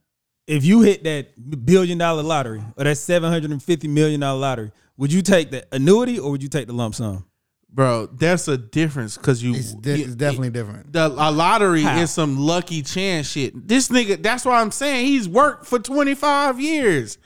[0.51, 4.39] If you hit that billion dollar lottery or that seven hundred and fifty million dollar
[4.39, 7.25] lottery, would you take the annuity or would you take the lump sum?
[7.73, 9.55] Bro, that's a difference because you.
[9.55, 10.93] It's, de- it's definitely different.
[10.93, 12.01] The a lottery How?
[12.01, 13.69] is some lucky chance shit.
[13.69, 17.19] This nigga, that's why I'm saying he's worked for 25 years.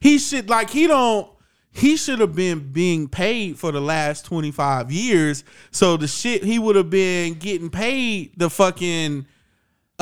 [0.00, 1.30] He should like he don't
[1.70, 5.44] he should have been being paid for the last 25 years.
[5.70, 9.26] So the shit he would have been getting paid the fucking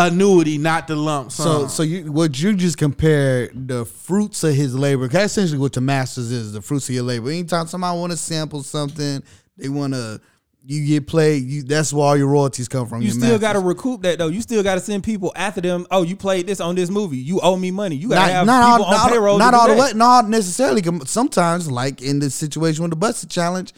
[0.06, 1.68] annuity, not the lump So, sum.
[1.68, 5.06] so you would you just compare the fruits of his labor?
[5.09, 7.31] 'cause That's essentially what the masters is the fruits of your labor.
[7.31, 9.22] Anytime somebody want to sample something,
[9.56, 10.20] they want to
[10.66, 11.43] you get played.
[11.44, 13.01] You that's where all your royalties come from.
[13.01, 14.28] You still got to recoup that though.
[14.28, 15.86] You still got to send people after them.
[15.90, 17.16] Oh, you played this on this movie.
[17.16, 17.97] You owe me money.
[17.97, 19.39] You got to have not people all, on not, payroll.
[19.39, 19.81] not all the that.
[19.81, 20.82] way, not necessarily.
[21.06, 23.72] Sometimes, like in the situation with the Busted Challenge,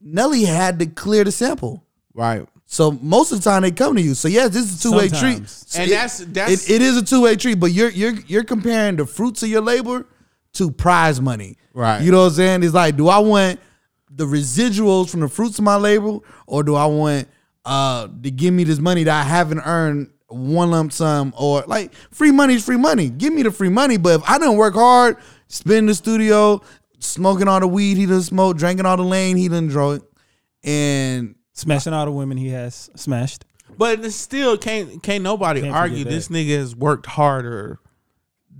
[0.00, 1.82] Nelly had to clear the sample.
[2.14, 2.46] right.
[2.72, 4.14] So most of the time they come to you.
[4.14, 5.46] So yes, this is a two way treat.
[5.46, 5.74] Sometimes.
[5.76, 7.60] And It- that's- that's- it, it is a two way treat.
[7.60, 10.06] But you're you're you're comparing the fruits of your labor
[10.54, 11.58] to prize money.
[11.74, 12.00] Right.
[12.00, 12.62] You know what I'm saying?
[12.62, 13.60] It's like, do I want
[14.10, 17.28] the residuals from the fruits of my labor, or do I want
[17.66, 21.92] uh to give me this money that I haven't earned one lump sum, or like
[22.10, 23.10] free money is free money.
[23.10, 23.98] Give me the free money.
[23.98, 26.62] But if I didn't work hard, spend the studio,
[27.00, 30.02] smoking all the weed he done smoke, drinking all the lane he done draw it,
[30.64, 33.44] and Smashing all the women he has smashed.
[33.76, 37.78] But it still can't can't nobody Can't argue this nigga has worked harder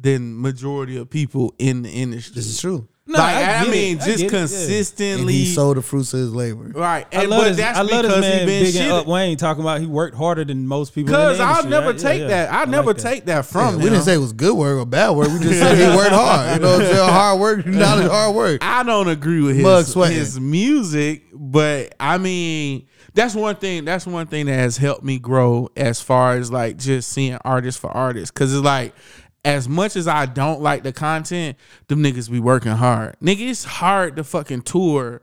[0.01, 2.35] than majority of people in the industry.
[2.35, 2.89] this is true.
[3.05, 4.01] No, like I I, mean.
[4.01, 4.20] I just get.
[4.23, 6.70] And consistently, he sold the fruits of his labor.
[6.73, 7.05] right?
[7.12, 9.07] I love but this, that's I love because he man been bigging up.
[9.09, 11.09] Wayne talking about he worked harder than most people.
[11.12, 12.27] Because the I'll never I- yeah, take yeah.
[12.29, 12.53] that.
[12.53, 13.03] I'll never that.
[13.03, 15.29] take that from Yeah, we didn't say it was good work or bad work.
[15.29, 16.55] We just said he worked hard.
[16.55, 17.09] You know what I'm saying?
[17.11, 18.65] Hard work, knowledge, hard work.
[18.65, 20.19] I don't agree with Mug his sweating.
[20.19, 23.85] his music, but I mean, that's one thing.
[23.85, 27.81] That's one thing that has helped me grow as far as like just seeing artists
[27.81, 28.31] for artists.
[28.31, 28.95] Because it's like,
[29.44, 31.56] as much as I don't like the content,
[31.89, 33.16] them niggas be working hard.
[33.20, 35.23] Nigga, it's hard to fucking tour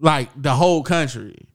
[0.00, 1.48] like the whole country.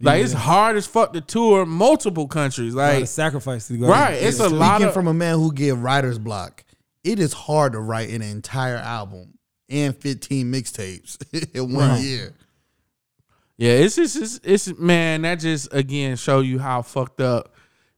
[0.00, 2.74] Like it's hard as fuck to tour multiple countries.
[2.74, 3.86] Like sacrifice to go.
[3.86, 6.64] right, it's a lot Speaking of from a man who get writer's block,
[7.04, 11.18] it is hard to write an entire album and 15 mixtapes
[11.54, 12.02] in one Right.
[12.02, 12.34] year.
[13.56, 17.51] Yeah, it's just it's, it's man, that just again show you how fucked up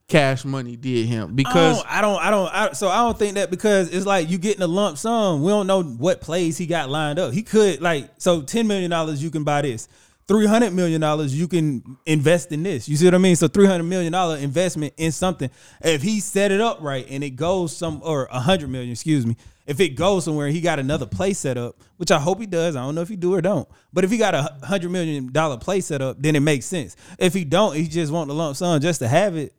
[0.07, 2.71] Cash Money did him because I don't, I don't, I don't.
[2.71, 5.41] I, so I don't think that because it's like you getting a lump sum.
[5.41, 7.33] We don't know what plays he got lined up.
[7.33, 9.87] He could like so ten million dollars you can buy this.
[10.27, 12.87] Three hundred million dollars you can invest in this.
[12.87, 13.35] You see what I mean?
[13.35, 15.49] So three hundred million dollar investment in something.
[15.83, 19.25] If he set it up right and it goes some or a hundred million, excuse
[19.25, 19.35] me.
[19.65, 22.75] If it goes somewhere, he got another play set up, which I hope he does.
[22.75, 23.67] I don't know if he do or don't.
[23.91, 26.95] But if he got a hundred million dollar play set up, then it makes sense.
[27.17, 29.55] If he don't, he just want the lump sum just to have it.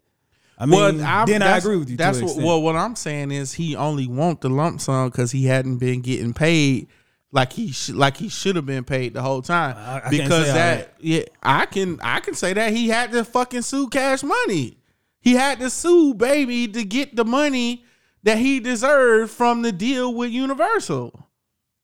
[0.58, 0.92] I mean, well,
[1.26, 1.96] then I agree with you.
[1.96, 2.36] That's what.
[2.44, 6.00] Well, what I'm saying is he only want the lump sum because he hadn't been
[6.00, 6.88] getting paid
[7.32, 9.76] like he sh- like he should have been paid the whole time.
[9.76, 13.24] I- I because all that, yeah, I can I can say that he had to
[13.24, 14.78] fucking sue Cash Money.
[15.20, 17.84] He had to sue baby to get the money
[18.22, 21.28] that he deserved from the deal with Universal.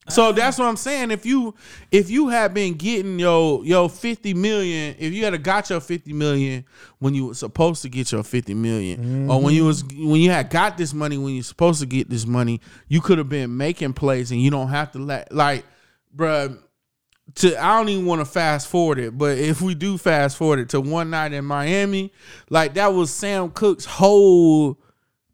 [0.09, 1.13] So that's what I'm saying.
[1.13, 1.55] If you
[1.93, 6.13] if you had been getting your your 50 million, if you had got your 50
[6.13, 6.65] million
[6.99, 10.31] when you were supposed to get your 50 million, or when you was when you
[10.31, 13.57] had got this money when you're supposed to get this money, you could have been
[13.57, 15.65] making plays and you don't have to let like
[16.15, 16.59] bruh
[17.37, 20.59] to I don't even want to fast forward it, but if we do fast forward
[20.59, 22.13] it to one night in Miami,
[22.51, 24.81] like that was Sam Cooke's whole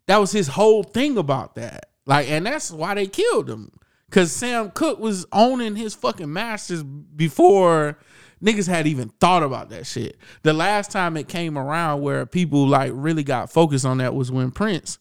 [0.06, 1.90] that was his whole thing about that.
[2.06, 3.70] Like, and that's why they killed him.
[4.10, 7.98] Cause Sam Cooke was owning his fucking masters before
[8.42, 10.16] niggas had even thought about that shit.
[10.42, 14.32] The last time it came around where people like really got focused on that was
[14.32, 14.98] when Prince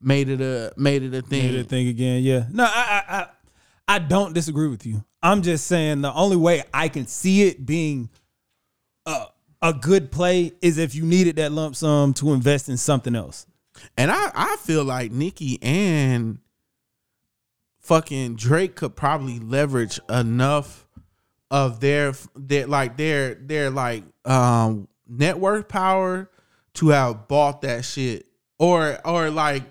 [0.00, 1.46] made it a made it a thing.
[1.46, 2.22] Made it a thing again.
[2.22, 2.46] Yeah.
[2.50, 2.68] No, I,
[3.08, 3.26] I, I,
[3.96, 5.04] I don't disagree with you.
[5.22, 8.08] I'm just saying the only way I can see it being
[9.06, 9.26] a,
[9.62, 13.46] a good play is if you needed that lump sum to invest in something else.
[13.96, 16.38] And I, I feel like Nicki and
[17.90, 20.86] fucking Drake could probably leverage enough
[21.50, 26.30] of their their like their their like um network power
[26.74, 28.26] to have bought that shit
[28.60, 29.64] or or like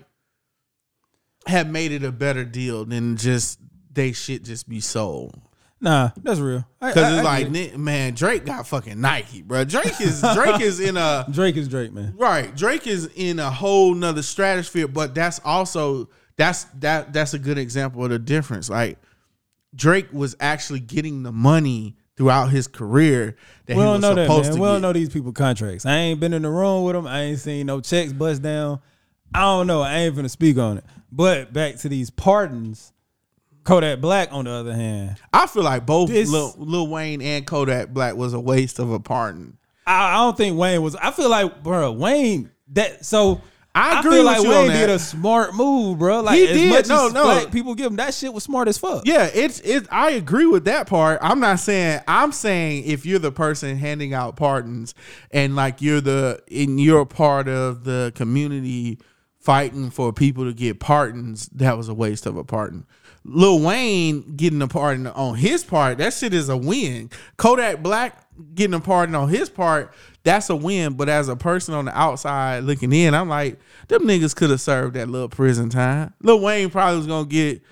[1.46, 3.58] have made it a better deal than just
[3.90, 5.40] they shit just be sold.
[5.80, 6.66] Nah, that's real.
[6.78, 9.64] Cause it's I like, man, Drake got fucking Nike, bro.
[9.64, 12.12] Drake is Drake is in a Drake is Drake, man.
[12.18, 12.54] Right.
[12.54, 16.10] Drake is in a whole nother stratosphere, but that's also
[16.40, 18.70] that's that that's a good example of the difference.
[18.70, 18.98] Like
[19.74, 23.36] Drake was actually getting the money throughout his career
[23.66, 24.52] that We he was know that, supposed man.
[24.56, 24.72] to We get.
[24.72, 25.84] don't know these people contracts.
[25.86, 27.06] I ain't been in the room with them.
[27.06, 28.80] I ain't seen no checks bust down.
[29.34, 29.82] I don't know.
[29.82, 30.84] I ain't gonna speak on it.
[31.12, 32.92] But back to these pardons.
[33.62, 37.46] Kodak Black, on the other hand, I feel like both This- Lil, Lil Wayne and
[37.46, 39.58] Kodak Black was a waste of a pardon.
[39.86, 40.96] I, I don't think Wayne was.
[40.96, 42.50] I feel like, bro, Wayne.
[42.72, 43.42] That so.
[43.74, 46.20] I agree feel like Wayne did a smart move, bro.
[46.22, 46.70] Like He did.
[46.70, 47.22] much No, no.
[47.24, 49.02] black people give him that shit was smart as fuck.
[49.06, 49.86] Yeah, it's it.
[49.90, 51.20] I agree with that part.
[51.22, 52.00] I'm not saying.
[52.08, 54.94] I'm saying if you're the person handing out pardons
[55.30, 58.98] and like you're the in you're part of the community
[59.38, 62.86] fighting for people to get pardons, that was a waste of a pardon.
[63.24, 67.10] Lil Wayne getting a pardon on his part, that shit is a win.
[67.36, 69.92] Kodak Black getting a pardon on his part,
[70.22, 70.94] that's a win.
[70.94, 74.60] But as a person on the outside looking in, I'm like, them niggas could have
[74.60, 76.14] served that little prison time.
[76.22, 77.62] Lil Wayne probably was gonna get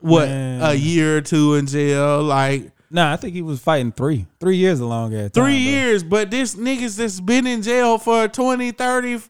[0.00, 0.62] what Man.
[0.62, 4.56] a year or two in jail, like Nah, I think he was fighting three, three
[4.56, 5.30] years a long ass.
[5.32, 5.72] time, three bro.
[5.72, 6.02] years.
[6.02, 9.20] But this niggas that's been in jail for 20, 30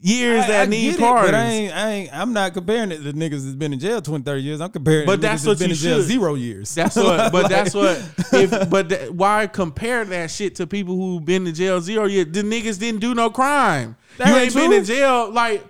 [0.00, 1.30] years I- that I need get it, pardons.
[1.32, 4.00] but I ain't, I ain't, I'm not comparing it to niggas that's been in jail
[4.02, 4.60] 20, 30 years.
[4.60, 6.06] I'm comparing But it to that's niggas what that's been you in jail should.
[6.08, 6.74] zero years.
[6.74, 8.02] That's what, but that's what.
[8.32, 12.26] If but th- why compare that shit to people who've been in jail zero years?
[12.30, 13.96] The niggas didn't do no crime.
[14.18, 15.64] That you ain't ain't been in jail like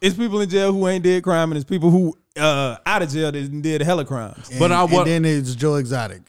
[0.00, 3.10] it's people in jail who ain't did crime, and it's people who uh, out of
[3.10, 4.50] jail that did hella crimes.
[4.50, 6.22] And, But I wa- and then it's Joe Exotic.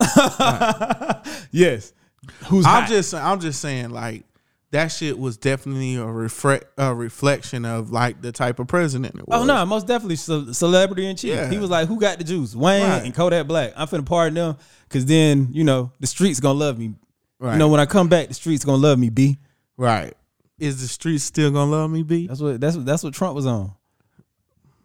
[1.50, 1.92] yes,
[2.46, 2.88] who's I'm hot.
[2.88, 4.24] just I'm just saying like
[4.70, 9.22] that shit was definitely a refre- a reflection of like the type of president it
[9.28, 9.42] oh, was.
[9.42, 11.34] Oh no, most definitely ce- celebrity in chief.
[11.34, 11.50] Yeah.
[11.50, 12.54] He was like, "Who got the juice?
[12.54, 13.02] Wayne Right.
[13.04, 13.72] and Kodak Black.
[13.76, 14.56] I'm finna pardon them,
[14.90, 16.94] cause then you know the streets gonna love me.
[17.38, 17.54] Right.
[17.54, 19.08] You know when I come back, the streets gonna love me.
[19.08, 19.38] B.
[19.76, 20.14] Right.
[20.58, 22.26] Is the streets still gonna love me, B?
[22.26, 23.72] That's what that's what that's what Trump was on.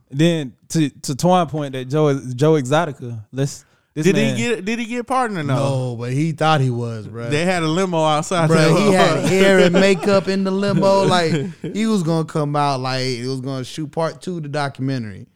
[0.09, 3.25] Then to to Twan point that Joe Joe Exotica.
[3.31, 5.55] Let's this Did man, he get did he get pardoned or no?
[5.55, 7.29] No, but he thought he was, bro.
[7.29, 8.47] They had a limo outside.
[8.47, 11.03] Bro, he had hair and makeup in the limo.
[11.03, 14.49] Like he was gonna come out like it was gonna shoot part two of the
[14.49, 15.27] documentary,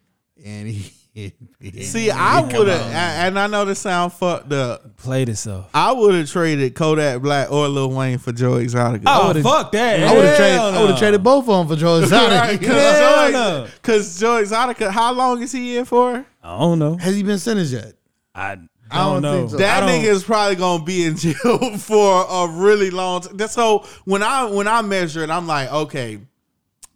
[0.43, 0.91] and he.
[1.59, 4.97] he See, I would have, and I know this sound fucked up.
[4.97, 5.67] played itself.
[5.73, 9.01] I would have traded Kodak Black or Lil Wayne for Joe Exotica.
[9.07, 10.03] Oh would've- fuck that!
[10.03, 10.53] I would have traded.
[10.59, 10.99] Hell I would have no.
[10.99, 12.59] traded both of them for Joe Exotic.
[12.59, 13.67] Because Hell Joe, no.
[13.81, 16.23] 'cause Joe Exotica, how long is he in for?
[16.43, 16.97] I don't know.
[16.97, 17.93] Has he been sentenced yet?
[18.37, 19.37] I don't, I don't know.
[19.39, 19.57] think so.
[19.57, 23.35] That don't- nigga is probably gonna be in jail for a really long time.
[23.37, 26.19] That's so when I when I measure it, I'm like, okay,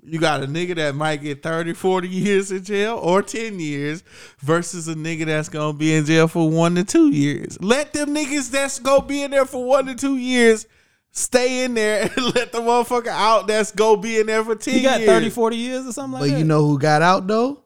[0.04, 4.04] you got a nigga that might get 30, 40 years in jail or 10 years
[4.40, 7.58] versus a nigga that's gonna be in jail for one to two years.
[7.62, 10.66] Let them niggas that's gonna be in there for one to two years
[11.14, 14.74] stay in there and let the motherfucker out that's gonna be in there for 10
[14.74, 15.10] He got years.
[15.12, 16.34] 30, 40 years or something like But that.
[16.34, 17.62] But you know who got out though?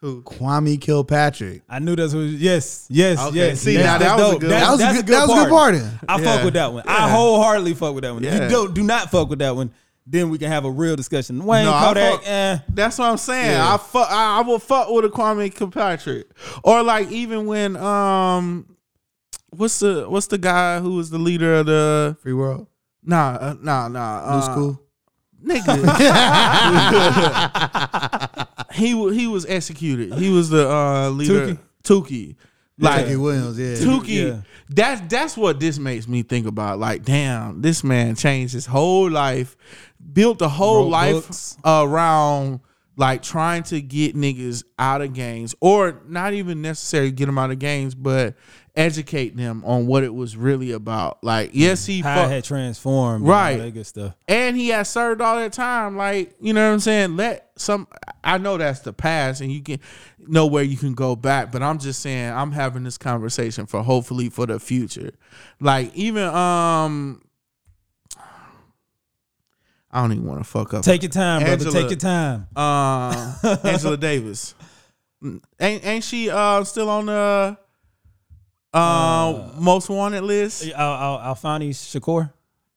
[0.00, 0.22] Who?
[0.22, 1.62] Kwame Kilpatrick.
[1.68, 2.20] I knew that's what.
[2.20, 3.60] Yes, yes, Okay, yes.
[3.60, 4.40] see, That's now that was a dope.
[4.42, 5.14] good- That's- That was a good.
[5.14, 5.74] That was a good part.
[6.08, 6.24] I Yeah.
[6.36, 6.82] fuck with that one.
[6.86, 8.22] I wholeheartedly fuck with that one.
[8.22, 8.44] Yeah.
[8.44, 9.70] you don't, do not fuck with that one,
[10.06, 11.44] then we can have a real discussion.
[11.44, 12.58] Wayne No, Kodak, fuck- eh.
[12.72, 13.50] That's what I'm saying.
[13.50, 13.74] Yeah.
[13.74, 14.08] I fuck.
[14.08, 16.28] I, I will fuck with a Kwame Kilpatrick,
[16.62, 18.66] or like even when um,
[19.50, 22.68] what's the what's the guy who was the leader of the Free world.
[23.02, 24.80] nah uh, nah nah New uh, school.
[25.44, 25.74] nigga.
[28.72, 30.14] he he was executed.
[30.14, 31.54] He was the uh leader.
[31.54, 31.58] Tookie?
[31.84, 32.36] Tookie.
[32.80, 33.58] Like Jackie Williams.
[33.58, 33.74] Yeah.
[33.74, 34.28] Tookie.
[34.28, 34.40] Yeah.
[34.68, 36.78] That's that's what this makes me think about.
[36.78, 39.56] Like, damn, this man changed his whole life,
[40.12, 41.56] built a whole Wrote life books.
[41.64, 42.60] around
[42.96, 47.50] like trying to get niggas out of gangs, or not even necessarily get them out
[47.50, 48.34] of gangs, but
[48.78, 51.22] educate them on what it was really about.
[51.22, 53.50] Like, yes, he How fuck- had transformed, Right.
[53.52, 54.14] And all that good stuff.
[54.28, 55.96] and he had served all that time.
[55.96, 57.16] Like, you know what I'm saying?
[57.16, 57.88] Let some.
[58.24, 59.80] I know that's the past, and you can
[60.18, 61.50] know where you can go back.
[61.52, 65.10] But I'm just saying, I'm having this conversation for hopefully for the future.
[65.60, 67.20] Like, even um,
[69.90, 70.84] I don't even want to fuck up.
[70.84, 71.70] Take your time, brother.
[71.70, 72.46] Take your time.
[72.54, 74.54] uh, Angela Davis.
[75.60, 77.56] Ain't ain't she uh still on the
[78.78, 80.68] uh, most wanted list?
[80.70, 82.30] Al, Al, Alfani Shakur.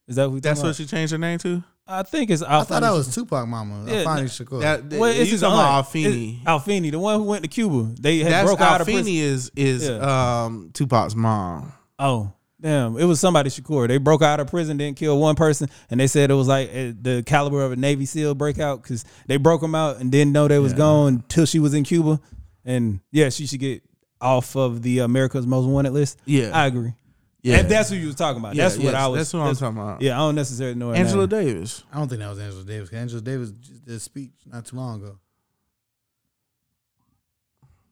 [0.08, 0.40] Is that who?
[0.40, 1.62] That's what she changed her name to.
[1.86, 2.42] I think it's.
[2.42, 3.84] Alfani I thought that was Tupac Mama.
[3.88, 4.60] Yeah, Afeni no- Shakur.
[4.60, 5.86] That, Well, it's you his talking about aunt.
[5.86, 6.36] Alfini.
[6.40, 7.94] It's Alfini, the one who went to Cuba.
[8.00, 9.04] They had That's broke out of prison.
[9.06, 10.44] Alfini is is Yeah.
[10.44, 11.72] um Tupac's mom.
[11.98, 12.96] Oh, damn.
[12.98, 13.88] It was somebody Shakur.
[13.88, 16.70] They broke out of prison, didn't kill one person, and they said it was like
[16.72, 20.32] eh, the caliber of a Navy SEAL breakout because they broke them out and didn't
[20.32, 22.20] know they was gone until she was in Cuba.
[22.64, 23.82] And yeah, she should get
[24.22, 26.18] off of the America's Most Wanted list.
[26.24, 26.50] Yeah.
[26.54, 26.94] I agree.
[27.42, 27.56] Yeah.
[27.58, 28.54] If that's who you was talking about.
[28.54, 29.18] Yeah, that's what yes, I was.
[29.18, 30.00] that's what I'm talking about.
[30.00, 31.44] Yeah, I don't necessarily know Angela name.
[31.46, 31.82] Davis.
[31.92, 32.88] I don't think that was Angela Davis.
[32.88, 35.18] 'cause Angela Davis did a speech not too long ago.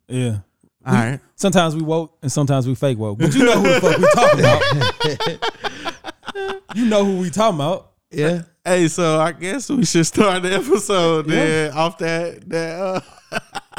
[0.08, 0.38] Yeah.
[0.86, 1.20] All right.
[1.36, 3.18] Sometimes we woke and sometimes we fake woke.
[3.18, 5.40] But you know who the fuck we talking
[6.34, 6.76] about.
[6.76, 7.90] you know who we talking about.
[8.10, 8.42] Yeah.
[8.64, 13.00] Hey, so I guess we should start the episode then off that that uh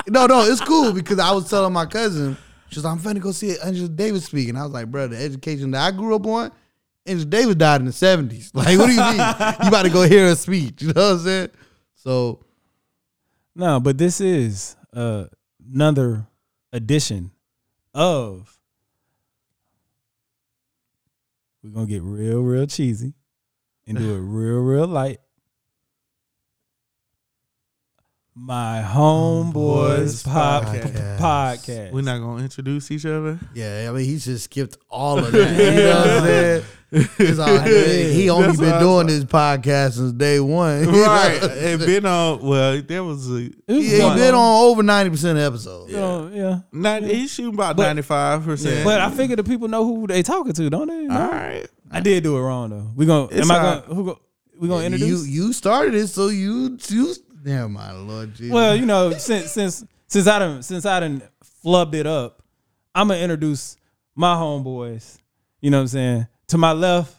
[0.07, 2.38] No, no, it's cool because I was telling my cousin,
[2.69, 4.49] she's like, I'm finna go see Angela Davis speak.
[4.49, 6.52] And I was like, bro, the education that I grew up on,
[7.06, 8.52] Angela Davis died in the 70s.
[8.56, 9.14] Like, what do you mean?
[9.15, 10.82] you about to go hear her speech.
[10.82, 11.49] You know what I'm saying?
[11.95, 12.40] So,
[13.56, 15.26] No, but this is uh,
[15.73, 16.28] another
[16.73, 17.32] edition
[17.94, 18.57] of.
[21.64, 23.14] We're gonna get real, real cheesy
[23.86, 25.19] and do it real, real light.
[28.34, 31.18] My homeboys pop Podcast.
[31.20, 31.91] podcast.
[31.91, 33.38] we're not gonna introduce each other.
[33.53, 35.52] yeah, I mean, he just skipped all of that.
[35.52, 36.64] You know what I'm saying?
[37.20, 38.14] It's all good.
[38.14, 40.80] He only That's been doing this podcast since day one.
[40.86, 41.41] You know Right.
[41.41, 41.80] what It saying?
[41.80, 45.32] been on well, there was a It was oh, Yeah, he been on over 90%
[45.32, 45.91] of episodes.
[45.91, 46.60] You know, yeah.
[46.72, 48.86] not he's shooting about But- ninety five percent.
[48.86, 51.02] But I figure the people know who they talking to, don't they?
[51.06, 51.20] No?
[51.22, 51.68] all right.
[51.91, 52.91] I did do it wrong though.
[52.95, 53.94] We gonna It's am I all gonna right.
[53.95, 54.20] who go,
[54.58, 55.28] we gonna introduce?
[55.28, 58.51] You you started it, so you you never my Lord Jesus.
[58.53, 61.22] Well, you know, since since since I done since I done
[61.63, 62.41] flubbed it up,
[62.95, 63.77] I'm gonna introduce
[64.15, 65.18] my homeboys.
[65.61, 66.27] You know what I'm saying?
[66.47, 67.15] To my left,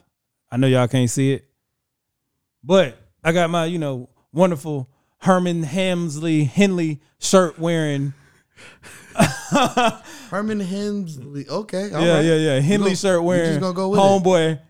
[0.51, 1.47] I know y'all can't see it,
[2.63, 4.89] but I got my you know wonderful
[5.19, 8.15] Herman Hamsley Henley shirt wearing.
[9.15, 11.49] Herman Hemsley.
[11.49, 12.25] Okay, all yeah, right.
[12.25, 12.61] yeah, yeah.
[12.61, 13.49] Henley gonna- shirt wearing.
[13.51, 14.61] just gonna go with it.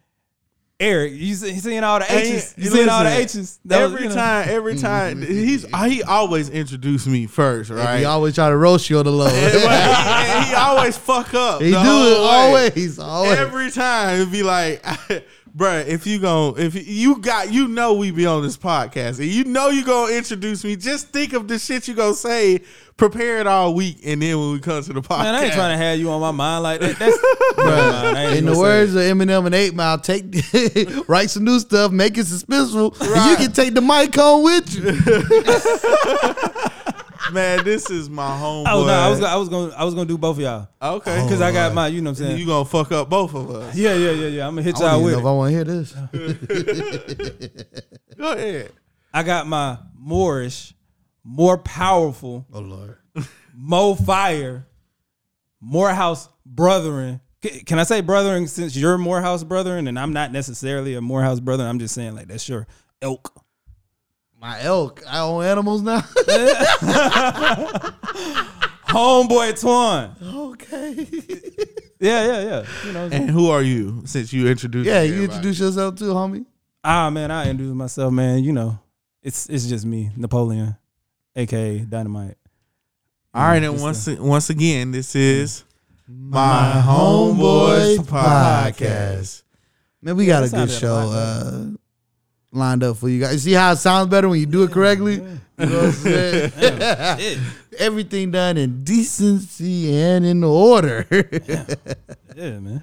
[0.83, 0.89] Homeboy.
[0.89, 2.55] Eric, you see, you seeing all the H's?
[2.57, 3.59] You seeing all the H's?
[3.65, 4.15] That was, every you know.
[4.15, 5.91] time, mm-hmm, every time mm-hmm, he's mm-hmm.
[5.91, 7.99] he always introduced me first, right?
[7.99, 9.27] He always try to roast you on the low.
[9.27, 11.61] And- he and he always fuck up.
[11.61, 12.69] He do the it whole way.
[12.69, 13.39] always, always.
[13.39, 14.85] Every time it'd be like,
[15.57, 19.29] bruh, if you gon' if you got you know we be on this podcast and
[19.29, 22.61] you know you gonna introduce me, just think of the shit you gonna say,
[22.97, 25.53] prepare it all week, and then when we come to the podcast, Man, I ain't
[25.55, 26.99] trying to have you on my mind like that.
[26.99, 27.17] That's
[27.53, 29.11] Bruh, I In the words it.
[29.11, 30.25] of Eminem and Eight Mile, take
[31.09, 34.75] write some new stuff, make it suspenseful, and you can take the mic home with
[34.75, 34.83] you.
[37.33, 38.67] man, this is my homeboy.
[38.69, 40.69] Oh no, I was gonna, I was gonna I was gonna do both of y'all
[40.97, 42.39] okay, because I got my you know what I'm saying.
[42.39, 43.75] you gonna fuck up both of us.
[43.77, 44.47] yeah, yeah, yeah, yeah.
[44.47, 45.29] I'm gonna hit I don't y'all even with know if it.
[45.29, 47.63] I want to hear this.
[48.19, 48.73] Go ahead.
[49.15, 50.75] I got my Moorish,
[51.23, 52.97] more powerful, Oh Lord,
[53.55, 54.67] more fire,
[55.61, 57.21] Morehouse brethren.
[57.45, 61.41] C- Can I say brethren since you're Morehouse brethren and I'm not necessarily a Morehouse
[61.41, 61.65] brother?
[61.67, 62.67] I'm just saying like that's your
[63.03, 63.42] elk.
[64.43, 65.03] My elk.
[65.09, 66.01] I own animals now.
[68.89, 70.11] Homeboy Twan.
[70.51, 71.07] okay.
[72.01, 72.65] Yeah, yeah, yeah.
[72.85, 74.03] You know, And who are you?
[74.07, 76.45] Since you introduced, Yeah, you introduce yourself too, homie.
[76.85, 78.43] ah man, I introduce myself, man.
[78.43, 78.79] You know,
[79.23, 80.77] it's it's just me, Napoleon,
[81.37, 82.37] aka Dynamite.
[83.33, 85.65] All right, and Just once once again, this is
[86.09, 88.73] My my Homeboys homeboys Podcast.
[88.75, 89.43] podcast.
[90.03, 91.67] Man, we got a good show a uh,
[92.53, 93.43] lined up for you guys.
[93.43, 95.15] See how it sounds better when you do it correctly?
[95.15, 97.41] You know what I'm saying?
[97.79, 101.07] Everything done in decency and in order.
[102.35, 102.83] Yeah, man.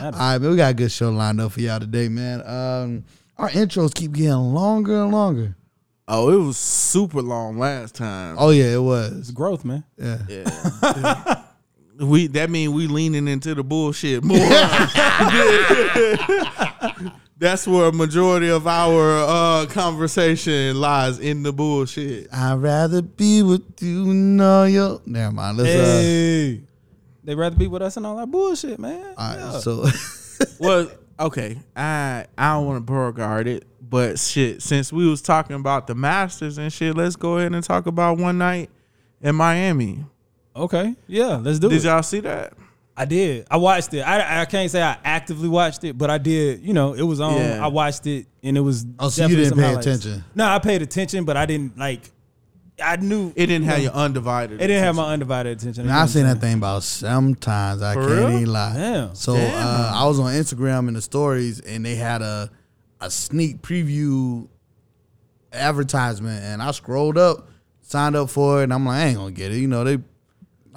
[0.00, 2.40] All right, man, we got a good show lined up for y'all today, man.
[2.44, 3.04] Um,
[3.36, 5.54] our intros keep getting longer and longer.
[6.08, 8.34] Oh, it was super long last time.
[8.40, 9.30] Oh yeah, it It's was.
[9.30, 9.84] growth, man.
[9.96, 10.18] Yeah.
[10.28, 11.42] Yeah.
[11.98, 14.38] we that mean we leaning into the bullshit more.
[17.40, 22.26] That's where a majority of our uh, conversation lies in the bullshit.
[22.32, 25.00] I'd rather be with you, know you.
[25.06, 25.58] Never mind.
[25.58, 26.00] Let's uh.
[26.00, 26.62] Hey,
[27.22, 29.14] they rather be with us and all that bullshit, man.
[29.16, 29.58] All right, Yeah.
[29.60, 29.86] so
[30.58, 35.54] well, okay, I I don't want to Beauregard it, but shit, since we was talking
[35.54, 38.68] about the Masters and shit, let's go ahead and talk about one night
[39.20, 40.04] in Miami.
[40.58, 41.70] Okay, yeah, let's do it.
[41.70, 41.84] Did it.
[41.84, 42.54] y'all see that?
[42.96, 43.46] I did.
[43.48, 44.00] I watched it.
[44.00, 46.62] I, I can't say I actively watched it, but I did.
[46.62, 47.36] You know, it was on.
[47.36, 47.64] Yeah.
[47.64, 48.84] I watched it, and it was.
[48.98, 49.86] Oh, so you definitely didn't some pay highlights.
[49.86, 50.24] attention?
[50.34, 52.10] No, I paid attention, but I didn't like.
[52.82, 54.60] I knew It didn't you have know, your undivided.
[54.60, 55.86] It didn't have my undivided attention.
[55.86, 57.82] Man, I've seen that thing about sometimes.
[57.82, 58.30] I For can't real?
[58.30, 58.72] even lie.
[58.74, 59.14] Damn.
[59.16, 59.66] So Damn.
[59.66, 62.50] Uh, I was on Instagram in the stories, and they had a
[63.00, 64.48] a sneak preview
[65.52, 67.48] advertisement, and I scrolled up,
[67.82, 69.58] signed up for it, and I'm like, I ain't gonna get it.
[69.58, 69.98] You know, they,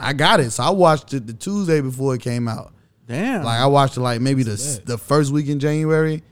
[0.02, 2.74] I got it, so I watched it the Tuesday before it came out.
[3.08, 3.44] Damn.
[3.44, 4.86] Like I watched it like maybe the bad.
[4.88, 6.24] the first week in January,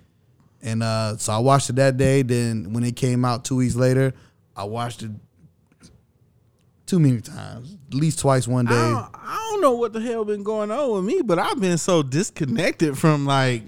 [0.62, 2.22] and uh, so I watched it that day.
[2.22, 4.14] Then when it came out two weeks later,
[4.56, 5.12] I watched it
[6.86, 8.76] too many times, at least twice one I day.
[8.76, 11.78] don't, I don't know what the hell been going on with me, but I've been
[11.78, 13.64] so disconnected from like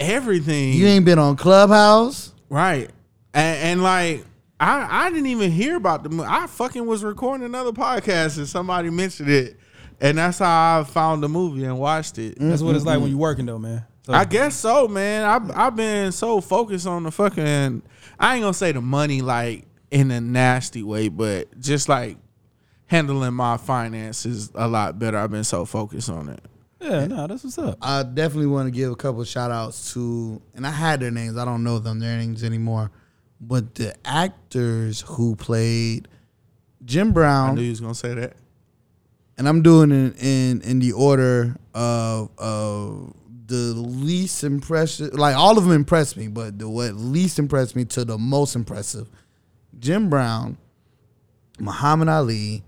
[0.00, 0.72] everything.
[0.74, 2.32] You ain't been on Clubhouse.
[2.48, 2.90] Right.
[3.34, 4.24] And, and like
[4.60, 6.28] I I didn't even hear about the movie.
[6.28, 9.56] I fucking was recording another podcast and somebody mentioned it.
[10.00, 12.36] And that's how I found the movie and watched it.
[12.36, 12.50] Mm-hmm.
[12.50, 13.10] That's what it's like when mm-hmm.
[13.10, 13.84] you're working, though, man.
[14.02, 15.24] So, I guess so, man.
[15.24, 17.82] I've I've been so focused on the fucking
[18.18, 22.16] I ain't gonna say the money like in a nasty way, but just like
[22.86, 25.18] handling my finances a lot better.
[25.18, 26.40] I've been so focused on it.
[26.80, 27.78] yeah, no, that's what's up.
[27.82, 31.36] I definitely want to give a couple shout outs to, and I had their names.
[31.36, 32.90] I don't know them their names anymore,
[33.40, 36.08] but the actors who played
[36.84, 37.50] Jim Brown.
[37.50, 38.34] I knew you was gonna say that.
[39.36, 43.14] and I'm doing it in in the order of of
[43.46, 45.14] the least impressive.
[45.14, 48.54] Like all of them impressed me, but the what least impressed me to the most
[48.56, 49.08] impressive.
[49.78, 50.58] Jim Brown,
[51.58, 52.64] Muhammad Ali,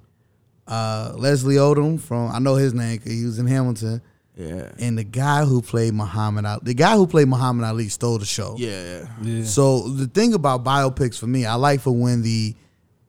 [0.68, 4.00] uh, Leslie Odom from I know his name because he was in Hamilton.
[4.40, 4.70] Yeah.
[4.78, 8.24] and the guy who played Muhammad Ali, the guy who played Muhammad Ali stole the
[8.24, 8.56] show.
[8.58, 9.06] Yeah.
[9.22, 9.44] Yeah.
[9.44, 12.54] So the thing about biopics for me, I like for when the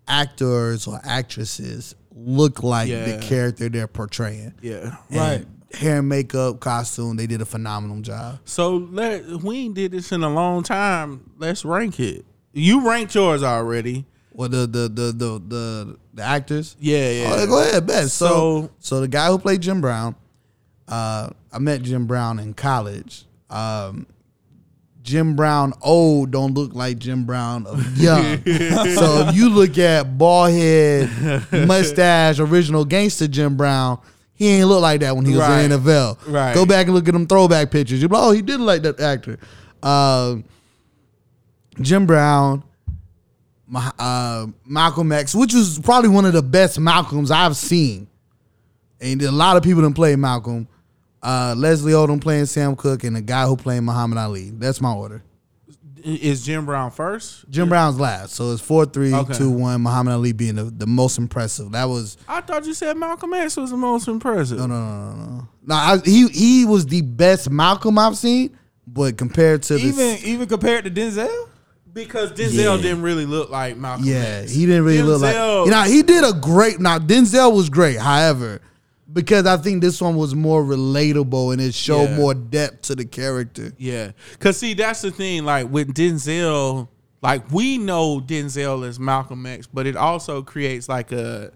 [0.08, 3.06] actors or actresses look like Yeah.
[3.18, 4.54] the character they're portraying.
[4.62, 4.98] Yeah.
[5.10, 5.46] And Right.
[5.74, 8.40] Hair and makeup, costume, they did a phenomenal job.
[8.44, 11.22] So let we ain't did this in a long time.
[11.40, 12.26] Let's rank it.
[12.52, 14.06] You ranked yours already.
[14.34, 16.76] Well, the the the the the, the actors.
[16.80, 17.30] Yeah, yeah.
[17.38, 18.16] Oh, go ahead, best.
[18.18, 20.16] So, So- so the guy who played Jim Brown,
[20.92, 23.26] uh, I met Jim Brown in college.
[23.50, 24.06] Um,
[25.02, 28.38] Jim Brown old don't look like Jim Brown of young.
[28.46, 31.10] so if you look at bald head,
[31.68, 34.00] mustache, original gangster Jim Brown,
[34.36, 35.62] he ain't look like that when he was Right.
[35.64, 36.18] in the NFL.
[36.28, 36.54] Right.
[36.54, 38.00] Go back and look at them throwback pictures.
[38.02, 39.40] You're like, oh, he did like that actor.
[39.82, 40.44] Um,
[41.82, 42.64] Jim Brown,
[43.98, 48.08] uh, Malcolm X, which was probably one of the best Malcolms I've seen.
[49.00, 50.68] And a lot of people didn't play Malcolm.
[51.24, 54.50] Uh, Leslie Odom playing Sam Cooke, and the guy who played Muhammad Ali.
[54.52, 55.24] That's my order.
[56.04, 57.48] Is Jim Brown first?
[57.52, 59.34] Jim Brown's last, so it's four, three, Okay.
[59.36, 59.82] two, one.
[59.84, 61.74] Muhammad Ali being the, the most impressive.
[61.74, 64.58] That was I thought you said Malcolm X was the most impressive.
[64.58, 65.48] no, no, no, no, no.
[65.68, 68.58] No, I, he he was the best Malcolm I've seen,
[68.88, 71.50] but compared to Even even compared to Denzel.
[71.94, 72.82] Because Denzel Yeah.
[72.82, 74.52] didn't really look like Malcolm Yeah, X.
[74.54, 75.36] he didn't really look like.
[75.36, 76.80] Denzel- You know, he did a great.
[76.80, 78.00] Now Denzel was great.
[78.00, 78.60] However,
[79.14, 82.18] because I think this one was more relatable and it showed Yeah.
[82.18, 83.74] more depth to the character.
[83.78, 84.12] Yeah.
[84.40, 85.44] Cause see, that's the thing.
[85.46, 86.88] Like with Denzel,
[87.22, 91.52] like we know Denzel as Malcolm X, but it also creates like a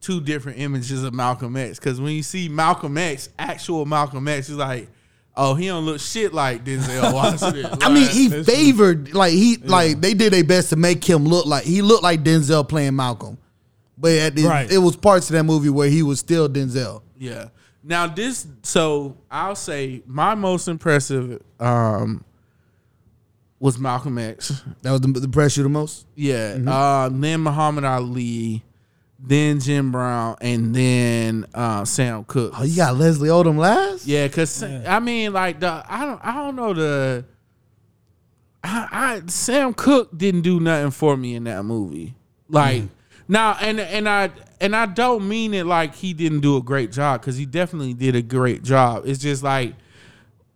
[0.00, 1.78] two different images of Malcolm X.
[1.78, 4.88] Cause when you see Malcolm X, actual Malcolm X, it's like,
[5.36, 7.78] oh, he don't look shit like Denzel Washington.
[7.82, 11.46] I mean, he favored like he like they did their best to make him look
[11.46, 13.38] like he looked like Denzel playing Malcolm,
[14.04, 14.70] but at the, Right.
[14.70, 17.00] it was parts of that movie where he was still Denzel.
[17.18, 17.46] Yeah.
[17.82, 22.22] Now this, so I'll say my most impressive um
[23.58, 24.62] was Malcolm X.
[24.82, 26.06] That was the, the press you the most.
[26.14, 26.58] Yeah.
[26.66, 28.62] Uh, then Muhammad Ali,
[29.18, 32.52] then Jim Brown, and then uh, Sam Cooke.
[32.58, 34.06] Oh, you got Leslie Odom last.
[34.06, 37.24] Yeah, cause I mean, like the I don't I don't know the.
[38.62, 42.14] I, I Sam Cooke didn't do nothing for me in that movie.
[42.50, 42.82] Like
[43.28, 44.30] now, and and I
[44.60, 47.94] and I don't mean it like he didn't do a great job because he definitely
[47.94, 49.04] did a great job.
[49.06, 49.74] It's just like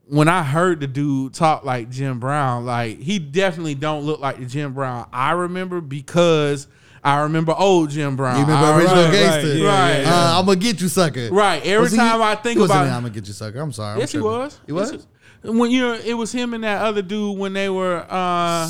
[0.06, 4.38] when I heard the dude talk like Jim Brown, like he definitely don't look like
[4.38, 6.66] the Jim Brown I remember because
[7.04, 8.36] I remember old Jim Brown.
[8.40, 9.48] You remember I original right, gangster?
[9.48, 10.00] right, yeah, Right.
[10.02, 11.28] yeah, Uh, I'm gonna get you, sucker.
[11.30, 11.62] Right.
[11.64, 13.60] Every Was he- time I think he wasn't about in I'm gonna get you, sucker.
[13.60, 13.94] I'm sorry.
[13.94, 14.60] I'm Yes, he was.
[14.66, 15.06] He was.
[15.44, 18.68] When you it was him and that other dude when they were uh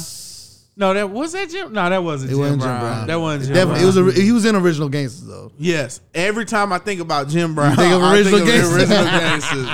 [0.78, 2.80] no that was that Jim no that wasn't It Jim, wasn't Brown.
[2.80, 3.06] Jim Brown.
[3.08, 3.98] that wasn't Jim Definitely, Brown.
[3.98, 4.18] it was.
[4.18, 5.52] A, he was in original gangsters though.
[5.58, 6.00] Yes.
[6.14, 8.76] Every time I think about Jim Brown, think of I original think of gangsters.
[8.90, 9.68] original gangsters.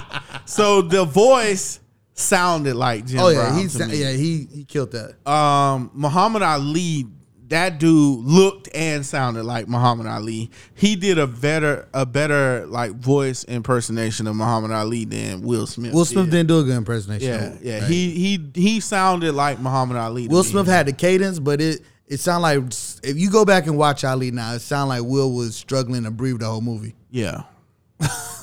[0.47, 1.79] So the voice
[2.15, 3.59] sounded like Jim Oh yeah, Brown.
[3.61, 3.97] he to me.
[4.01, 5.31] yeah he he killed that.
[5.31, 7.07] um, Muhammad Ali,
[7.49, 10.51] that dude looked and sounded like Muhammad Ali.
[10.75, 15.93] He did a better a better like voice impersonation of Muhammad Ali than Will Smith.
[15.93, 16.31] Will Smith did.
[16.33, 17.29] didn't do a good impersonation.
[17.29, 17.79] Yeah, yeah.
[17.81, 20.29] Like, He he he sounded like Muhammad Ali.
[20.29, 20.49] Will me.
[20.49, 22.73] Smith had the cadence, but it it sounded like
[23.03, 26.11] if you go back and watch Ali now, it sounded like Will was struggling to
[26.11, 26.95] breathe the whole movie.
[27.11, 27.43] Yeah.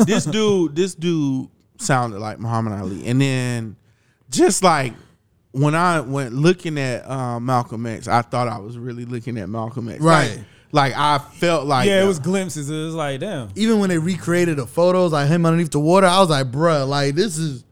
[0.05, 3.05] this dude, this dude sounded like Muhammad Ali.
[3.07, 3.75] And then
[4.29, 4.93] just like
[5.51, 9.49] when I went looking at um, Malcolm X, I thought I was really looking at
[9.49, 10.01] Malcolm X.
[10.01, 10.37] Right.
[10.71, 12.69] Like, like I felt like Yeah, it uh, was glimpses.
[12.69, 13.49] It was like, damn.
[13.55, 16.87] Even when they recreated the photos, like him underneath the water, I was like, bruh,
[16.87, 17.65] like this is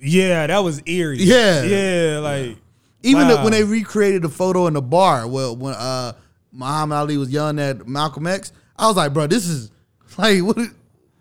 [0.00, 1.18] Yeah, that was eerie.
[1.18, 1.62] Yeah.
[1.62, 2.56] Yeah, like
[3.04, 5.26] even the- when they recreated the photo in the bar.
[5.28, 6.12] Well, when uh
[6.52, 9.70] Muhammad Ali was yelling at Malcolm X, I was like, bro, this is
[10.18, 10.58] like what,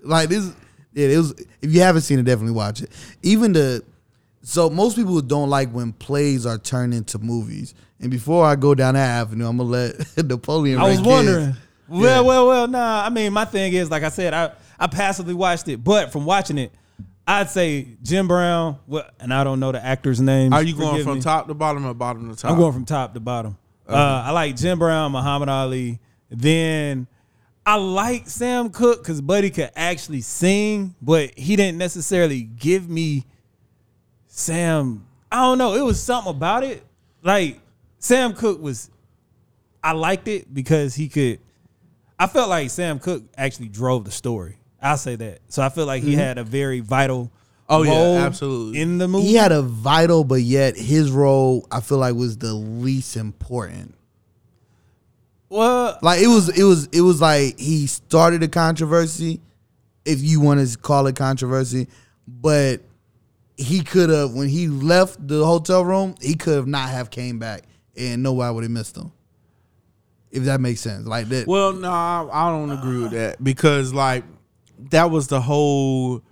[0.04, 0.52] like this.
[0.94, 1.32] Yeah, it was.
[1.62, 2.92] If you haven't seen it, definitely watch it.
[3.22, 3.84] Even the
[4.44, 7.74] so most people don't like when plays are turned into movies.
[8.00, 10.80] And before I go down that avenue, I'm gonna let Napoleon.
[10.80, 11.46] I was rank wondering.
[11.48, 11.56] his.
[11.88, 12.28] Well, Yeah.
[12.28, 13.04] well, well, nah.
[13.06, 16.26] I mean, my thing is, like I said, I I passively watched it, but from
[16.26, 16.72] watching it,
[17.28, 18.78] I'd say Jim Brown.
[18.88, 20.54] Well, and I don't know the actor's name.
[20.54, 22.52] Are you going from top to bottom or bottom to top?
[22.52, 23.58] I'm going from top to bottom.
[23.88, 26.00] Uh, I like Jim Brown, Muhammad Ali.
[26.30, 27.08] Then
[27.66, 33.26] I like Sam Cooke because Buddy could actually sing, but he didn't necessarily give me
[34.32, 35.06] Sam.
[35.32, 35.76] I don't know.
[35.76, 36.84] It was something about it.
[37.22, 37.60] Like
[38.00, 38.90] Sam Cooke was.
[39.84, 41.40] I liked it because he could.
[42.18, 44.58] I felt like Sam Cooke actually drove the story.
[44.82, 45.40] I'll say that.
[45.50, 46.20] So I feel like he mm-hmm.
[46.20, 47.32] had a very vital.
[47.68, 48.82] Oh, yeah, absolutely.
[48.82, 52.38] In the movie, He had a vital, but yet his role I feel like was
[52.38, 53.96] the least important.
[55.50, 59.40] well, Like it was, it was, it was like he started a controversy,
[60.04, 61.88] if you want to call it controversy,
[62.28, 62.82] but
[63.62, 67.40] he could have when he left the hotel room, he could have not have came
[67.40, 67.64] back,
[67.96, 69.12] and nobody would have missed him.
[70.32, 71.46] If that makes sense, like that.
[71.48, 74.24] Well, no, I, I don't agree with that because like
[74.90, 76.24] that was the whole.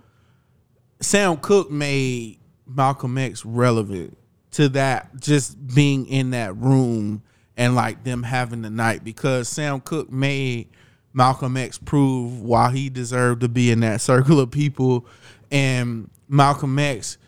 [1.00, 4.16] Sam Cooke made Malcolm X relevant
[4.52, 7.22] to that just being in that room
[7.56, 10.68] and like them having the night because Sam Cooke made
[11.12, 15.06] Malcolm X prove why he deserved to be in that circle of people
[15.50, 17.18] and Malcolm X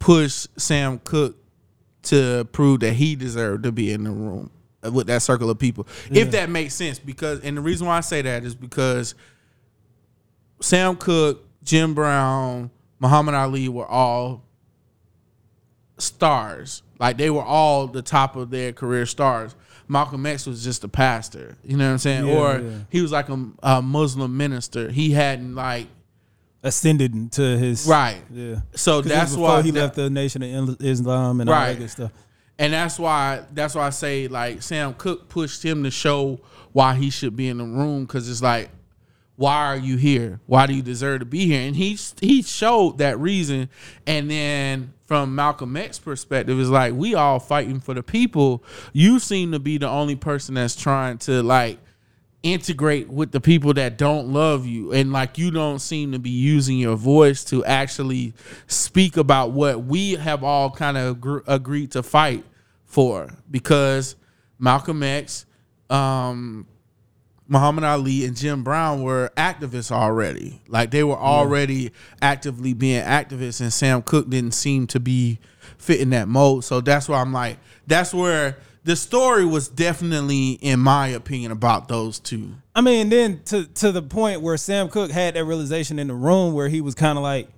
[0.00, 1.36] pushed Sam Cooke
[2.02, 4.50] to prove that he deserved to be in the room
[4.82, 5.86] with that circle of people.
[6.10, 9.14] If that makes sense, because and the reason why I say that is because
[10.60, 14.42] Sam Cooke, Jim Brown, Muhammad Ali were all
[15.98, 16.82] stars.
[16.98, 19.54] Like they were all the top of their career stars.
[19.86, 22.26] Malcolm X was just a pastor, you know what I'm saying?
[22.26, 22.78] Yeah, or yeah.
[22.90, 24.88] he was like a, a Muslim minister.
[24.88, 25.88] He hadn't like
[26.62, 28.20] ascended to his right.
[28.30, 28.56] Yeah.
[28.74, 32.12] So that's why he that- left the Nation of Islam and all that good stuff.
[32.58, 36.40] And that's why that's why I say like Sam Cooke pushed him to show
[36.72, 38.68] why he should be in the room because it's like,
[39.36, 40.40] why are you here?
[40.46, 41.66] Why do you deserve to be here?
[41.66, 43.70] And he he showed that reason.
[44.06, 48.62] And then from Malcolm X perspective, it's like we all fighting for the people.
[48.92, 51.78] You seem to be the only person that's trying to like
[52.42, 56.30] integrate with the people that don't love you and like you don't seem to be
[56.30, 58.32] using your voice to actually
[58.66, 62.42] speak about what we have all kind of agr- agreed to fight
[62.86, 64.16] for because
[64.58, 65.44] Malcolm X
[65.90, 66.66] um
[67.50, 70.62] Muhammad Ali and Jim Brown were activists already.
[70.68, 71.90] Like they were already
[72.22, 75.40] actively being activists, and Sam Cooke didn't seem to be
[75.76, 76.64] fitting that mold.
[76.64, 77.58] So that's why I'm like,
[77.88, 82.54] that's where the story was definitely, in my opinion, about those two.
[82.74, 86.14] I mean, then to to the point where Sam Cooke had that realization in the
[86.14, 87.48] room where he was kind of like,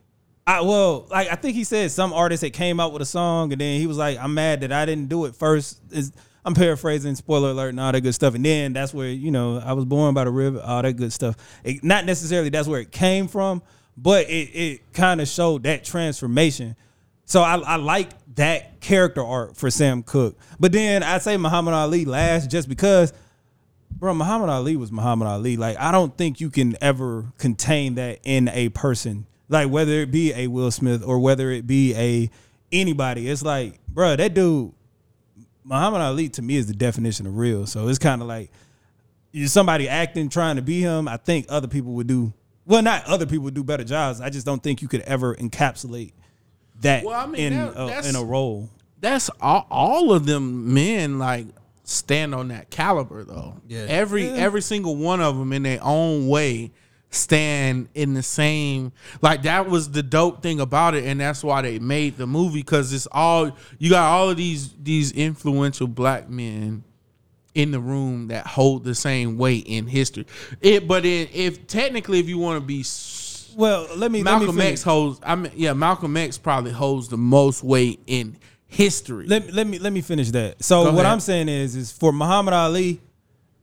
[0.46, 3.52] I well, like I think he said some artist that came out with a song
[3.52, 5.80] and then he was like, I'm mad that I didn't do it first.
[5.90, 6.12] Is
[6.44, 8.34] I'm paraphrasing, spoiler alert, and all that good stuff.
[8.34, 11.12] And then that's where you know I was born by the river, all that good
[11.12, 11.36] stuff.
[11.62, 13.62] It, not necessarily that's where it came from,
[13.96, 16.74] but it it kind of showed that transformation.
[17.24, 20.36] So I, I like that character art for Sam Cooke.
[20.58, 23.12] But then I'd say Muhammad Ali last just because
[23.90, 25.56] bro, Muhammad Ali was Muhammad Ali.
[25.56, 29.26] Like, I don't think you can ever contain that in a person.
[29.48, 32.30] Like, whether it be a Will Smith or whether it be a
[32.72, 34.72] anybody, it's like, bro, that dude
[35.64, 37.66] Muhammad Ali to me is the definition of real.
[37.66, 38.50] So it's kind of like
[39.46, 41.06] somebody acting trying to be him.
[41.06, 42.32] I think other people would do
[42.66, 42.82] well.
[42.82, 44.20] Not other people would do better jobs.
[44.20, 46.12] I just don't think you could ever encapsulate
[46.82, 48.68] that Well, I mean, in that- a, that's- in a role.
[49.00, 51.46] that's all, all of them men like
[51.84, 53.56] stand on that caliber though.
[53.68, 53.86] Yeah.
[53.88, 56.70] Every every single one of them in their own way
[57.10, 58.90] stand in the same
[59.20, 62.60] like that was the dope thing about it and that's why they made the movie
[62.60, 66.82] because it's all you got all of these these influential black men
[67.54, 70.24] in the room that hold the same weight in history
[70.62, 72.82] it but it, if technically if you want to be
[73.56, 77.08] Well, let me Malcolm let me X holds I mean yeah Malcolm X probably holds
[77.08, 80.62] the most weight in history let, me- let me let me finish that.
[80.64, 81.06] So Go what ahead.
[81.12, 83.00] I'm saying is is for Muhammad Ali,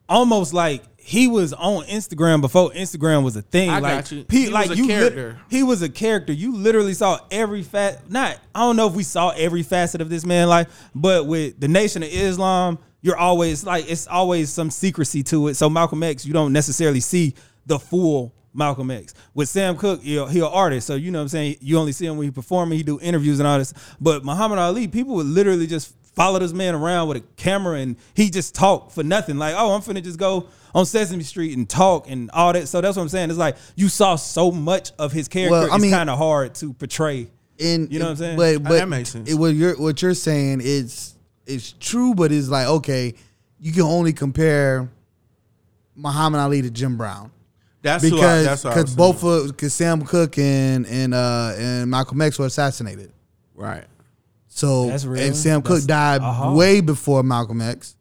[0.07, 3.69] almost like he was on Instagram before Instagram was a thing.
[3.69, 4.25] I like got you.
[4.29, 5.39] He, He like was a you character.
[5.49, 6.33] he was a character.
[6.33, 10.09] You literally saw every fat not I don't know if we saw every facet of
[10.09, 14.69] this man life, but with the Nation of Islam, you're always like it's always some
[14.69, 15.55] secrecy to it.
[15.55, 17.33] So Malcolm X, you don't necessarily see
[17.65, 19.15] the full Malcolm X.
[19.33, 21.55] With Sam Cooke, he he an artist, so you know what I'm saying.
[21.61, 23.73] You only see him when he performing, he do interviews and all this.
[23.99, 27.95] But Muhammad Ali, people would literally just follow this man around with a camera and
[28.13, 29.37] he just talk for nothing.
[29.37, 32.67] Like, oh, I'm finna just go on Sesame Street and talk and all that.
[32.67, 33.29] So that's what I'm saying.
[33.29, 35.51] It's like you saw so much of his character.
[35.51, 37.27] Well, I it's mean- kind of hard to portray.
[37.61, 38.37] And You know what I'm saying?
[38.37, 39.29] But but that makes sense.
[39.29, 41.15] It, what you're what you're saying is
[41.45, 43.15] it's true, but it's like okay,
[43.59, 44.89] you can only compare
[45.95, 47.31] Muhammad Ali to Jim Brown
[47.81, 51.89] that's who I, because that's because both of because Sam Cooke and and uh and
[51.89, 53.11] Malcolm X were assassinated.
[53.55, 53.85] right
[54.47, 55.23] So That's real.
[55.23, 56.53] and Sam That's- Cooke died uh-huh.
[56.55, 57.95] way before Malcolm X.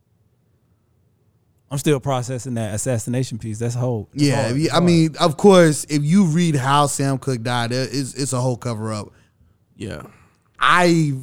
[1.70, 3.58] I'm still processing that assassination piece.
[3.58, 4.08] That's whole.
[4.12, 4.52] that's Yeah, hard.
[4.56, 4.84] if you- I hard.
[4.84, 8.92] mean, of course, if you read how Sam Cooke died, it's it's a whole cover
[8.92, 9.12] up.
[9.76, 10.02] yeah
[10.58, 11.14] I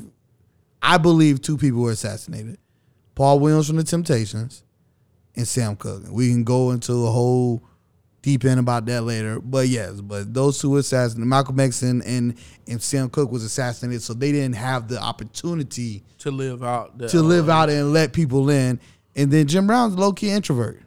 [0.82, 2.58] I believe two people were assassinated.
[3.16, 4.64] Paul Williams from the Temptations
[5.36, 6.04] and Sam Cooke.
[6.10, 7.64] We can go into a whole
[8.26, 9.40] deep in about that later.
[9.40, 11.28] But yes, but those two were assassinated.
[11.28, 12.34] Malcolm X and, and,
[12.68, 17.08] and Sam Cooke was assassinated, so they didn't have the opportunity to live out the,
[17.10, 18.80] to live uh, out and let people in.
[19.16, 20.82] And then Jim Brown's low key introvert.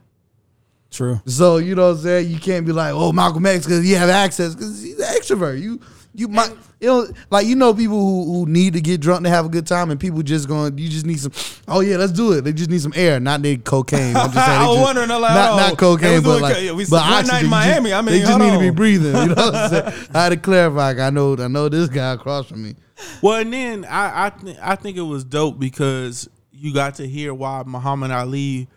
[0.91, 1.21] true.
[1.27, 2.29] So you know what I'm saying?
[2.29, 5.61] You can't be like, oh, Malcolm X because he have access because he's an extrovert.
[5.61, 5.79] You
[6.19, 6.51] you might
[6.81, 9.49] you know like you know people who, who need to get drunk to have a
[9.49, 11.31] good time and people just going you just need some
[11.67, 12.41] oh yeah let's do it.
[12.41, 14.15] They just need some air not need cocaine.
[14.15, 16.41] I'm just saying I was just- wondering, I'm like, not oh, not cocaine but doing
[16.41, 18.41] like co- we- but one night in oxygen, Miami, just, I mean, they just hold
[18.41, 20.07] need to be breathing you know what I'm saying?
[20.13, 22.75] I had to clarify I know I know this guy across from me.
[23.21, 27.07] Well, and then I I, th- I think it was dope because you got to
[27.07, 28.67] hear why Muhammad Ali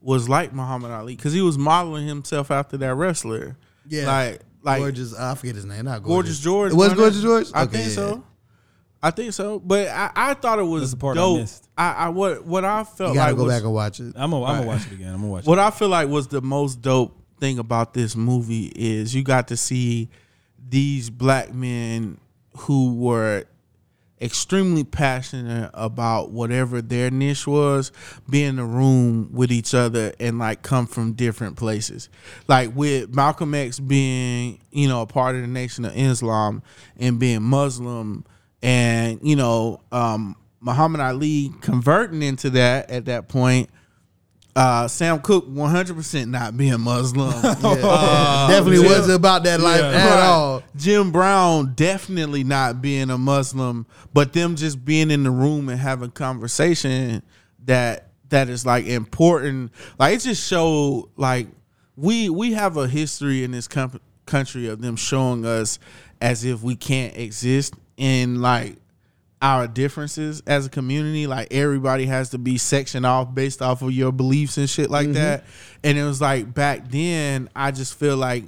[0.00, 3.56] was like Muhammad Ali because he was modeling himself after that wrestler.
[3.86, 4.06] Yeah.
[4.06, 6.72] like like gorgeous I forget his name not Gorgeous gorgeous, George.
[6.72, 8.24] it was wasn't gorgeous George I Okay, think yeah, so.
[9.00, 11.38] I think so, but I, I thought it was That's the part I dope.
[11.38, 11.68] missed.
[11.78, 14.12] I, I what what I felt you gotta like go was, back and watch it
[14.16, 14.56] I'm gonna I'm Right.
[14.58, 15.08] gonna watch it again.
[15.14, 15.48] I'm gonna watch it.
[15.48, 19.46] What I feel like was the most dope thing about this movie is you got
[19.48, 20.08] to see
[20.68, 22.18] these black men
[22.56, 23.44] who were
[24.20, 27.92] extremely passionate about whatever their niche was
[28.28, 32.08] be in the room with each other and like come from different places.
[32.46, 36.62] Like with malcolm x being you know a part of the nation of islam
[36.96, 38.24] and being muslim
[38.62, 43.70] and you know um muhammad ali converting into that at that point
[44.58, 47.32] uh, Sam Cooke, one hundred percent not being Muslim.
[47.44, 49.88] Uh, definitely Jim- wasn't about that life Yeah.
[49.96, 55.30] at all Jim Brown definitely not being a Muslim, but them just being in the
[55.30, 57.22] room and having conversation
[57.66, 59.70] that that is like important.
[59.98, 61.48] Like it just showed like
[61.96, 65.78] we we have a history in this com- country of them showing us
[66.20, 68.76] as if we can't exist in like
[69.40, 71.26] our differences as a community.
[71.26, 75.06] Like everybody has to be sectioned off based off of your beliefs and shit like
[75.06, 75.14] mm-hmm.
[75.14, 75.44] that.
[75.84, 78.44] And it was like back then, I just feel like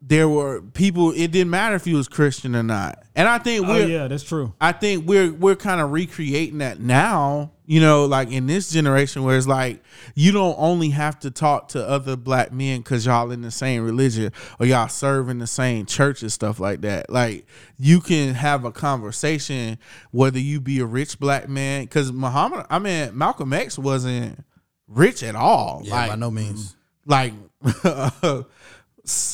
[0.00, 1.12] there were people.
[1.12, 3.02] It didn't matter if you was Christian or not.
[3.16, 4.52] And I think Oh we're yeah, that's true.
[4.60, 9.24] I think we're we're kind of recreating that now, you know, like in this generation
[9.24, 9.82] where it's like
[10.14, 13.84] you don't only have to talk to other black men because y'all in the same
[13.84, 17.10] religion or y'all serve in the same church and stuff like that.
[17.10, 17.44] Like
[17.76, 19.76] you can have a conversation
[20.12, 24.42] whether you be a rich black man because Muhammad, I mean Malcolm X wasn't
[24.86, 25.82] rich at all.
[25.84, 26.74] yeah like by no means
[27.04, 27.34] like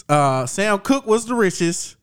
[0.08, 1.94] uh Sam Cooke was the richest.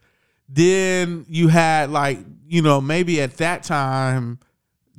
[0.47, 4.39] Then you had like, you know, maybe at that time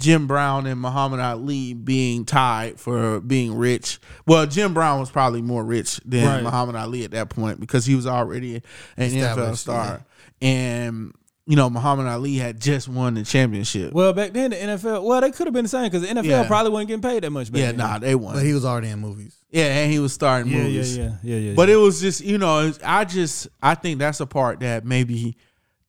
[0.03, 4.01] Jim Brown and Muhammad Ali being tied for being rich.
[4.27, 6.43] Well, Jim Brown was probably more rich than Right.
[6.43, 8.63] Muhammad Ali at that point because he was already an
[9.11, 10.05] NFL Established, star.
[10.41, 11.13] And
[11.47, 13.93] you know, Muhammad Ali had just won the championship.
[13.93, 16.25] Well, back then the NFL, well, they could have been the same because the NFL
[16.25, 16.47] Yeah.
[16.47, 17.51] probably wasn't getting paid that much.
[17.51, 17.77] Back yeah, then.
[17.79, 18.35] nah, they won.
[18.35, 19.37] But he was already in movies.
[19.51, 20.97] yeah, and he was starting yeah, movies.
[20.97, 21.55] yeah, yeah, yeah, yeah.
[21.55, 21.75] But yeah.
[21.75, 25.37] it was just, you know, I just I think that's a part that maybe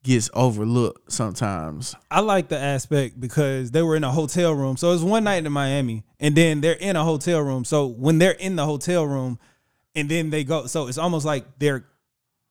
[0.04, 1.96] gets overlooked sometimes.
[2.10, 4.76] I like the aspect because they were in a hotel room.
[4.76, 7.64] So it was one night in Miami, and then they're in a hotel room.
[7.64, 9.38] So when they're in the hotel room,
[9.96, 11.86] and then they go, so it's almost like they're,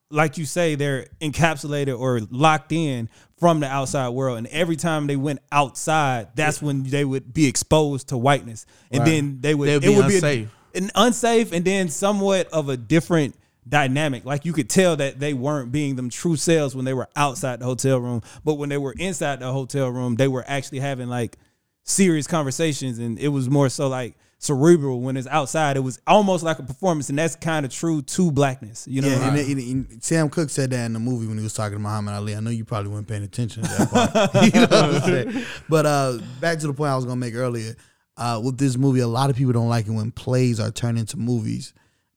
[0.10, 3.08] like you say, they're encapsulated or locked in
[3.38, 4.38] from the outside world.
[4.40, 9.02] And every time they went outside, that's when they would be exposed to whiteness, and
[9.02, 9.06] Right.
[9.10, 10.50] then they would They'd it be would unsafe.
[10.74, 13.36] be an unsafe, and then somewhat of a different
[13.68, 14.26] dynamic.
[14.26, 17.60] Like you could tell that they weren't being them true selves when they were outside
[17.60, 21.08] the hotel room, but when they were inside the hotel room, they were actually having
[21.10, 21.38] like
[21.84, 25.02] serious conversations, and it was more so like cerebral.
[25.02, 28.32] When it's outside, it was almost like a performance, and that's kind of true to
[28.32, 28.88] blackness.
[28.88, 31.44] You know, Yeah, and, and- and Sam Cooke said that in the movie when he
[31.44, 32.36] was talking to Muhammad Ali.
[32.36, 34.34] I know you probably weren't paying attention to that part.
[34.54, 35.46] you know what I'm?
[35.70, 37.76] But uh, back to the point I was gonna make earlier.
[38.16, 41.00] Uh, with this movie, a lot of people don't like it when plays are turned
[41.00, 41.74] into movies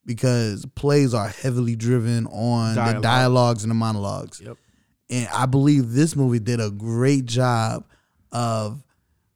[0.07, 4.41] because plays are heavily driven on the dialogues and the monologues.
[4.41, 4.57] Yep.
[5.11, 7.85] And I believe this movie did a great job
[8.33, 8.83] of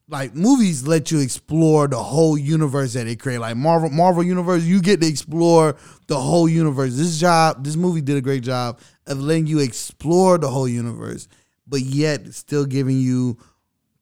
[0.09, 3.39] like movies let you explore the whole universe that they create.
[3.39, 5.77] Like Marvel Marvel universe, you get to explore
[6.09, 6.97] the whole universe.
[6.97, 11.29] This job, this movie did a great job of letting you explore the whole universe,
[11.67, 13.39] but yet still giving you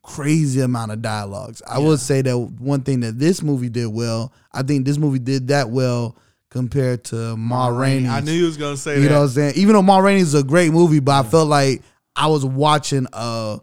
[0.02, 1.60] crazy amount of dialogues.
[1.68, 5.18] I will say that one thing that this movie did well, I think this movie
[5.18, 6.16] did that well
[6.50, 8.10] compared to Ma Rainey's.
[8.10, 9.02] I knew you was gonna say You that.
[9.04, 9.52] You know what I'm saying?
[9.56, 11.82] Even though Ma Rainey's a great movie, but I felt like
[12.16, 13.58] I was watching a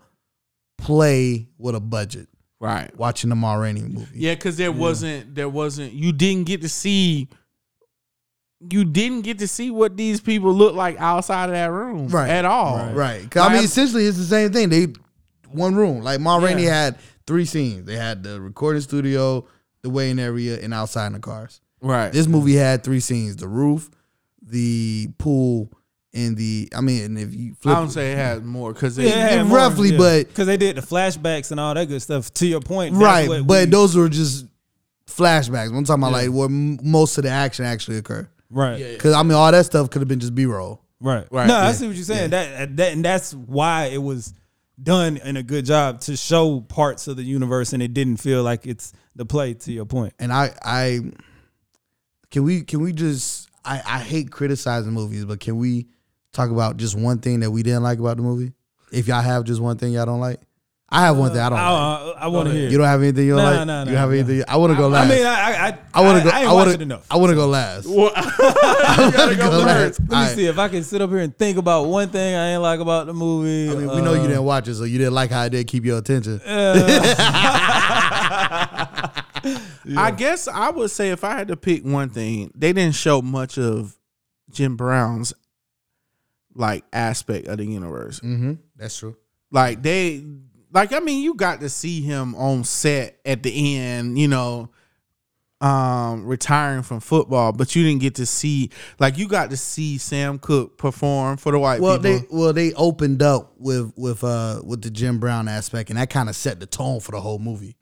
[0.77, 2.27] play with a budget,
[2.59, 2.95] right.
[2.97, 4.07] watching the Ma Rainey movie.
[4.13, 7.27] Yeah, because there wasn't there wasn't you didn't get to see
[8.69, 12.29] you didn't get to see what these people look like outside of that room Right.
[12.29, 12.91] at all.
[12.93, 13.29] Right.
[13.29, 14.69] 'Cause, I mean, essentially, it's the same thing.
[14.69, 14.87] They
[15.49, 16.01] one room.
[16.01, 16.83] Like Ma Rainey Yeah.
[16.85, 16.97] had
[17.27, 17.85] three scenes.
[17.85, 19.45] They had the recording studio,
[19.83, 21.61] the weighing area, and outside in the cars.
[21.85, 22.11] Right.
[22.11, 23.89] This movie had three scenes: the roof,
[24.41, 25.71] the pool,
[26.13, 26.67] and the.
[26.75, 29.31] I mean, and if you I flip, don't say it had more because Yeah, it
[29.37, 29.97] had more, roughly, yeah.
[29.97, 32.33] but- because they did the flashbacks and all that good stuff.
[32.35, 34.45] To your point, right, but we- those were just
[35.07, 35.69] flashbacks.
[35.75, 36.27] I'm talking about Yeah.
[36.27, 38.27] like where m- most of the action actually occurred.
[38.49, 40.81] right, Because I mean, all that stuff could have been just B roll.
[41.01, 41.27] Right.
[41.29, 42.31] Right, No, I see what you're saying.
[42.31, 44.33] That that and that's why it was
[44.81, 48.43] done in a good job to show parts of the universe and it didn't feel
[48.43, 50.13] like it's the play to your point.
[50.19, 51.01] And I, I
[52.35, 55.87] can we can we just I, I hate criticizing movies, but can we
[56.33, 58.51] talk about just one thing that we didn't like about the movie?
[58.91, 60.41] If y'all have just one thing y'all don't like,
[60.89, 62.17] I have one thing I don't like.
[62.17, 62.67] I, I, want to hear.
[62.69, 63.67] You don't have anything you don't Nah, like.
[63.67, 64.15] nah, you nah, have nah.
[64.15, 64.43] anything?
[64.49, 65.09] I want to go I last.
[65.09, 66.29] mean, I I I, I want to go.
[66.29, 66.83] I, I, ain't want watched it to.
[66.83, 67.07] enough.
[67.09, 67.85] I want to go last.
[67.87, 69.99] Well, I want to go last.
[70.01, 70.35] Let me All right.
[70.35, 72.81] see if I can sit up here and think about one thing I ain't like
[72.81, 73.71] about the movie.
[73.71, 75.51] I mean, we know you Uh, didn't watch it, so you didn't like how it
[75.51, 76.41] did keep your attention.
[79.97, 83.21] I guess I would say if I had to pick one thing, they didn't show
[83.21, 83.95] much of
[84.51, 85.33] Jim Brown's
[86.53, 88.19] like aspect of the universe.
[88.21, 88.53] Mm-hmm.
[88.77, 89.15] That's true.
[89.51, 90.23] Like they
[90.71, 94.69] like I mean you got to see him on set at the end, you know,
[95.61, 99.97] um retiring from football, but you didn't get to see like you got to see
[99.97, 102.19] Sam Cooke perform for the white Well, people.
[102.19, 106.09] they well they opened up with with uh with the Jim Brown aspect, and that
[106.09, 107.77] kind of set the tone for the whole movie.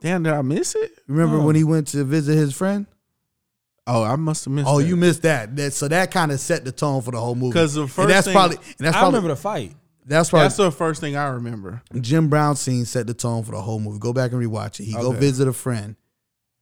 [0.00, 0.92] Damn, did I miss it?
[1.08, 1.44] Remember Oh.
[1.46, 2.86] when he went to visit his friend?
[3.86, 4.86] Oh, I must have missed Oh, that.
[4.86, 5.56] you missed that.
[5.56, 7.54] That so that kind of set the tone for the whole movie.
[7.54, 9.74] 'Cause the and first that's thing- probably and that's I probably remember the fight.
[10.06, 11.82] that's probably That's the first thing I remember.
[12.00, 13.98] Jim Brown scene set the tone for the whole movie.
[13.98, 14.84] Go back and rewatch it.
[14.84, 15.96] He go visit a friend,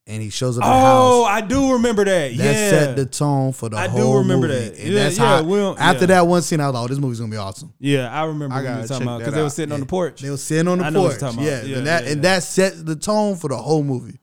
[0.09, 1.43] and he shows up Oh, the house.
[1.43, 2.29] I do remember that.
[2.29, 2.71] That yeah.
[2.71, 4.01] set the tone for the whole movie.
[4.01, 4.69] I do remember movie.
[4.69, 4.79] that.
[4.79, 5.43] And Yeah, that's yeah, how.
[5.43, 6.07] we don't- after yeah.
[6.07, 8.55] that one scene, I was like, "Oh, this movie's gonna be awesome." yeah, I remember
[8.55, 9.53] I gotta talking check about that because they were out.
[9.53, 10.21] sitting on the porch.
[10.23, 11.21] They were sitting on the I know what porch.
[11.21, 11.67] talking Yeah, about.
[11.69, 14.19] Yeah, and that yeah, and that set the tone for the whole movie.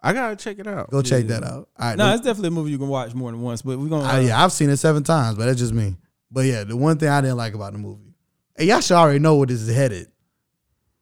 [0.00, 0.90] I gotta check it out.
[0.90, 1.40] Go check Yeah.
[1.40, 1.68] that out.
[1.76, 3.88] All right, No, it's definitely a movie you can watch more than once, but we're
[3.88, 4.04] gonna.
[4.04, 5.96] I, uh, yeah, I've seen it seven times, but that's just me.
[6.30, 8.14] But yeah, the one thing I didn't like about the movie,
[8.54, 10.06] and y'all should already know where this is headed,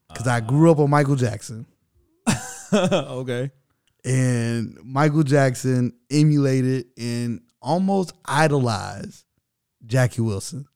[0.08, 0.40] because I uh.
[0.40, 1.66] grew up on Michael Jackson,
[2.72, 3.50] okay.
[4.06, 9.24] And Michael Jackson emulated and almost idolized
[9.84, 10.66] Jackie Wilson.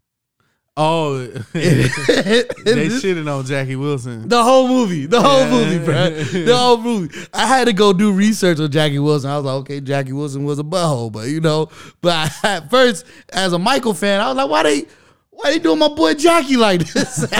[0.76, 1.18] Oh,
[1.52, 4.28] they shitting on Jackie Wilson.
[4.28, 5.50] The whole movie, the whole Yeah.
[5.50, 6.10] movie, bro.
[6.10, 7.14] The whole movie.
[7.34, 9.30] I had to go do research on Jackie Wilson.
[9.30, 11.68] I was like, okay, Jackie Wilson was a butthole, but you know,
[12.00, 14.84] but I, at first, as a Michael fan, I was like, why they,
[15.30, 17.14] why they doing my boy Jackie like this?
[17.30, 17.36] so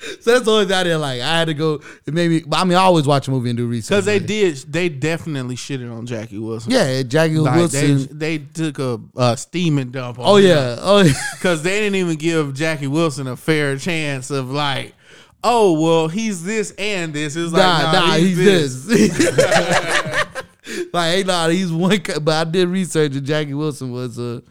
[0.20, 1.20] so that's the only thing I didn't like.
[1.20, 1.80] I had to go.
[2.06, 2.42] It made me.
[2.52, 5.56] I mean, I always watch a movie and do research Because they did, they definitely
[5.56, 6.70] shitted on Jackie Wilson.
[6.70, 8.06] Yeah, Jackie Like, Wilson.
[8.16, 10.76] they, they took a, a steaming dump on oh yeah.
[10.80, 11.12] Oh yeah.
[11.34, 14.94] Because they didn't even give Jackie Wilson a fair chance of like,
[15.42, 17.34] oh, well, he's this and this.
[17.34, 19.10] It was like, Nah, nah, nah, he's, he's this.
[19.12, 19.32] this.
[20.92, 22.00] like, hey, nah, he's one.
[22.22, 24.42] But I did research, and Jackie Wilson was a.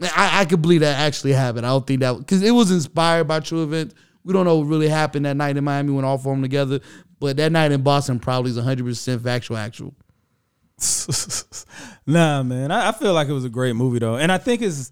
[0.00, 1.64] I, I could believe that actually happened.
[1.64, 3.94] I don't think that because it was inspired by true events.
[4.26, 6.42] We don't know what really happened that night in Miami when all four of them
[6.42, 6.80] together,
[7.20, 9.56] but that night in Boston probably is 100 percent factual.
[9.56, 9.94] Actual.
[12.06, 12.72] nah, man.
[12.72, 14.90] I, I feel like it was a great movie though, and I think it's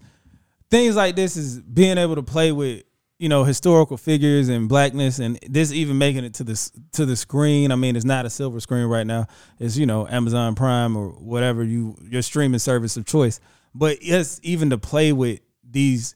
[0.71, 2.83] things like this is being able to play with
[3.19, 7.17] you know historical figures and blackness, and this even making it to this to the
[7.17, 7.73] screen.
[7.73, 9.27] I mean, it's not a silver screen right now.
[9.59, 13.41] It's you know Amazon Prime or whatever you your streaming service of choice.
[13.73, 16.15] But yes, even to play with these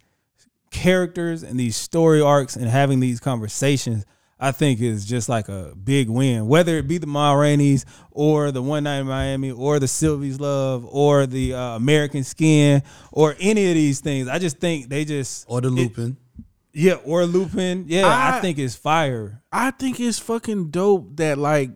[0.71, 4.05] characters and these story arcs and having these conversations,
[4.39, 6.47] I think is just like a big win.
[6.47, 10.39] Whether it be the Ma Rainey's or the One Night in Miami or the Sylvie's
[10.39, 12.81] Love or the uh, American Skin
[13.11, 16.17] or any of these things, I just think they just Or the it- Lupin.
[16.73, 17.85] yeah, or Lupin.
[17.87, 19.41] Yeah, I, I- think it's fire.
[19.51, 21.71] I think it's fucking dope that like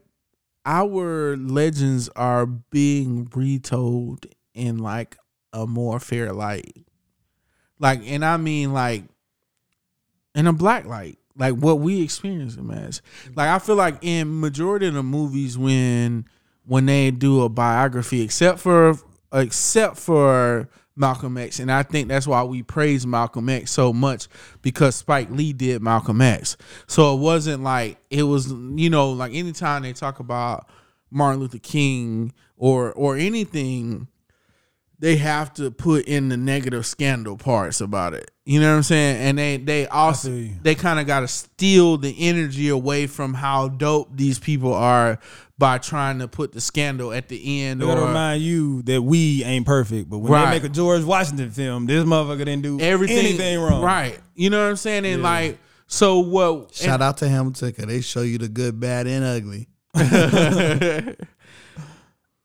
[0.65, 5.17] our legends are being retold in like
[5.51, 6.71] a more fair light.
[7.83, 9.03] Like, and I mean like
[10.33, 13.01] in a black light, like what we experience them as.
[13.35, 16.23] Like I feel like in majority of the movies when
[16.65, 18.95] when they do a biography, except for
[19.33, 24.29] except for Malcolm X, and I think that's why we praise Malcolm X so much
[24.61, 26.55] because Spike Lee did Malcolm X.
[26.87, 30.69] So it wasn't like it was, you know, like anytime they talk about
[31.11, 34.07] Martin Luther King or or anything,
[35.03, 38.31] they have to put in the negative scandal parts about it.
[38.45, 39.17] You know what I'm saying?
[39.17, 40.29] And they they also
[40.61, 45.19] they kind of got to steal the energy away from how dope these people are
[45.57, 49.01] by trying to put the scandal at the end I gotta or remind you that
[49.01, 50.45] we ain't perfect, but when Right.
[50.45, 53.83] they make a George Washington film, this motherfucker didn't do everything anything wrong.
[53.83, 54.17] Right.
[54.35, 55.05] You know what I'm saying?
[55.05, 55.27] And Yeah.
[55.29, 59.25] like so what Shout out to Hamilton because they show you the good, bad, and
[59.25, 59.67] ugly.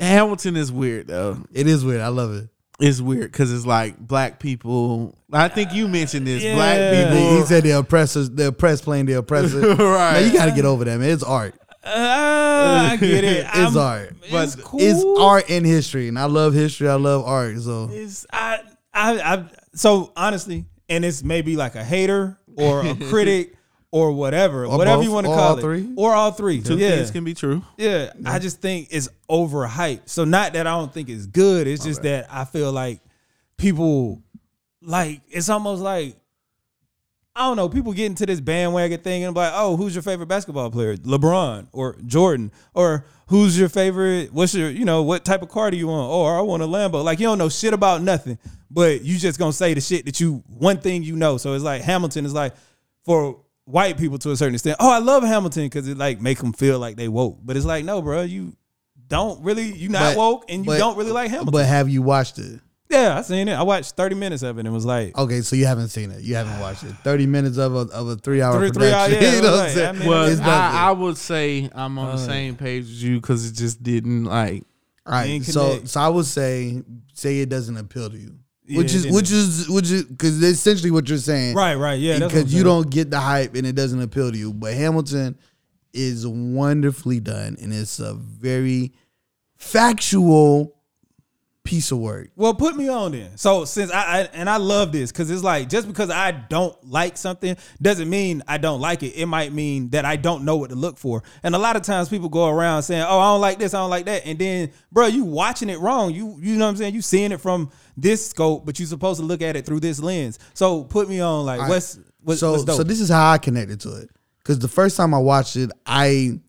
[0.01, 1.39] Hamilton is weird though.
[1.53, 2.01] It is weird.
[2.01, 2.49] I love it.
[2.81, 5.19] It's weird because it's like black people.
[5.33, 6.43] I think you mentioned this.
[6.45, 6.55] Yeah.
[6.55, 7.37] Black people.
[7.41, 9.61] he said the oppressors, the oppressed playing the oppressor.
[9.75, 10.13] Right.
[10.21, 11.11] Man, you got to get over that, man.
[11.11, 11.55] It's art.
[11.85, 13.47] Uh, I get it.
[13.47, 14.15] It's I'm- art.
[14.23, 14.81] It's But cool.
[14.81, 16.89] It's art and history, and I love history.
[16.89, 17.59] I love art.
[17.59, 18.61] So It's I,
[18.95, 19.45] I, I.
[19.75, 23.57] So honestly, and it's maybe like a hater or a critic
[23.91, 25.89] or whatever, Or whatever both, you want to call all it, three.
[25.97, 26.61] or all three.
[26.61, 27.63] Two yeah, things can be true.
[27.79, 28.13] yeah.
[28.27, 30.09] I just think it's overhyped.
[30.11, 31.67] So not that I don't think it's good.
[31.67, 33.01] It's just that I feel like
[33.57, 34.23] people
[34.83, 36.17] like it's almost like
[37.35, 37.69] I don't know.
[37.69, 40.97] People get into this bandwagon thing and be like, "Oh, who's your favorite basketball player?
[40.97, 44.33] LeBron or Jordan or who's your favorite?
[44.33, 46.11] What's your you know what type of car do you want?
[46.11, 47.05] Oh, I want a Lambo.
[47.05, 48.39] Like you don't know shit about nothing,
[48.71, 51.37] but you just gonna say the shit that you one thing you know.
[51.37, 52.55] So it's like Hamilton is like
[53.05, 54.77] for white people to a certain extent.
[54.81, 57.39] Oh, I love Hamilton because it like make them feel like they woke.
[57.43, 58.57] But it's like no, bro, you
[59.07, 61.53] don't really you not But- woke and you but- don't really like Hamilton.
[61.53, 62.61] but have you watched it?
[62.91, 63.53] yeah, I seen it.
[63.55, 65.17] I watched thirty minutes of it and it was like.
[65.19, 66.23] Okay, so you haven't seen it.
[66.23, 66.93] You haven't watched it.
[67.05, 69.23] Thirty minutes of a of a three hour Three- three hour- production.
[69.31, 70.09] yeah, you know what I'm saying?
[70.09, 73.55] Well, I, I would say I'm on the Uh, same page as you because it
[73.55, 74.65] just didn't like.
[75.07, 75.43] All right.
[75.43, 76.83] So so I would say
[77.15, 78.37] say it doesn't appeal to you.
[78.69, 81.55] Yeah, which is which is which is because essentially what you're saying.
[81.55, 82.19] Right, right, yeah.
[82.19, 84.53] that's what I'm Because you don't get the hype and it doesn't appeal to you.
[84.53, 85.39] But Hamilton
[85.95, 88.93] is wonderfully done and it's a very
[89.57, 90.78] factual
[91.69, 92.31] piece of work.
[92.35, 93.37] Well, put me on then.
[93.37, 96.75] So since I, I and I love this because it's like just because I don't
[96.89, 99.09] like something doesn't mean I don't like it.
[99.09, 101.23] It might mean that I don't know what to look for.
[101.43, 103.81] And a lot of times people go around saying, "Oh, I don't like this, I
[103.81, 106.15] don't like that," and then, bro, you watching it wrong.
[106.15, 106.95] You you know what I'm saying?
[106.95, 110.01] You seeing it from this scope, but you're supposed to look at it through this
[110.01, 110.39] lens.
[110.55, 111.69] So put me on like right.
[111.69, 114.09] what's what's, so what's so this is how I connected to it.
[114.39, 116.41] Because the first time I watched it, I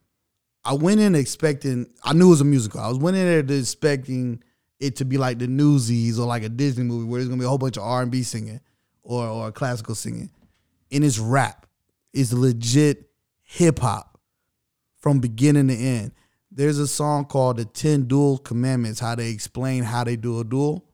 [0.63, 2.79] I went in expecting I knew it was a musical.
[2.79, 4.41] I was went in there expecting
[4.79, 7.45] it to be like the Newsies or like a Disney movie where there's gonna be
[7.45, 8.61] a whole bunch of R and B singing
[9.03, 10.29] or or classical singing.
[10.91, 11.65] And it's rap.
[12.13, 13.09] It's legit
[13.41, 14.19] hip hop
[14.97, 16.11] from beginning to end.
[16.51, 20.43] There's a song called The Ten Duel Commandments, how they explain how they do a
[20.43, 20.85] duel.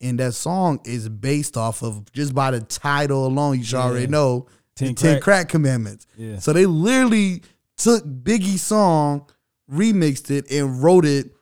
[0.00, 4.06] And that song is based off of just by the title alone, you should already
[4.06, 4.46] know
[4.76, 5.22] Ten the Ten Crack.
[5.22, 6.06] Crack Commandments.
[6.16, 6.38] Yeah.
[6.38, 7.42] So they literally
[7.76, 9.28] took Biggie's song,
[9.70, 11.32] remixed it, and wrote it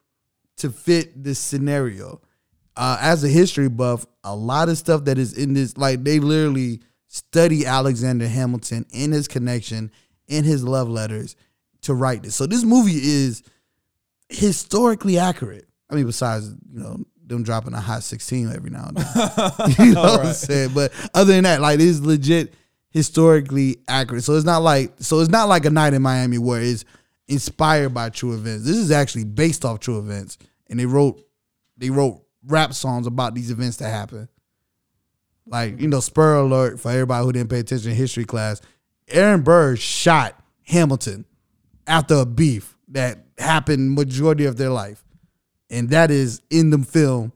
[0.58, 2.20] to fit this scenario.
[2.76, 6.20] Uh, as a history buff, a lot of stuff that is in this, like they
[6.20, 9.90] literally study Alexander Hamilton and his connection
[10.28, 11.36] in his love letters
[11.82, 12.34] to write this.
[12.34, 13.42] So this movie is
[14.28, 15.66] historically accurate.
[15.88, 19.94] I mean, besides you know them dropping a hot sixteen every now and then, you
[19.94, 20.70] know what I'm saying.
[20.74, 22.54] But other than that, like it's legit
[22.90, 24.24] historically accurate.
[24.24, 26.84] So it's not like so it's not like a night in Miami where it's
[27.28, 28.64] inspired by true events.
[28.64, 30.38] This is actually based off true events,
[30.68, 31.22] and they wrote
[31.76, 34.28] they wrote rap songs about these events that happen.
[35.46, 38.60] Like you know, spur alert for everybody who didn't pay attention in history class.
[39.08, 41.24] Aaron Burr shot Hamilton
[41.86, 45.04] after a beef that happened majority of their life,
[45.70, 47.32] and that is in the film.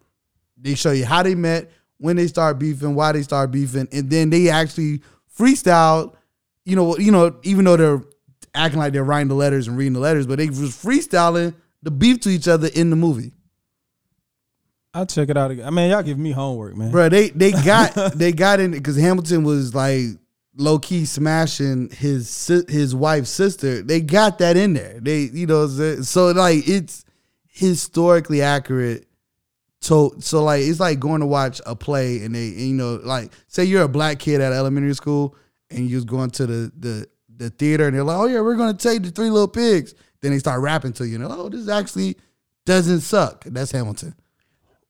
[0.56, 4.10] They show you how they met, when they start beefing, why they start beefing, and
[4.10, 5.02] then they actually
[5.38, 6.14] freestyle.
[6.64, 8.02] You know, you know, even though they're
[8.54, 11.90] acting like they're writing the letters and reading the letters, but they was freestyling the
[11.90, 13.32] beef to each other in the movie.
[14.92, 15.66] I'll check it out again.
[15.66, 16.90] I mean, y'all give me homework, man.
[16.90, 20.04] Bro, they they got they got in because Hamilton was like
[20.56, 23.82] low key smashing his his wife's sister.
[23.82, 24.98] They got that in there.
[25.00, 27.04] They you know so like it's
[27.48, 29.06] historically accurate.
[29.80, 33.00] So so like it's like going to watch a play and they and, you know
[33.02, 35.36] like say you're a black kid at elementary school
[35.70, 37.08] and you was going to the the
[37.40, 39.94] the theater and they're like oh yeah we're gonna take the Three Little Pigs.
[40.20, 42.16] Then they start rapping to you and they're like, oh this actually
[42.66, 43.44] doesn't suck.
[43.44, 44.14] That's Hamilton.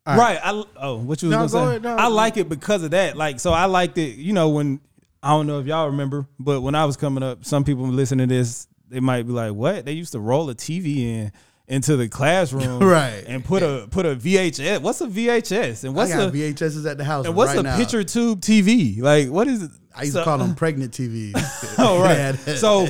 [0.06, 0.40] Right.
[0.42, 1.68] I oh, what you was No, gonna go say?
[1.70, 3.16] ahead, no, I go like it because of that.
[3.16, 4.16] Like, so I liked it.
[4.16, 4.80] You know, when
[5.22, 8.28] I don't know if y'all remember, but when I was coming up, some people listening
[8.28, 11.32] to this, they might be like, "What?" They used to roll a TV in
[11.70, 13.24] into the classroom, Right.
[13.26, 14.82] and put a put a VHS.
[14.82, 15.84] What's a VHS?
[15.84, 17.24] And what's I got a VHSs at the house.
[17.24, 17.76] and what's right a now.
[17.76, 19.00] picture tube TV?
[19.00, 19.70] Like, what is it?
[19.94, 21.32] I used So- to call them pregnant TVs.
[21.78, 22.34] Oh right.
[22.58, 22.88] So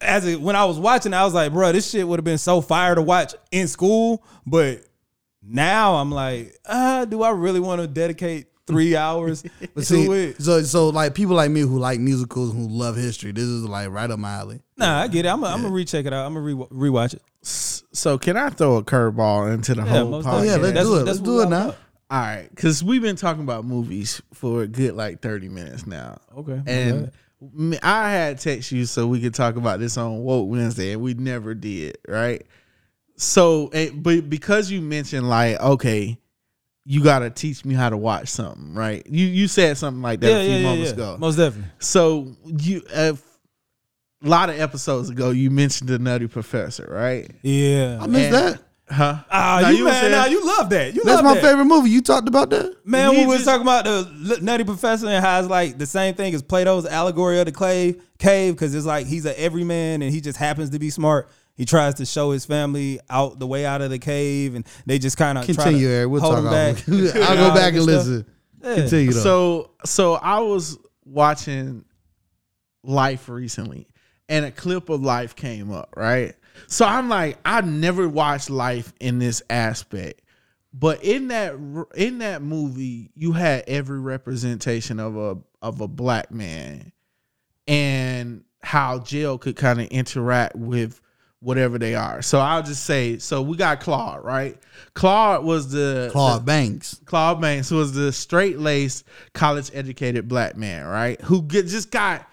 [0.00, 2.38] as it, when I was watching, I was like, bro, this shit would have been
[2.38, 4.82] so fire to watch in school, but
[5.42, 9.42] now I'm like, uh, do I really want to dedicate three hours
[9.74, 10.40] to see, it?
[10.40, 13.90] so so like people like me who like musicals who love history, this is like
[13.90, 14.60] right up my alley.
[14.76, 15.28] Nah, I get it.
[15.28, 16.24] I'm gonna I'm recheck it out.
[16.26, 17.22] I'm gonna re- rewatch it.
[17.42, 20.40] So can I throw a curveball into the Yeah, whole most podcast?
[20.40, 21.04] Oh yeah, let's That's- do it.
[21.04, 21.64] Let's do it now.
[21.64, 21.76] about.
[22.10, 26.18] All right, because we've been talking about movies for a good like thirty minutes now,
[26.36, 26.60] Okay.
[26.66, 27.12] and
[27.54, 31.02] me- I had text you so we could talk about this on Woke Wednesday, and
[31.02, 31.98] we never did.
[32.08, 32.44] Right.
[33.16, 36.18] So, but because you mentioned like, okay,
[36.84, 39.06] you got to teach me how to watch something, right?
[39.06, 40.94] You you said something like that yeah, a few yeah, yeah, moments yeah.
[40.94, 41.16] ago.
[41.20, 41.70] Most definitely.
[41.78, 43.12] So you uh,
[44.22, 47.30] a lot of episodes ago, you mentioned the Nutty Professor, right?
[47.42, 47.98] Yeah.
[48.00, 48.62] I missed And- that.
[48.92, 49.18] Huh?
[49.30, 50.94] Ah, Now, you, were man, saying- nah, you love that.
[50.96, 51.42] You That's love my that.
[51.44, 51.90] favorite movie.
[51.90, 52.74] You talked about that?
[52.84, 55.78] Man, He we was just- talking about the L- Nutty Professor and how it's like
[55.78, 59.40] the same thing as Plato's allegory of the cave, cave, because it's like he's a
[59.40, 61.28] everyman and he just happens to be smart.
[61.54, 64.98] He tries to show his family out the way out of the cave, and they
[64.98, 66.08] just kind of Continue, Eric.
[66.10, 66.88] We'll hold talk him back.
[67.28, 68.26] I'll go back and listen.
[68.60, 68.74] Yeah.
[68.74, 69.20] Continue though.
[69.20, 71.84] So so I was watching
[72.82, 73.86] Life recently,
[74.30, 76.34] and a clip of Life came up, right?
[76.68, 80.22] So I'm like, I never watched Life in this aspect,
[80.72, 81.54] but in that
[81.94, 86.92] in that movie, you had every representation of a of a black man,
[87.66, 91.00] and how jail could kind of interact with
[91.40, 92.20] whatever they are.
[92.20, 94.58] So I'll just say, so we got Claude, right?
[94.92, 97.00] Claude was the Claude Banks.
[97.06, 101.20] Claude Banks was the straight laced, college educated black man, right?
[101.22, 102.29] Who get, just got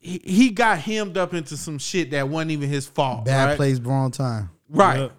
[0.00, 3.26] he, he got hemmed up into some shit that wasn't even his fault.
[3.26, 3.56] Bad right?
[3.56, 4.50] place, wrong time.
[4.68, 5.00] Right.
[5.00, 5.12] Yep.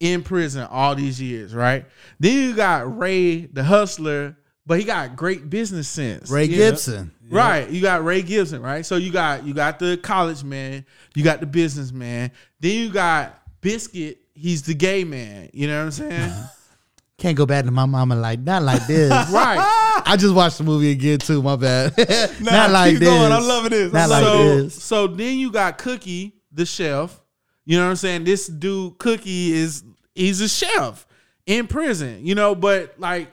[0.00, 1.84] In prison all these years, right?
[2.20, 6.30] Then you got Ray the hustler, but he got great business sense.
[6.30, 6.70] Ray You know?
[6.70, 7.10] Gibson.
[7.28, 7.68] Right.
[7.68, 8.86] You got Ray Gibson, right?
[8.86, 10.86] So you got you got the college man,
[11.16, 15.50] you got the businessman, then you got Biscuit, he's the gay man.
[15.52, 16.32] You know what I'm saying?
[17.18, 19.10] Can't go back to my mama like not like this.
[19.32, 19.87] right.
[20.06, 21.42] I just watched the movie again too.
[21.42, 21.94] My bad.
[22.40, 23.08] Nah, not like keep this.
[23.08, 23.32] going.
[23.32, 23.92] I'm loving this.
[23.92, 24.82] Not I'm like so, this.
[24.82, 27.20] so then you got Cookie, the chef.
[27.64, 28.24] You know what I'm saying?
[28.24, 29.84] This dude, Cookie, is
[30.14, 31.06] he's a chef
[31.46, 32.24] in prison.
[32.24, 33.30] You know, but like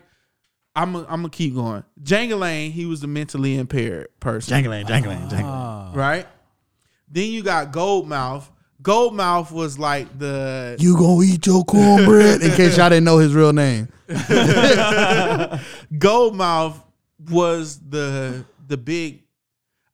[0.76, 1.84] I'm i I'm gonna keep going.
[2.04, 5.46] Jangling, he was the mentally impaired person, Jangling, jangling, jangling.
[5.46, 5.92] Ah.
[5.94, 6.28] right?
[7.10, 8.52] Then you got Goldmouth.
[8.86, 12.44] Goldmouth was like the You gonna eat your cornbread?
[12.44, 13.88] In case y'all didn't know his real name.
[15.98, 16.80] Goldmouth
[17.32, 19.24] was the the big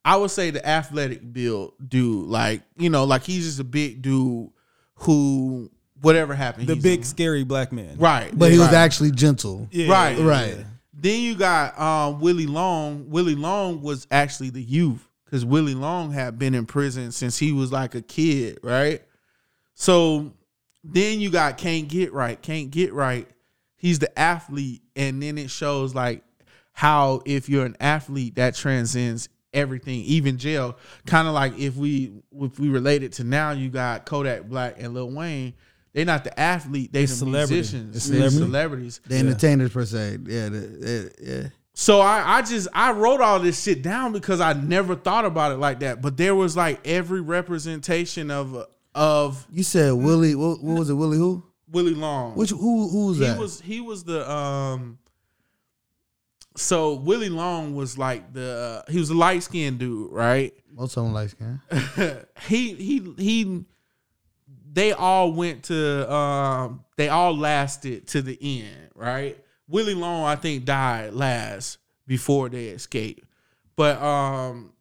[0.04, 2.26] I would say the athletic build dude.
[2.26, 4.50] Like, you know, like he's just a big dude
[4.96, 5.70] who
[6.00, 6.66] whatever happened.
[6.66, 7.96] The he's big a- scary black man.
[7.98, 8.30] right.
[8.36, 9.68] But he was actually gentle.
[9.70, 10.18] Yeah, Right.
[10.18, 10.56] yeah, Right.
[10.58, 10.64] yeah.
[10.92, 13.08] Then you got um Willie Long.
[13.08, 17.52] Willie Long was actually the youth because Willie Long had been in prison since he
[17.52, 19.00] was like a kid, right?
[19.72, 20.34] So
[20.84, 22.40] then you got Can't Get Right.
[22.42, 23.26] Can't Get Right.
[23.74, 26.22] He's the athlete, and then it shows like
[26.72, 30.76] how if you're an athlete that transcends everything, even jail.
[31.06, 34.82] Kind of like if we if we relate it to now, you got Kodak Black
[34.82, 35.54] and Lil Wayne.
[35.94, 37.54] They're not the athlete, they the celebrity.
[37.54, 38.44] musicians, they're celebrity.
[38.44, 39.00] celebrities.
[39.06, 40.18] The entertainers per se.
[40.26, 41.48] Yeah, the, the- yeah.
[41.74, 45.52] So I, I just I wrote all this shit down because I never thought about
[45.52, 46.02] it like that.
[46.02, 50.34] But there was like every representation of of You said Willie.
[50.34, 50.94] What, what was it?
[50.94, 51.42] Willie who?
[51.70, 52.34] Willie Long.
[52.36, 52.88] Which who?
[52.88, 53.38] Who was he that?
[53.38, 54.98] was he was the um.
[56.54, 60.52] So Willie Long was like the he was a light skinned dude, right?
[60.70, 61.60] Most of them light skin.
[62.46, 63.64] he he he.
[64.70, 66.84] They all went to um.
[66.96, 69.41] They all lasted to the end, right?
[69.72, 73.24] Willie Long, I think, died last before they escaped.
[73.74, 74.72] But um,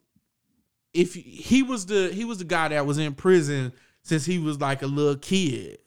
[0.94, 3.72] if he was the he was the guy that was in prison
[4.04, 5.80] since he was like a little kid.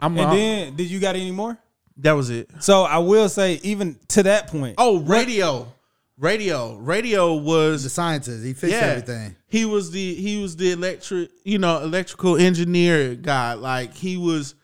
[0.00, 1.58] I'm And then did you got any more?
[1.98, 2.50] that was it.
[2.60, 5.70] So I will say, even to that point, Oh, radio,
[6.16, 8.44] radio, radio was The scientist.
[8.44, 8.86] He fixed yeah.
[8.86, 9.36] everything.
[9.48, 13.54] He was the he was the electric, you know, electrical engineer guy.
[13.54, 14.54] Like he was.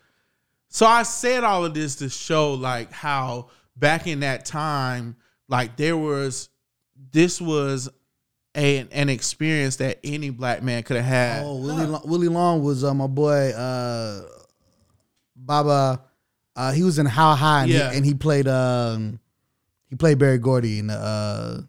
[0.77, 5.15] So I said all of this to show like how back in that time,
[5.47, 6.49] like there was
[7.11, 7.89] this was
[8.55, 11.43] a, an experience that any black man could have had.
[11.43, 14.21] Oh, Willie Long, Willie Long was uh, my boy uh,
[15.35, 16.03] Baba.
[16.55, 17.89] Uh, he was in How High, and, Yeah.
[17.89, 19.19] he, and he played um,
[19.89, 21.61] he played Berry Gordy in the uh,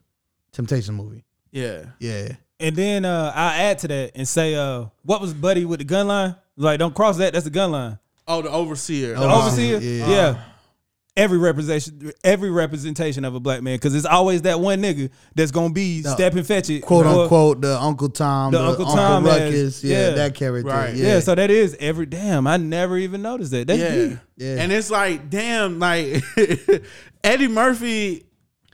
[0.53, 1.25] Temptation movie.
[1.51, 1.87] Yeah.
[1.99, 5.79] Yeah, and then uh, I add to that and say, uh, what was Buddy with
[5.79, 6.37] the gun line?
[6.59, 7.33] Like, don't cross that.
[7.33, 7.99] That's the gun line.
[8.29, 9.15] Oh, the overseer.
[9.17, 10.09] Oh, the Oh, overseer, yeah.
[10.09, 10.39] yeah.
[11.17, 15.51] Every representation, every representation of a black man, because it's always that one nigga that's
[15.51, 16.13] gonna be No.
[16.13, 19.83] Stepin Fetchit, quote or- unquote the Uncle Tom, The the, Uncle Uncle, Tom as- Ruckus,
[19.85, 20.11] yeah, yeah.
[20.15, 20.95] that character, Right.
[20.95, 21.15] yeah.
[21.15, 21.21] Yeah.
[21.21, 22.47] so that is every damn.
[22.47, 23.67] I never even noticed that.
[23.67, 23.95] That's yeah.
[24.11, 24.19] deep.
[24.37, 24.57] Yeah.
[24.63, 26.23] And it's like, damn, like
[27.25, 28.25] Eddie Murphy.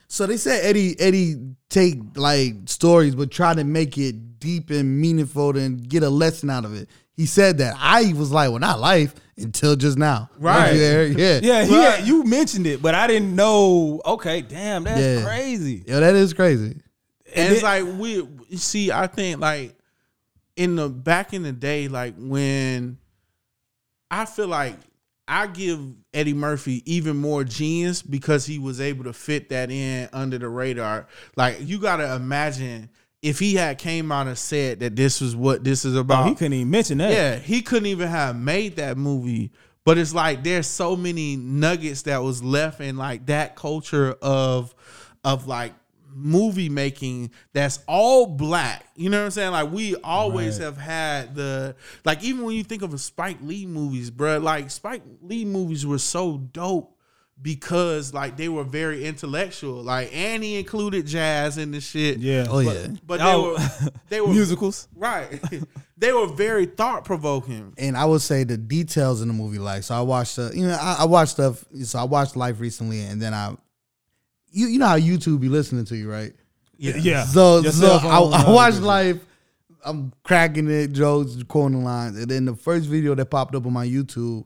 [0.07, 1.35] So they said Eddie Eddie
[1.69, 6.51] take like stories but try to make it deep and meaningful and get a lesson
[6.51, 6.89] out of it.
[7.15, 7.75] He said that.
[7.79, 10.29] I was like, well, not life until just now.
[10.39, 10.73] Right.
[10.73, 11.23] Did you?
[11.23, 11.39] Yeah.
[11.43, 11.95] Yeah, he Right.
[11.99, 14.01] had- you mentioned it, but I didn't know.
[14.05, 15.23] Okay, damn, that's Yeah.
[15.23, 15.83] crazy.
[15.87, 16.75] Yeah, that is crazy.
[17.35, 18.25] And it's like we
[18.55, 19.75] see, I think like
[20.55, 22.97] in the back in the day, like when
[24.11, 24.75] I feel like
[25.27, 25.79] I give
[26.13, 30.47] Eddie Murphy even more genius because he was able to fit that in under the
[30.47, 31.07] radar.
[31.35, 32.89] Like you gotta imagine
[33.25, 36.27] if he had came out and said that this was what this is Oh, about.
[36.27, 37.11] he couldn't even mention that.
[37.11, 39.51] Yeah, he couldn't even have made that movie.
[39.83, 44.73] But it's like there's so many nuggets that was left in like that culture of
[45.23, 45.73] of like
[46.17, 48.85] movie making that's all black.
[48.95, 49.51] You know what I'm saying?
[49.51, 53.65] Like we always have had the like even when you think of a Spike Lee
[53.65, 56.94] movies, bruh, like Spike Lee movies were so dope
[57.41, 59.83] because like they were very intellectual.
[59.83, 62.17] Like and he included jazz in the shit.
[62.19, 62.45] yeah.
[62.49, 62.87] Oh yeah.
[63.05, 64.87] But they Oh, were they were musicals.
[64.95, 65.41] Right.
[65.97, 67.73] they were very thought provoking.
[67.77, 70.65] And I would say the details in the movie, like so I watched uh, you
[70.67, 73.55] know, I, I watched stuff so I watched Life recently and then I
[74.51, 76.33] you you know how YouTube be listening to you, right?
[76.77, 76.95] Yeah.
[76.97, 77.23] yeah.
[77.25, 79.17] So Your so I, I watched life.
[79.83, 83.73] I'm cracking it, jokes, quoting lines, and then the first video that popped up on
[83.73, 84.45] my YouTube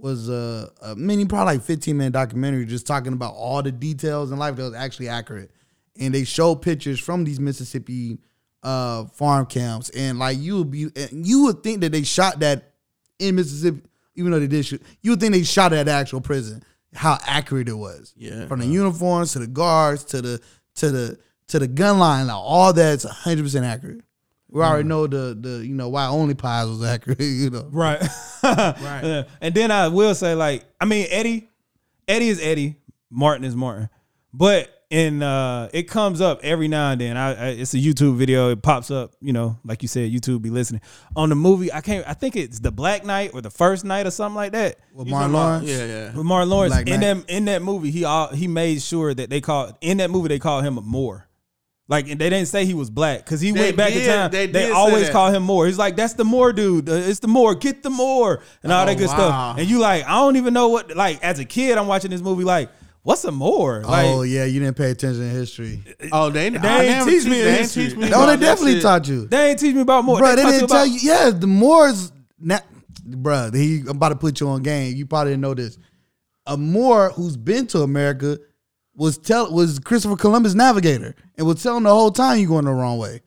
[0.00, 4.30] was uh, a mini, probably like 15 minute documentary, just talking about all the details
[4.32, 5.50] in life that was actually accurate,
[5.98, 8.18] and they showed pictures from these Mississippi
[8.62, 12.72] uh, farm camps, and like you would be, you would think that they shot that
[13.18, 13.82] in Mississippi,
[14.14, 16.62] even though they did shoot, you would think they shot at the actual prison.
[16.94, 18.46] How accurate it was, Yeah.
[18.46, 20.40] from the uniforms to the guards to the
[20.76, 21.18] to the
[21.48, 24.00] to the gun line, like, all that's 100 percent accurate.
[24.50, 27.68] We already know the the you know why only pies was accurate, you know.
[27.70, 28.00] Right.
[28.42, 29.00] Right.
[29.02, 29.22] Yeah.
[29.42, 31.50] And then I will say, like, I mean, Eddie,
[32.06, 32.76] Eddie is Eddie,
[33.10, 33.90] Martin is Martin,
[34.32, 37.16] but in uh, it comes up every now and then.
[37.16, 38.50] I, I it's a YouTube video.
[38.50, 40.80] It pops up, you know, like you said, YouTube be listening
[41.14, 41.70] on the movie.
[41.70, 42.08] I can't.
[42.08, 44.76] I think it's the Black Knight or the First Night or something like that.
[44.94, 46.16] With You Martin Lawrence, Yeah, yeah.
[46.16, 47.26] With Martin Lawrence Black in Knight.
[47.26, 50.28] that in that movie, he all he made sure that they called in that movie
[50.28, 51.27] they called him a Moor.
[51.90, 54.08] Like and they didn't say he was black because he They went back did- in
[54.08, 54.30] time.
[54.30, 55.66] they They, always call him Moor.
[55.66, 56.86] He's like, that's the Moor dude.
[56.88, 57.54] It's the Moor.
[57.54, 59.14] Get the Moor and all Oh, that good wow.
[59.14, 59.58] stuff.
[59.58, 60.94] And you like, I don't even know what.
[60.94, 62.44] Like as a kid, I'm watching this movie.
[62.44, 62.68] Like,
[63.04, 63.82] what's a Moor?
[63.86, 65.82] Oh, like, oh yeah, you didn't pay attention to history.
[66.12, 67.86] Oh, they, They I ain't teach me they ain't history.
[67.86, 68.82] teach me No, they definitely shit.
[68.82, 70.18] taught you, they ain't teach me about Moor.
[70.18, 70.36] bro.
[70.36, 70.98] They taught didn't about- tell you.
[71.02, 72.12] Yeah, the Moors.
[72.38, 72.60] Now,
[73.02, 74.94] bro, he I'm about to put you on game.
[74.94, 75.78] You probably didn't know this.
[76.46, 78.38] A Moor who's been to America
[78.98, 82.72] was tell was Christopher Columbus navigator and was telling the whole time you're going the
[82.72, 83.22] wrong way.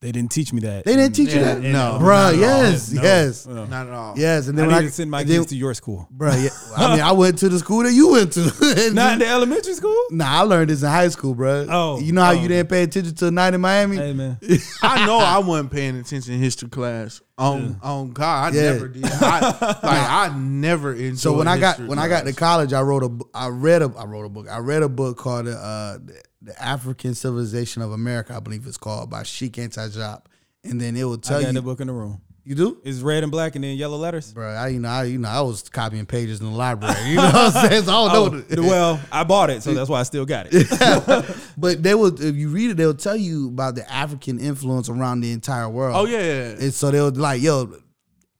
[0.00, 0.84] They didn't teach me that.
[0.84, 2.28] They didn't teach you Yeah, that, no, no, not bruh.
[2.28, 2.40] at all.
[2.40, 3.64] Yes, No, yes, no.
[3.64, 4.14] Not at all.
[4.16, 4.46] yes.
[4.46, 6.08] And I then need when to send my then- kids to your school.
[6.16, 8.40] Bruh, yeah, I mean, I went to the school that you went to.
[8.92, 9.96] Not in the elementary school.
[10.10, 11.66] Nah, I learned this in high school, bruh.
[11.68, 12.34] Oh, you know how oh.
[12.34, 13.96] you didn't pay attention to a night in Miami?
[13.96, 14.38] Hey man,
[14.82, 17.20] I know I wasn't paying attention in history class.
[17.36, 18.72] On on God, I Yeah.
[18.74, 19.04] never did.
[19.04, 21.18] I, like I never enjoyed.
[21.18, 22.38] So when I got history when I got to class.
[22.38, 24.46] college, I wrote a bu- I read a I wrote a book.
[24.48, 25.98] I read a book called uh,
[26.42, 30.22] the, African Civilization of America, I believe it's called by Cheikh Anta Diop,
[30.64, 32.20] and then it will I tell got you got the book in the room.
[32.44, 32.80] you do.
[32.84, 34.32] It's red and black and then yellow letters.
[34.32, 36.96] Bro, I you know I you know I was copying pages in the library.
[37.08, 37.84] You know what I'm saying?
[37.84, 38.62] So I don't oh, know.
[38.62, 41.46] Oh, well, I bought it, so that's why I still got it.
[41.58, 45.20] but they will if you read it, they'll tell you about the African influence around
[45.20, 45.96] the entire world.
[45.96, 46.48] Oh yeah, yeah.
[46.60, 47.72] And so they'll like, yo,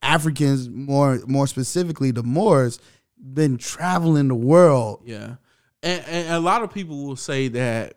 [0.03, 2.79] Africans more more specifically the Moors
[3.21, 5.03] been traveling the world.
[5.05, 5.37] Yeah,
[5.83, 7.95] and, and a lot of people will say that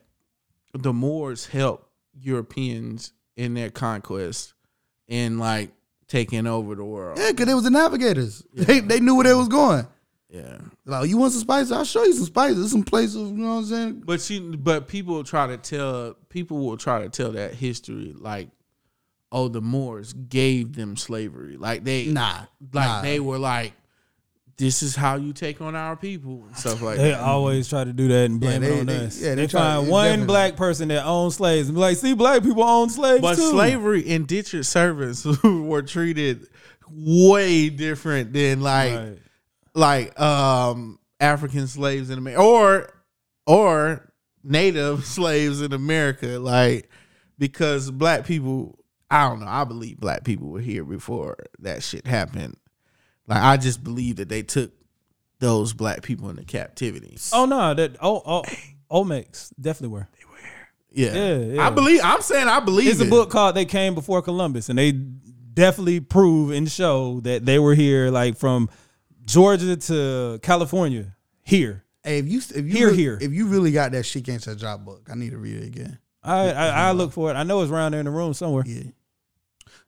[0.74, 1.88] the Moors helped
[2.20, 4.53] Europeans in their conquest
[5.08, 5.72] and like
[6.08, 7.18] taking over the world.
[7.18, 8.44] Yeah, because they was the navigators.
[8.53, 9.88] They they knew where they was going.
[10.30, 11.74] Yeah, Like, you want some spices?
[11.74, 12.72] I'll show you some spices.
[12.72, 14.03] Some places, you know what I'm saying?
[14.06, 18.14] but you, but people will try to tell people will try to tell that history
[18.18, 18.48] like,
[19.34, 22.45] oh, the Moors gave them slavery, like they Nah.
[22.74, 23.02] like nah.
[23.02, 23.74] they were like,
[24.62, 27.18] this is how you take on our people and stuff like They that.
[27.18, 29.20] They always try to do that and blame Yeah, they- it on they- us.
[29.22, 31.82] yeah, they they, try- find they one definitely- black person that owns slaves and be
[31.82, 33.50] like, see, black people own slaves But too.
[33.50, 36.48] slavery indentured servants were treated
[36.90, 39.18] way different than like Right.
[39.74, 42.94] like um African slaves in America or
[43.48, 44.14] or
[44.44, 46.90] native slaves in America like
[47.38, 48.78] because black people
[49.10, 52.58] I don't know I believe black people were here before that shit happened
[53.27, 54.72] like I just believe that they took
[55.39, 58.43] those black people into captivity Oh no, that oh oh
[58.91, 60.07] Olmecs definitely were.
[60.91, 61.14] yeah.
[61.14, 61.68] Yeah, yeah.
[61.68, 64.77] I believe I'm saying I believe It's a book called They Came Before Columbus, and
[64.77, 68.69] they definitely prove and show that they were here, like from
[69.26, 71.84] Georgia to California, here.
[72.03, 73.18] Hey, if you if you Here, really, here.
[73.22, 75.99] if you really got that Cheikh Anta Diop book, I need to read it again.
[76.23, 77.35] I, I I look for it.
[77.35, 78.64] I know it's around there in the room somewhere.
[78.65, 78.84] Yeah.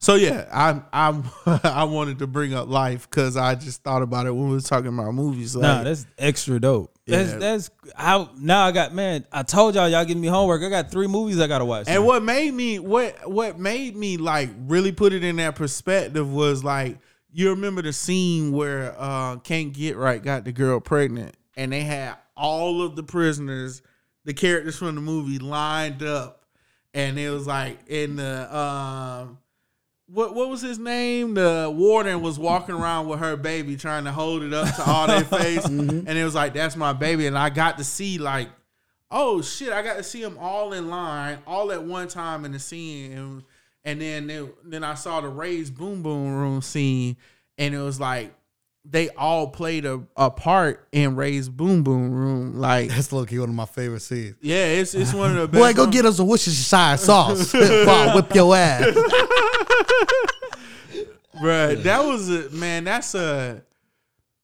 [0.03, 1.23] So yeah, I'm I'm
[1.63, 4.59] I wanted to bring up life because I just thought about it when we were
[4.59, 5.55] talking about movies.
[5.55, 6.93] Like, Nah, that's extra dope.
[7.07, 7.37] That's Yeah.
[7.37, 9.25] that's how now I got man.
[9.31, 10.61] I told y'all y'all give me homework.
[10.61, 11.85] I got three movies I gotta watch.
[11.87, 16.29] and what made me what what made me like really put it in that perspective
[16.29, 16.97] was like
[17.31, 21.81] you remember the scene where uh Can't Get Right got the girl pregnant and they
[21.81, 23.81] had all of the prisoners,
[24.25, 26.43] the characters from the movie lined up,
[26.93, 29.37] and it was like in the um.
[30.13, 31.33] What what was his name?
[31.33, 35.07] The warden was walking around with her baby, trying to hold it up to all
[35.07, 36.07] their face, mm-hmm.
[36.07, 38.49] and it was like, "That's my baby." And I got to see like,
[39.09, 42.51] oh shit, I got to see them all in line, all at one time in
[42.51, 43.43] the scene, and
[43.85, 47.17] and then they, then I saw the raised boom boom room scene,
[47.57, 48.33] and it was like
[48.85, 52.59] they all played a, a part in raised boom boom room.
[52.59, 54.35] Like, That's low key one of my favorite scenes.
[54.41, 55.61] yeah, it's it's one of the best.
[55.61, 55.95] Boy, go ones.
[55.95, 57.53] get us a Worcestershire sauce.
[58.15, 58.95] Whip your ass.
[61.41, 62.83] Bruh, that was a man.
[62.83, 63.63] That's a.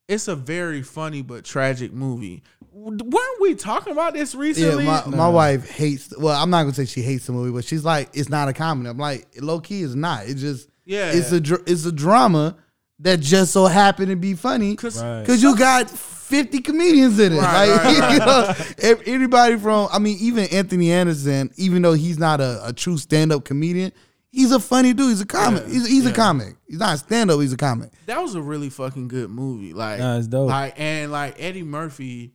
[0.07, 2.41] It's a very funny but tragic movie.
[2.73, 4.85] Weren't we talking about this Yeah, recently?
[4.85, 6.11] my, my wife hates.
[6.17, 8.53] Well, I'm not gonna say she hates the movie, but she's like, it's not a
[8.53, 8.89] comedy.
[8.89, 10.25] I'm like, low key, it's not.
[10.27, 11.11] It's just, Yeah.
[11.11, 12.55] it's a dr- it's a drama
[12.99, 15.27] that just so happened to be funny because Right.
[15.39, 17.37] you got 50 comedians in it.
[17.37, 21.93] Right, like, right, you know, ev- anybody from, I mean, even Anthony Anderson, even though
[21.93, 23.91] he's not a, a true stand up comedian,
[24.31, 25.09] he's a funny dude.
[25.09, 25.65] He's a comic.
[25.67, 26.55] he's he's a comic.
[26.67, 27.39] He's not a stand up.
[27.39, 27.91] He's a comic.
[28.05, 29.73] that was a really fucking good movie.
[29.73, 30.49] Like, Nah, it's dope.
[30.49, 32.33] like and like Eddie Murphy.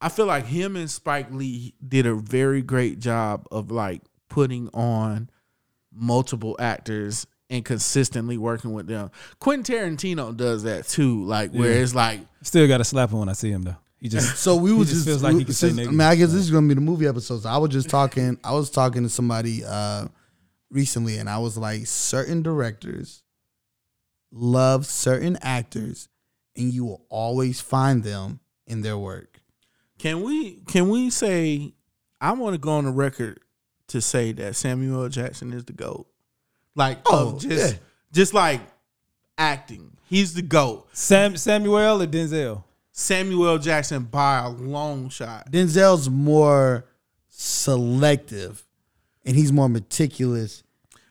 [0.00, 4.68] I feel like him and Spike Lee did a very great job of like putting
[4.72, 5.28] on
[5.92, 9.10] multiple actors and consistently working with them.
[9.40, 11.82] Quentin Tarantino does that too, like where Yeah.
[11.82, 13.76] it's like Still got to slap him when I see him though.
[13.98, 15.90] He just So we He were just just, feels like he can say since- I
[15.90, 17.42] mean, I guess this is gonna be the movie episode.
[17.42, 18.38] So I was just talking.
[18.42, 20.06] I was talking to somebody uh
[20.70, 23.22] recently, and I was like, certain directors
[24.32, 26.08] love certain actors,
[26.56, 29.40] and you will always find them in their work.
[29.98, 31.74] Can we can we say
[32.20, 33.40] I want to go on the record
[33.88, 36.06] to say that Samuel Jackson is the GOAT.
[36.74, 37.78] Like Oh, oh, just yeah.
[38.12, 38.60] just like
[39.36, 39.96] acting.
[40.08, 40.88] He's the GOAT.
[40.92, 42.64] Sam Samuel or Denzel.
[42.92, 45.50] Samuel Jackson by a long shot.
[45.50, 46.86] Denzel's more
[47.28, 48.64] selective,
[49.24, 50.62] and he's more meticulous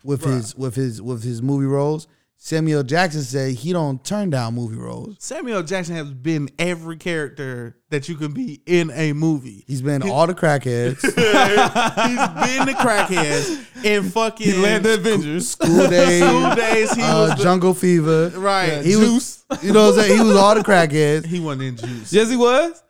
[0.03, 2.07] with his with his with his movie roles.
[2.41, 5.17] Samuel Jackson said he don't turn down movie roles.
[5.19, 9.65] Samuel Jackson has been every character that you can be in a movie.
[9.67, 15.49] He's been all the crackheads, He's been the crackheads in fucking He led the Avengers.
[15.49, 16.91] School Daze, School Daze.
[16.93, 18.29] He uh, was the, Jungle Fever.
[18.37, 18.85] right.
[18.85, 21.25] He was, you know, what I'm saying he was all the crackheads.
[21.25, 22.13] he wasn't in juice.
[22.13, 22.81] Yes, he was.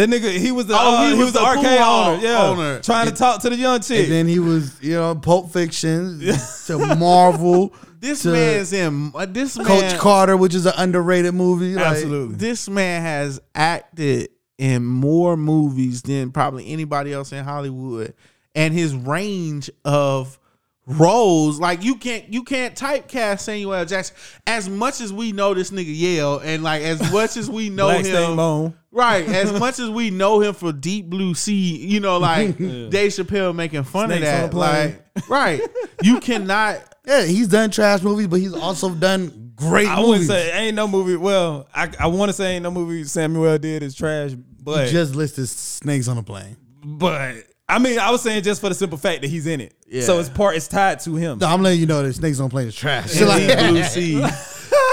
[0.00, 2.22] That nigga, he was the Oh, uh, he was the arcade owner.
[2.22, 2.80] Yeah, owner.
[2.80, 4.04] trying to talk to the young chick.
[4.04, 6.20] And then he was, you know, Pulp Fiction
[6.66, 9.12] to Marvel, This to man's in.
[9.14, 9.66] Uh, this man.
[9.66, 11.74] Coach Carter, which is an underrated movie.
[11.74, 12.36] Like, Absolutely.
[12.36, 18.14] This man has acted in more movies than probably anybody else in Hollywood,
[18.54, 20.38] and his range of
[20.86, 21.60] roles.
[21.60, 23.84] Like you can't you can't typecast Samuel L.
[23.84, 24.16] Jackson.
[24.46, 27.90] As much as we know this nigga yell and like as much as we know
[27.90, 29.26] him right.
[29.28, 33.54] As much as we know him for Deep Blue Sea you know like Dave Chappelle
[33.54, 35.60] making fun Snakes of that like right.
[36.02, 40.52] You cannot Yeah, he's done trash movies, but he's also done great I wouldn't say
[40.52, 41.16] ain't no movie.
[41.16, 44.32] Well, I I want to say ain't no movie Samuel did is trash,
[44.62, 46.56] but he just listed snakes on a plane.
[46.84, 47.36] but
[47.70, 49.74] I mean I was saying just for the simple fact that he's in it.
[49.86, 50.02] Yeah.
[50.02, 51.38] So it's part it's tied to him.
[51.38, 53.12] No, I'm letting you know that snakes on a plane is trash.
[53.14, 54.26] Deep Like, Blue Sea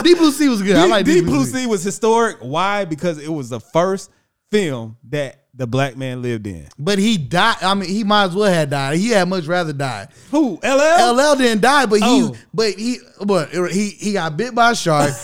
[0.03, 0.75] Deep Blue Sea was good.
[0.75, 2.37] I like Deep Blue Sea was historic.
[2.39, 2.85] Why?
[2.85, 4.11] Because it was the first
[4.51, 6.67] film that the black man lived in.
[6.77, 7.57] But he died.
[7.61, 8.97] I mean, he might as well have died.
[8.97, 10.07] He had much rather die.
[10.29, 10.59] Who?
[10.63, 11.15] LL?
[11.15, 12.35] LL didn't die, but he, Oh.
[12.53, 15.11] but he, but he, he got bit by a shark.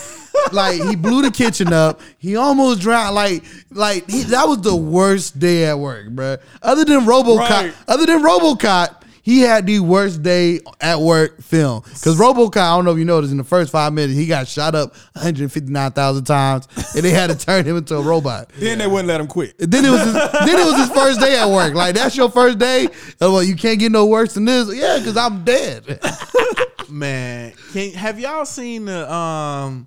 [0.52, 2.00] like he blew the kitchen up.
[2.18, 3.14] He almost drowned.
[3.14, 6.40] Like, like he, that was the worst day at work, bruh.
[6.62, 7.74] Other than RoboCop, Right.
[7.88, 11.80] other than RoboCop, he had the worst day at work film.
[11.84, 14.46] Because RoboCop, I don't know if you noticed, in the first five minutes, he got
[14.46, 18.50] shot up 159,000 times, and they had to turn him into a robot.
[18.58, 19.54] Then they wouldn't let him quit.
[19.58, 21.72] Then it was his, then it was his first day at work.
[21.72, 22.88] Like that's your first day.
[23.22, 24.74] Oh, well, you can't get no worse than this.
[24.76, 26.00] Yeah, because I'm dead.
[26.90, 29.86] Man, can have y'all seen the um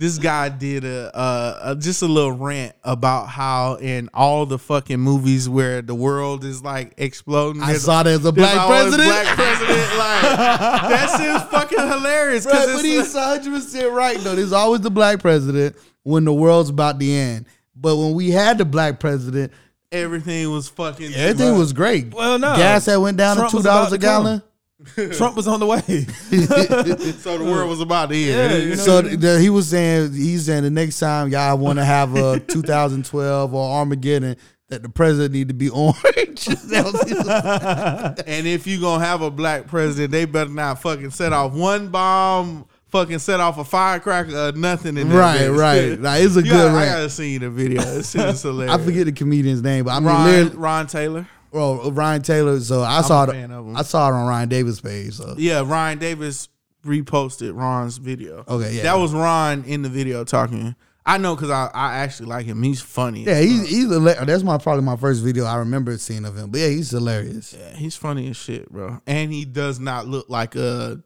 [0.00, 4.58] this guy did a, uh a just a little rant about how in all the
[4.58, 7.62] fucking movies where the world is like exploding.
[7.62, 9.08] I there's- saw there's a black president.
[9.10, 12.46] Black president, like that shit's fucking hilarious.
[12.46, 14.34] Right, Cause but he's 100 percent right though.
[14.34, 17.44] There's always the black president when the world's about to end.
[17.76, 19.52] But when we had the black president,
[19.92, 21.12] everything was fucking.
[21.14, 22.14] everything was great.
[22.14, 22.56] Well, no.
[22.56, 24.24] gas had went down Trump to two dollars a to come.
[24.24, 24.42] gallon.
[25.12, 25.80] Trump was on the way.
[25.80, 28.52] so the world was about to end.
[28.52, 28.74] Yeah, you know.
[28.76, 32.40] So the, he was saying he's saying the next time y'all want to have a
[32.40, 34.36] 2012 or Armageddon
[34.68, 36.46] that the president need to be orange.
[36.46, 41.10] That was his- And if you gonna have a black president, they better not fucking
[41.10, 45.58] set off one bomb, fucking set off a firecracker or nothing in that Right, bitch.
[45.58, 46.00] right.
[46.00, 46.90] Nah, it's a You good gotta- I rant.
[46.92, 47.82] gotta see the video.
[47.82, 48.74] This shit is hilarious.
[48.74, 51.28] I forget the comedian's name, but I mean, Ron, literally, Ron Taylor.
[51.52, 52.60] Oh, Ryan Taylor.
[52.60, 53.32] So I saw it.
[53.32, 53.76] fan of him.
[53.76, 55.14] I saw it on Ryan Davis' page.
[55.14, 56.48] So Yeah, Ryan Davis
[56.84, 58.44] reposted Ron's video.
[58.48, 58.82] Okay, yeah.
[58.84, 60.74] That was Ron in the video talking.
[61.04, 62.62] I know because I, I actually like him.
[62.62, 63.24] He's funny.
[63.24, 66.50] yeah, he's he's that's my probably my first video I remember seeing of him.
[66.50, 67.54] But yeah, he's hilarious.
[67.58, 69.00] Yeah, he's funny as shit, bro.
[69.06, 71.02] And he does not look like a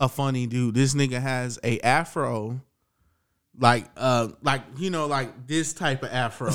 [0.00, 0.74] a funny dude.
[0.74, 2.60] This nigga has a afro,
[3.60, 6.46] like uh, like you know, like this type of afro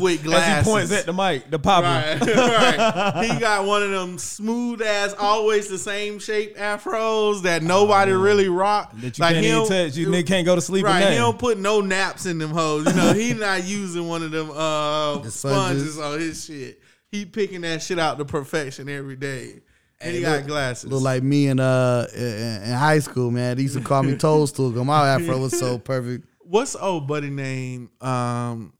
[0.00, 0.24] with glasses.
[0.34, 1.86] As he points at the mic, the popper.
[1.86, 2.20] Right,
[3.14, 3.24] right.
[3.30, 8.48] He got one of them smooth ass, always the same shape afros that nobody really
[8.48, 8.92] rock.
[8.94, 9.96] Oh, That you like can't he even touch.
[9.96, 11.16] You nigga can't go to sleep Right, he that.
[11.16, 12.86] don't put no naps in them hoes.
[12.86, 15.94] You know, he not using one of them uh The sponges.
[15.94, 15.98] sponges.
[15.98, 16.80] on his shit.
[17.10, 19.60] He picking that shit out to perfection every day.
[20.04, 20.90] And he got glasses.
[20.90, 23.56] Look like me in uh in, in high school, man.
[23.56, 26.26] They used to call me Toadstool because my afro was so perfect.
[26.40, 27.90] What's old buddy name?
[28.00, 28.72] Um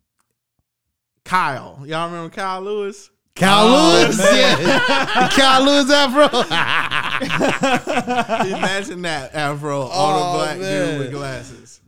[1.25, 1.83] Kyle.
[1.87, 3.11] Y'all remember Kyle Lewis?
[3.35, 6.39] Kyle Oh, Lewis, yeah, Kyle Lewis afro.
[8.47, 10.91] Imagine that afro on Oh, a black man.
[10.91, 11.81] dude with glasses.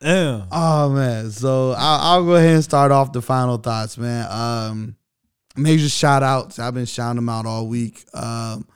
[0.00, 0.44] Damn.
[0.50, 4.26] Oh man, so I'll, I'll go ahead and start off the final thoughts, man.
[4.30, 4.96] Um,
[5.56, 6.58] major shout outs.
[6.58, 8.04] I've been shouting them out all week.
[8.14, 8.66] Um,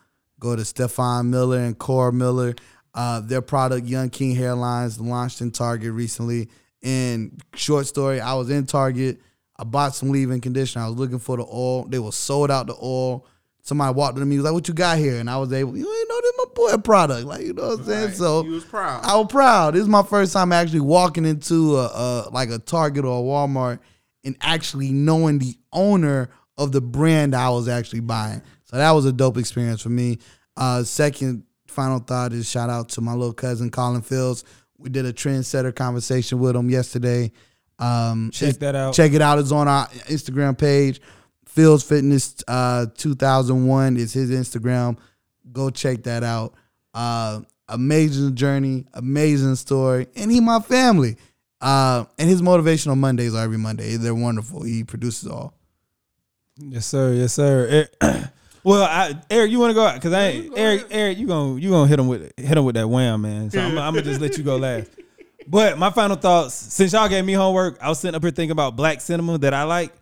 [0.40, 2.54] go to Stefan Miller and Core Miller.
[2.94, 6.48] Uh, their product, Young King Hairlines, launched in Target recently.
[6.82, 9.20] And short story, I was in Target.
[9.56, 10.84] I bought some leave-in conditioner.
[10.84, 11.84] I was looking for the oil.
[11.84, 13.26] They were sold out the oil.
[13.62, 15.76] Somebody walked up to me, was like, "What you got here?" And I was able,
[15.76, 18.06] you ain't know this my boy product, like you know what I'm saying.
[18.06, 18.16] Right.
[18.16, 19.04] So he was proud.
[19.04, 19.74] I was proud.
[19.74, 23.22] This is my first time actually walking into a, a like a Target or a
[23.22, 23.80] Walmart
[24.24, 28.42] and actually knowing the owner of the brand I was actually buying.
[28.70, 30.18] So that was a dope experience for me.
[30.56, 34.44] Uh, second final thought is shout out to my little cousin Colin Fields.
[34.78, 37.32] We did a trendsetter conversation with him yesterday.
[37.78, 38.94] Um, Check that out.
[38.94, 39.38] Check it out.
[39.38, 41.00] It's on our Instagram page.
[41.46, 44.98] Fields Fitness uh, 2001 is his Instagram.
[45.52, 46.54] Go check that out.
[46.92, 51.16] Uh, amazing journey, amazing story, and he my family.
[51.60, 53.96] Uh, and his motivational Mondays are every Monday.
[53.96, 54.62] They're wonderful.
[54.62, 55.54] He produces all.
[56.56, 57.12] Yes, sir.
[57.14, 57.88] Yes, sir.
[58.02, 58.30] Eric,
[58.64, 60.86] well, I, Eric, you want to go out because I ain't Eric.
[60.90, 63.50] Eric, you gonna you gonna hit him with hit him with that wham, man.
[63.50, 64.90] So I'm, I'm gonna just let you go last.
[65.50, 68.50] But my final thoughts, since y'all gave me homework, I was sitting up here thinking
[68.50, 69.94] about black cinema that I like,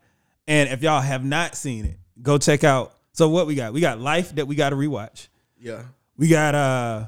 [0.48, 2.96] and if y'all have not seen it, go check out.
[3.12, 3.72] So what we got?
[3.72, 5.28] We got Life that we got to rewatch.
[5.56, 5.82] Yeah.
[6.16, 7.04] We got uh,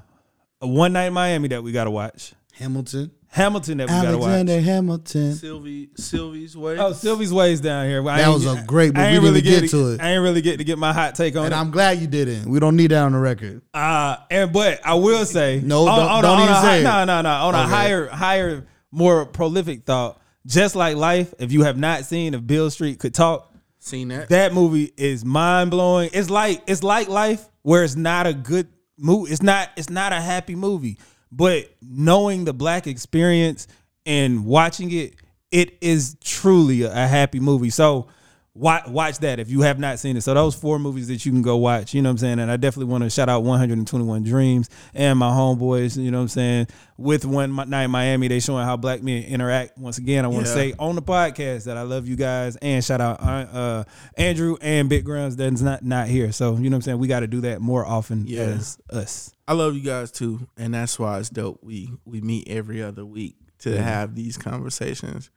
[0.61, 2.33] a One Night in Miami that we got to watch.
[2.53, 3.11] Hamilton.
[3.31, 4.29] Hamilton that we got to watch.
[4.29, 5.35] Alexander Hamilton.
[5.35, 6.79] Sylvie Sylvie's way.
[6.79, 8.01] Oh, Sylvie's Ways down here.
[8.09, 9.15] I That ain't- was a great I movie.
[9.15, 10.01] ain't We really didn't get get to it.
[10.01, 11.57] I ain't really get to get my hot take on And it.
[11.57, 12.49] I'm glad you didn't.
[12.49, 13.61] We don't need that on the record.
[13.75, 16.67] Uh, and but I will say No, on, don't- on, don't a, even on a,
[16.69, 16.85] say it.
[16.85, 17.31] No, no, no.
[17.31, 17.69] On a Okay.
[17.69, 20.21] higher, higher, more prolific thought.
[20.47, 24.31] Just like life, if you have not seen if Beale Street could talk, Seen that?
[24.31, 26.09] that movie is mind blowing.
[26.15, 29.31] It's like it's like life, where it's not a good movie.
[29.31, 30.99] It's not it's not a happy movie,
[31.33, 33.67] but knowing the black experience
[34.07, 35.15] and watching it,
[35.51, 37.71] it is truly a, happy movie.
[37.71, 38.09] So.
[38.55, 40.23] Watch, watch that if you have not seen it.
[40.23, 42.39] So those four movies that you can go watch, you know what I'm saying?
[42.41, 46.23] And I definitely want to shout out 121 Dreams and my homeboys, you know what
[46.23, 46.67] I'm saying?
[46.97, 49.79] With One Night in Miami, they showing how black men interact.
[49.79, 50.55] Once again, I want to Yeah.
[50.57, 53.85] say on the podcast that I love you guys and shout out uh, uh,
[54.17, 56.33] Andrew and Big Grounds that's not not here.
[56.33, 56.99] So you know what I'm saying?
[56.99, 58.41] We got to do that more often Yeah.
[58.41, 59.31] as us.
[59.49, 61.61] I love you guys too, and that's why it's dope.
[61.63, 65.31] We we meet every other week to have these conversations.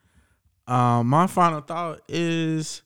[0.67, 2.81] Um, my final thought is,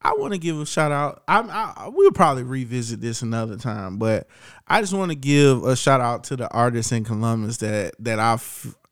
[0.00, 1.24] I want to give a shout out.
[1.26, 4.28] I'm, I we'll probably revisit this another time, but
[4.68, 8.20] I just want to give a shout out to the artists in Columbus that that
[8.20, 8.38] I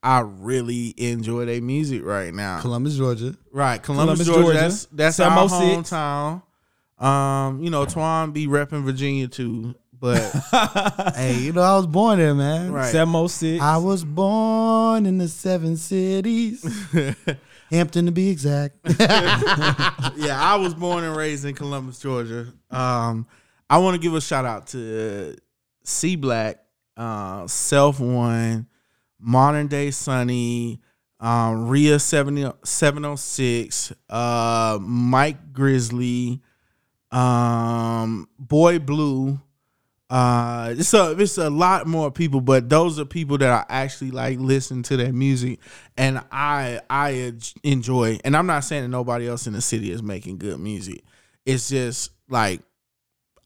[0.02, 2.60] I really enjoy their music right now.
[2.60, 3.36] Columbus, Georgia.
[3.52, 4.42] Right, Columbus, Columbus, Georgia.
[4.42, 4.58] Georgia.
[4.58, 5.90] That's that's our 706.
[5.90, 6.42] hometown.
[7.00, 10.18] Um, you know, Twan be repping Virginia too, but
[11.16, 12.72] Hey, you know I was born there, man.
[12.72, 12.90] right.
[12.90, 13.62] 706.
[13.62, 16.64] I was born in the seven cities,
[17.70, 18.76] Hampton to be exact.
[18.98, 22.46] yeah, I was born and raised in Columbus, Georgia.
[22.70, 23.26] Um,
[23.68, 25.36] I want to give a shout out to
[25.84, 26.58] C Black,
[26.96, 28.66] uh, Self One,
[29.20, 30.80] Modern Day Sunny,
[31.20, 36.40] um, Rhea 70, 706, uh, Mike Grizzly,
[37.12, 39.38] um, Boy Blue.
[40.10, 44.10] Uh, it's a it's a lot more people, but those are people that I actually
[44.10, 45.60] like listen to their music,
[45.96, 47.32] and I I
[47.62, 48.18] enjoy.
[48.24, 51.04] And I'm not saying that nobody else in the city is making good music.
[51.46, 52.60] It's just like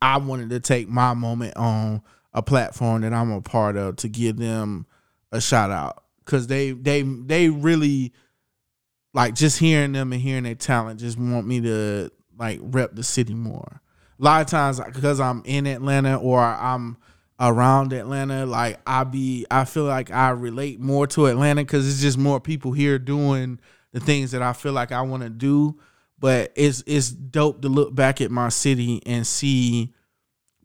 [0.00, 4.08] I wanted to take my moment on a platform that I'm a part of to
[4.08, 4.86] give them
[5.32, 8.14] a shout out because they they they really
[9.12, 13.02] like just hearing them and hearing their talent just want me to like rep the
[13.02, 13.82] city more.
[14.20, 16.96] A lot of times because I'm in Atlanta or I'm
[17.40, 22.00] around Atlanta, like I be I feel like I relate more to Atlanta because it's
[22.00, 23.58] just more people here doing
[23.92, 25.78] the things that I feel like I want to do.
[26.18, 29.92] But it's it's dope to look back at my city and see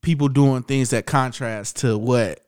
[0.02, 2.40] people doing things that contrast to what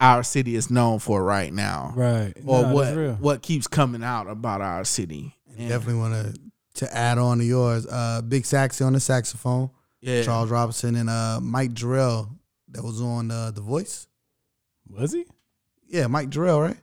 [0.00, 2.32] our city is known for right now, right.
[2.44, 3.10] or Nah, that's real.
[3.12, 5.34] what what keeps coming out about our city.
[5.56, 6.40] And- Definitely want to
[6.86, 7.86] to add on to yours.
[7.86, 9.70] Uh, Big Saxy on the saxophone,
[10.02, 12.28] yeah, Charles Robinson, and uh, Mike Jarrell
[12.72, 14.06] that was on uh, The Voice.
[14.90, 15.24] Was he?
[15.88, 16.76] Yeah, Mike Jarrell, right?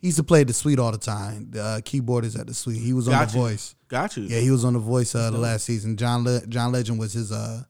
[0.00, 1.48] He used to play the suite all the time.
[1.50, 2.80] The uh, keyboardist at the suite.
[2.80, 3.32] He was on Gotcha.
[3.32, 3.74] The Voice.
[3.88, 4.22] got you.
[4.24, 5.96] Yeah, he was on The Voice uh, the last season.
[5.96, 7.64] John Le- John Legend was his uh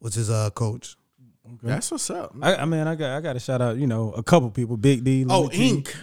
[0.00, 0.96] was his uh coach.
[1.62, 2.34] That's what's up.
[2.40, 4.76] I, I mean, I got I got to shout out, you know, a couple people.
[4.76, 5.26] Big D.
[5.28, 5.94] oh, Lil T, Ink.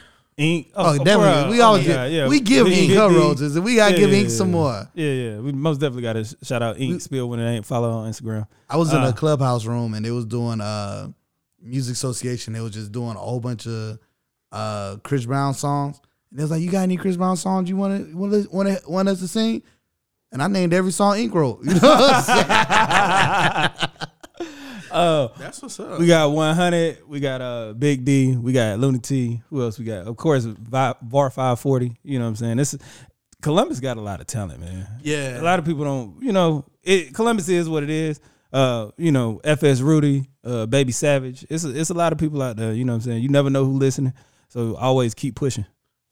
[0.41, 0.71] Ink.
[0.75, 1.51] Oh, oh, definitely.
[1.51, 2.27] we always Oh, yeah, yeah.
[2.27, 3.15] we give Big- Ink her D.
[3.15, 4.87] roses, and we gotta Yeah, give Ink some more.
[4.93, 5.39] Yeah, yeah.
[5.39, 8.47] We most definitely got to shout out Ink Spill when it ain't follow on Instagram.
[8.69, 9.09] I was in Uh.
[9.09, 11.09] a clubhouse room and they was doing uh
[11.61, 12.53] music association.
[12.53, 13.99] They was just doing a whole bunch of
[14.51, 15.99] uh Chris Brown songs.
[16.31, 18.15] And they was like, "You got any Chris Brown songs you want to
[18.49, 19.61] want want us to sing?"
[20.31, 21.59] And I named every song Ink wrote.
[21.65, 23.67] You know
[24.93, 25.99] Oh, That's what's up.
[25.99, 27.07] we got 100.
[27.07, 28.35] We got uh Big D.
[28.35, 29.41] We got Lunati.
[29.49, 30.07] Who else we got?
[30.07, 31.97] Of course, Vi- VAR 540.
[32.03, 32.57] You know what I'm saying?
[32.57, 32.79] This is,
[33.41, 34.87] Columbus got a lot of talent, man.
[35.01, 38.19] yeah, A lot of people don't, you know, it, Columbus is what it is.
[38.53, 41.45] Uh, you know, FS Rudy, uh, Baby Savage.
[41.49, 42.73] It's a, it's a lot of people out there.
[42.73, 43.23] You know what I'm saying?
[43.23, 44.13] You never know who listening,
[44.49, 45.65] so always keep pushing.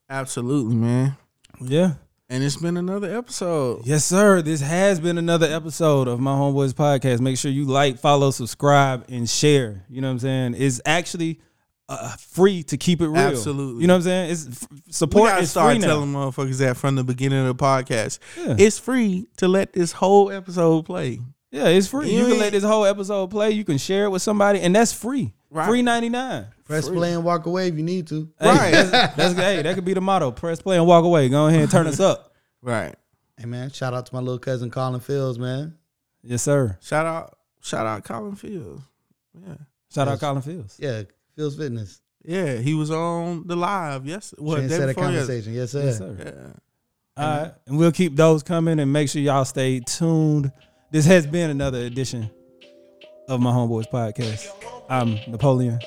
[0.09, 1.17] absolutely, man.
[1.61, 1.93] Yeah.
[2.31, 3.81] And it's been another episode.
[3.85, 4.43] Yes, sir.
[4.43, 7.21] This has been another episode of my homeboys podcast.
[7.21, 9.83] Make sure you like, follow, subscribe, and share.
[9.89, 10.55] You know what I'm saying?
[10.59, 11.39] It's actually
[11.87, 13.17] uh, free to keep it real.
[13.17, 13.81] Absolutely.
[13.81, 14.31] You know what I'm saying?
[14.31, 15.87] It's f- We support gotta is start free now.
[15.87, 18.19] telling motherfuckers that from the beginning of the podcast.
[18.37, 18.55] Yeah.
[18.59, 21.19] It's free to let this whole episode play.
[21.49, 22.11] Yeah, it's free.
[22.11, 23.49] You You can let this whole episode play.
[23.49, 25.33] You can share it with somebody, and that's free.
[25.51, 25.67] Right.
[25.67, 26.47] Free ninety nine.
[26.65, 28.29] Press play and walk away if you need to.
[28.39, 28.71] Right.
[28.71, 30.31] That's, that's hey, that could be the motto.
[30.31, 31.27] Press play and walk away.
[31.29, 32.35] Go ahead and turn us up.
[32.61, 32.95] Right.
[33.37, 35.75] Hey man, shout out to my little cousin Colin Fields, man.
[36.21, 36.77] Yes, sir.
[36.81, 38.83] Shout out, shout out Colin Fields.
[39.33, 39.55] Yeah.
[39.91, 40.77] Shout out Colin Fields.
[40.77, 41.03] Yeah,
[41.35, 42.01] Fields Fitness.
[42.23, 44.05] Yeah, he was on the live.
[44.05, 45.53] Yes, what day Trendsetter before conversation.
[45.53, 45.85] Yes, sir.
[45.85, 46.15] Yes, sir.
[46.19, 47.23] Yeah.
[47.23, 47.53] All right.
[47.65, 50.51] And we'll keep those coming and make sure y'all stay tuned.
[50.91, 52.29] This has been another edition
[53.27, 54.49] of my homeboys podcast.
[54.91, 55.79] I'm Napoleon.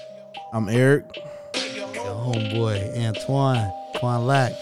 [0.53, 1.17] I'm Eric.
[1.57, 4.53] Your homeboy Antoine, Antoine Lack.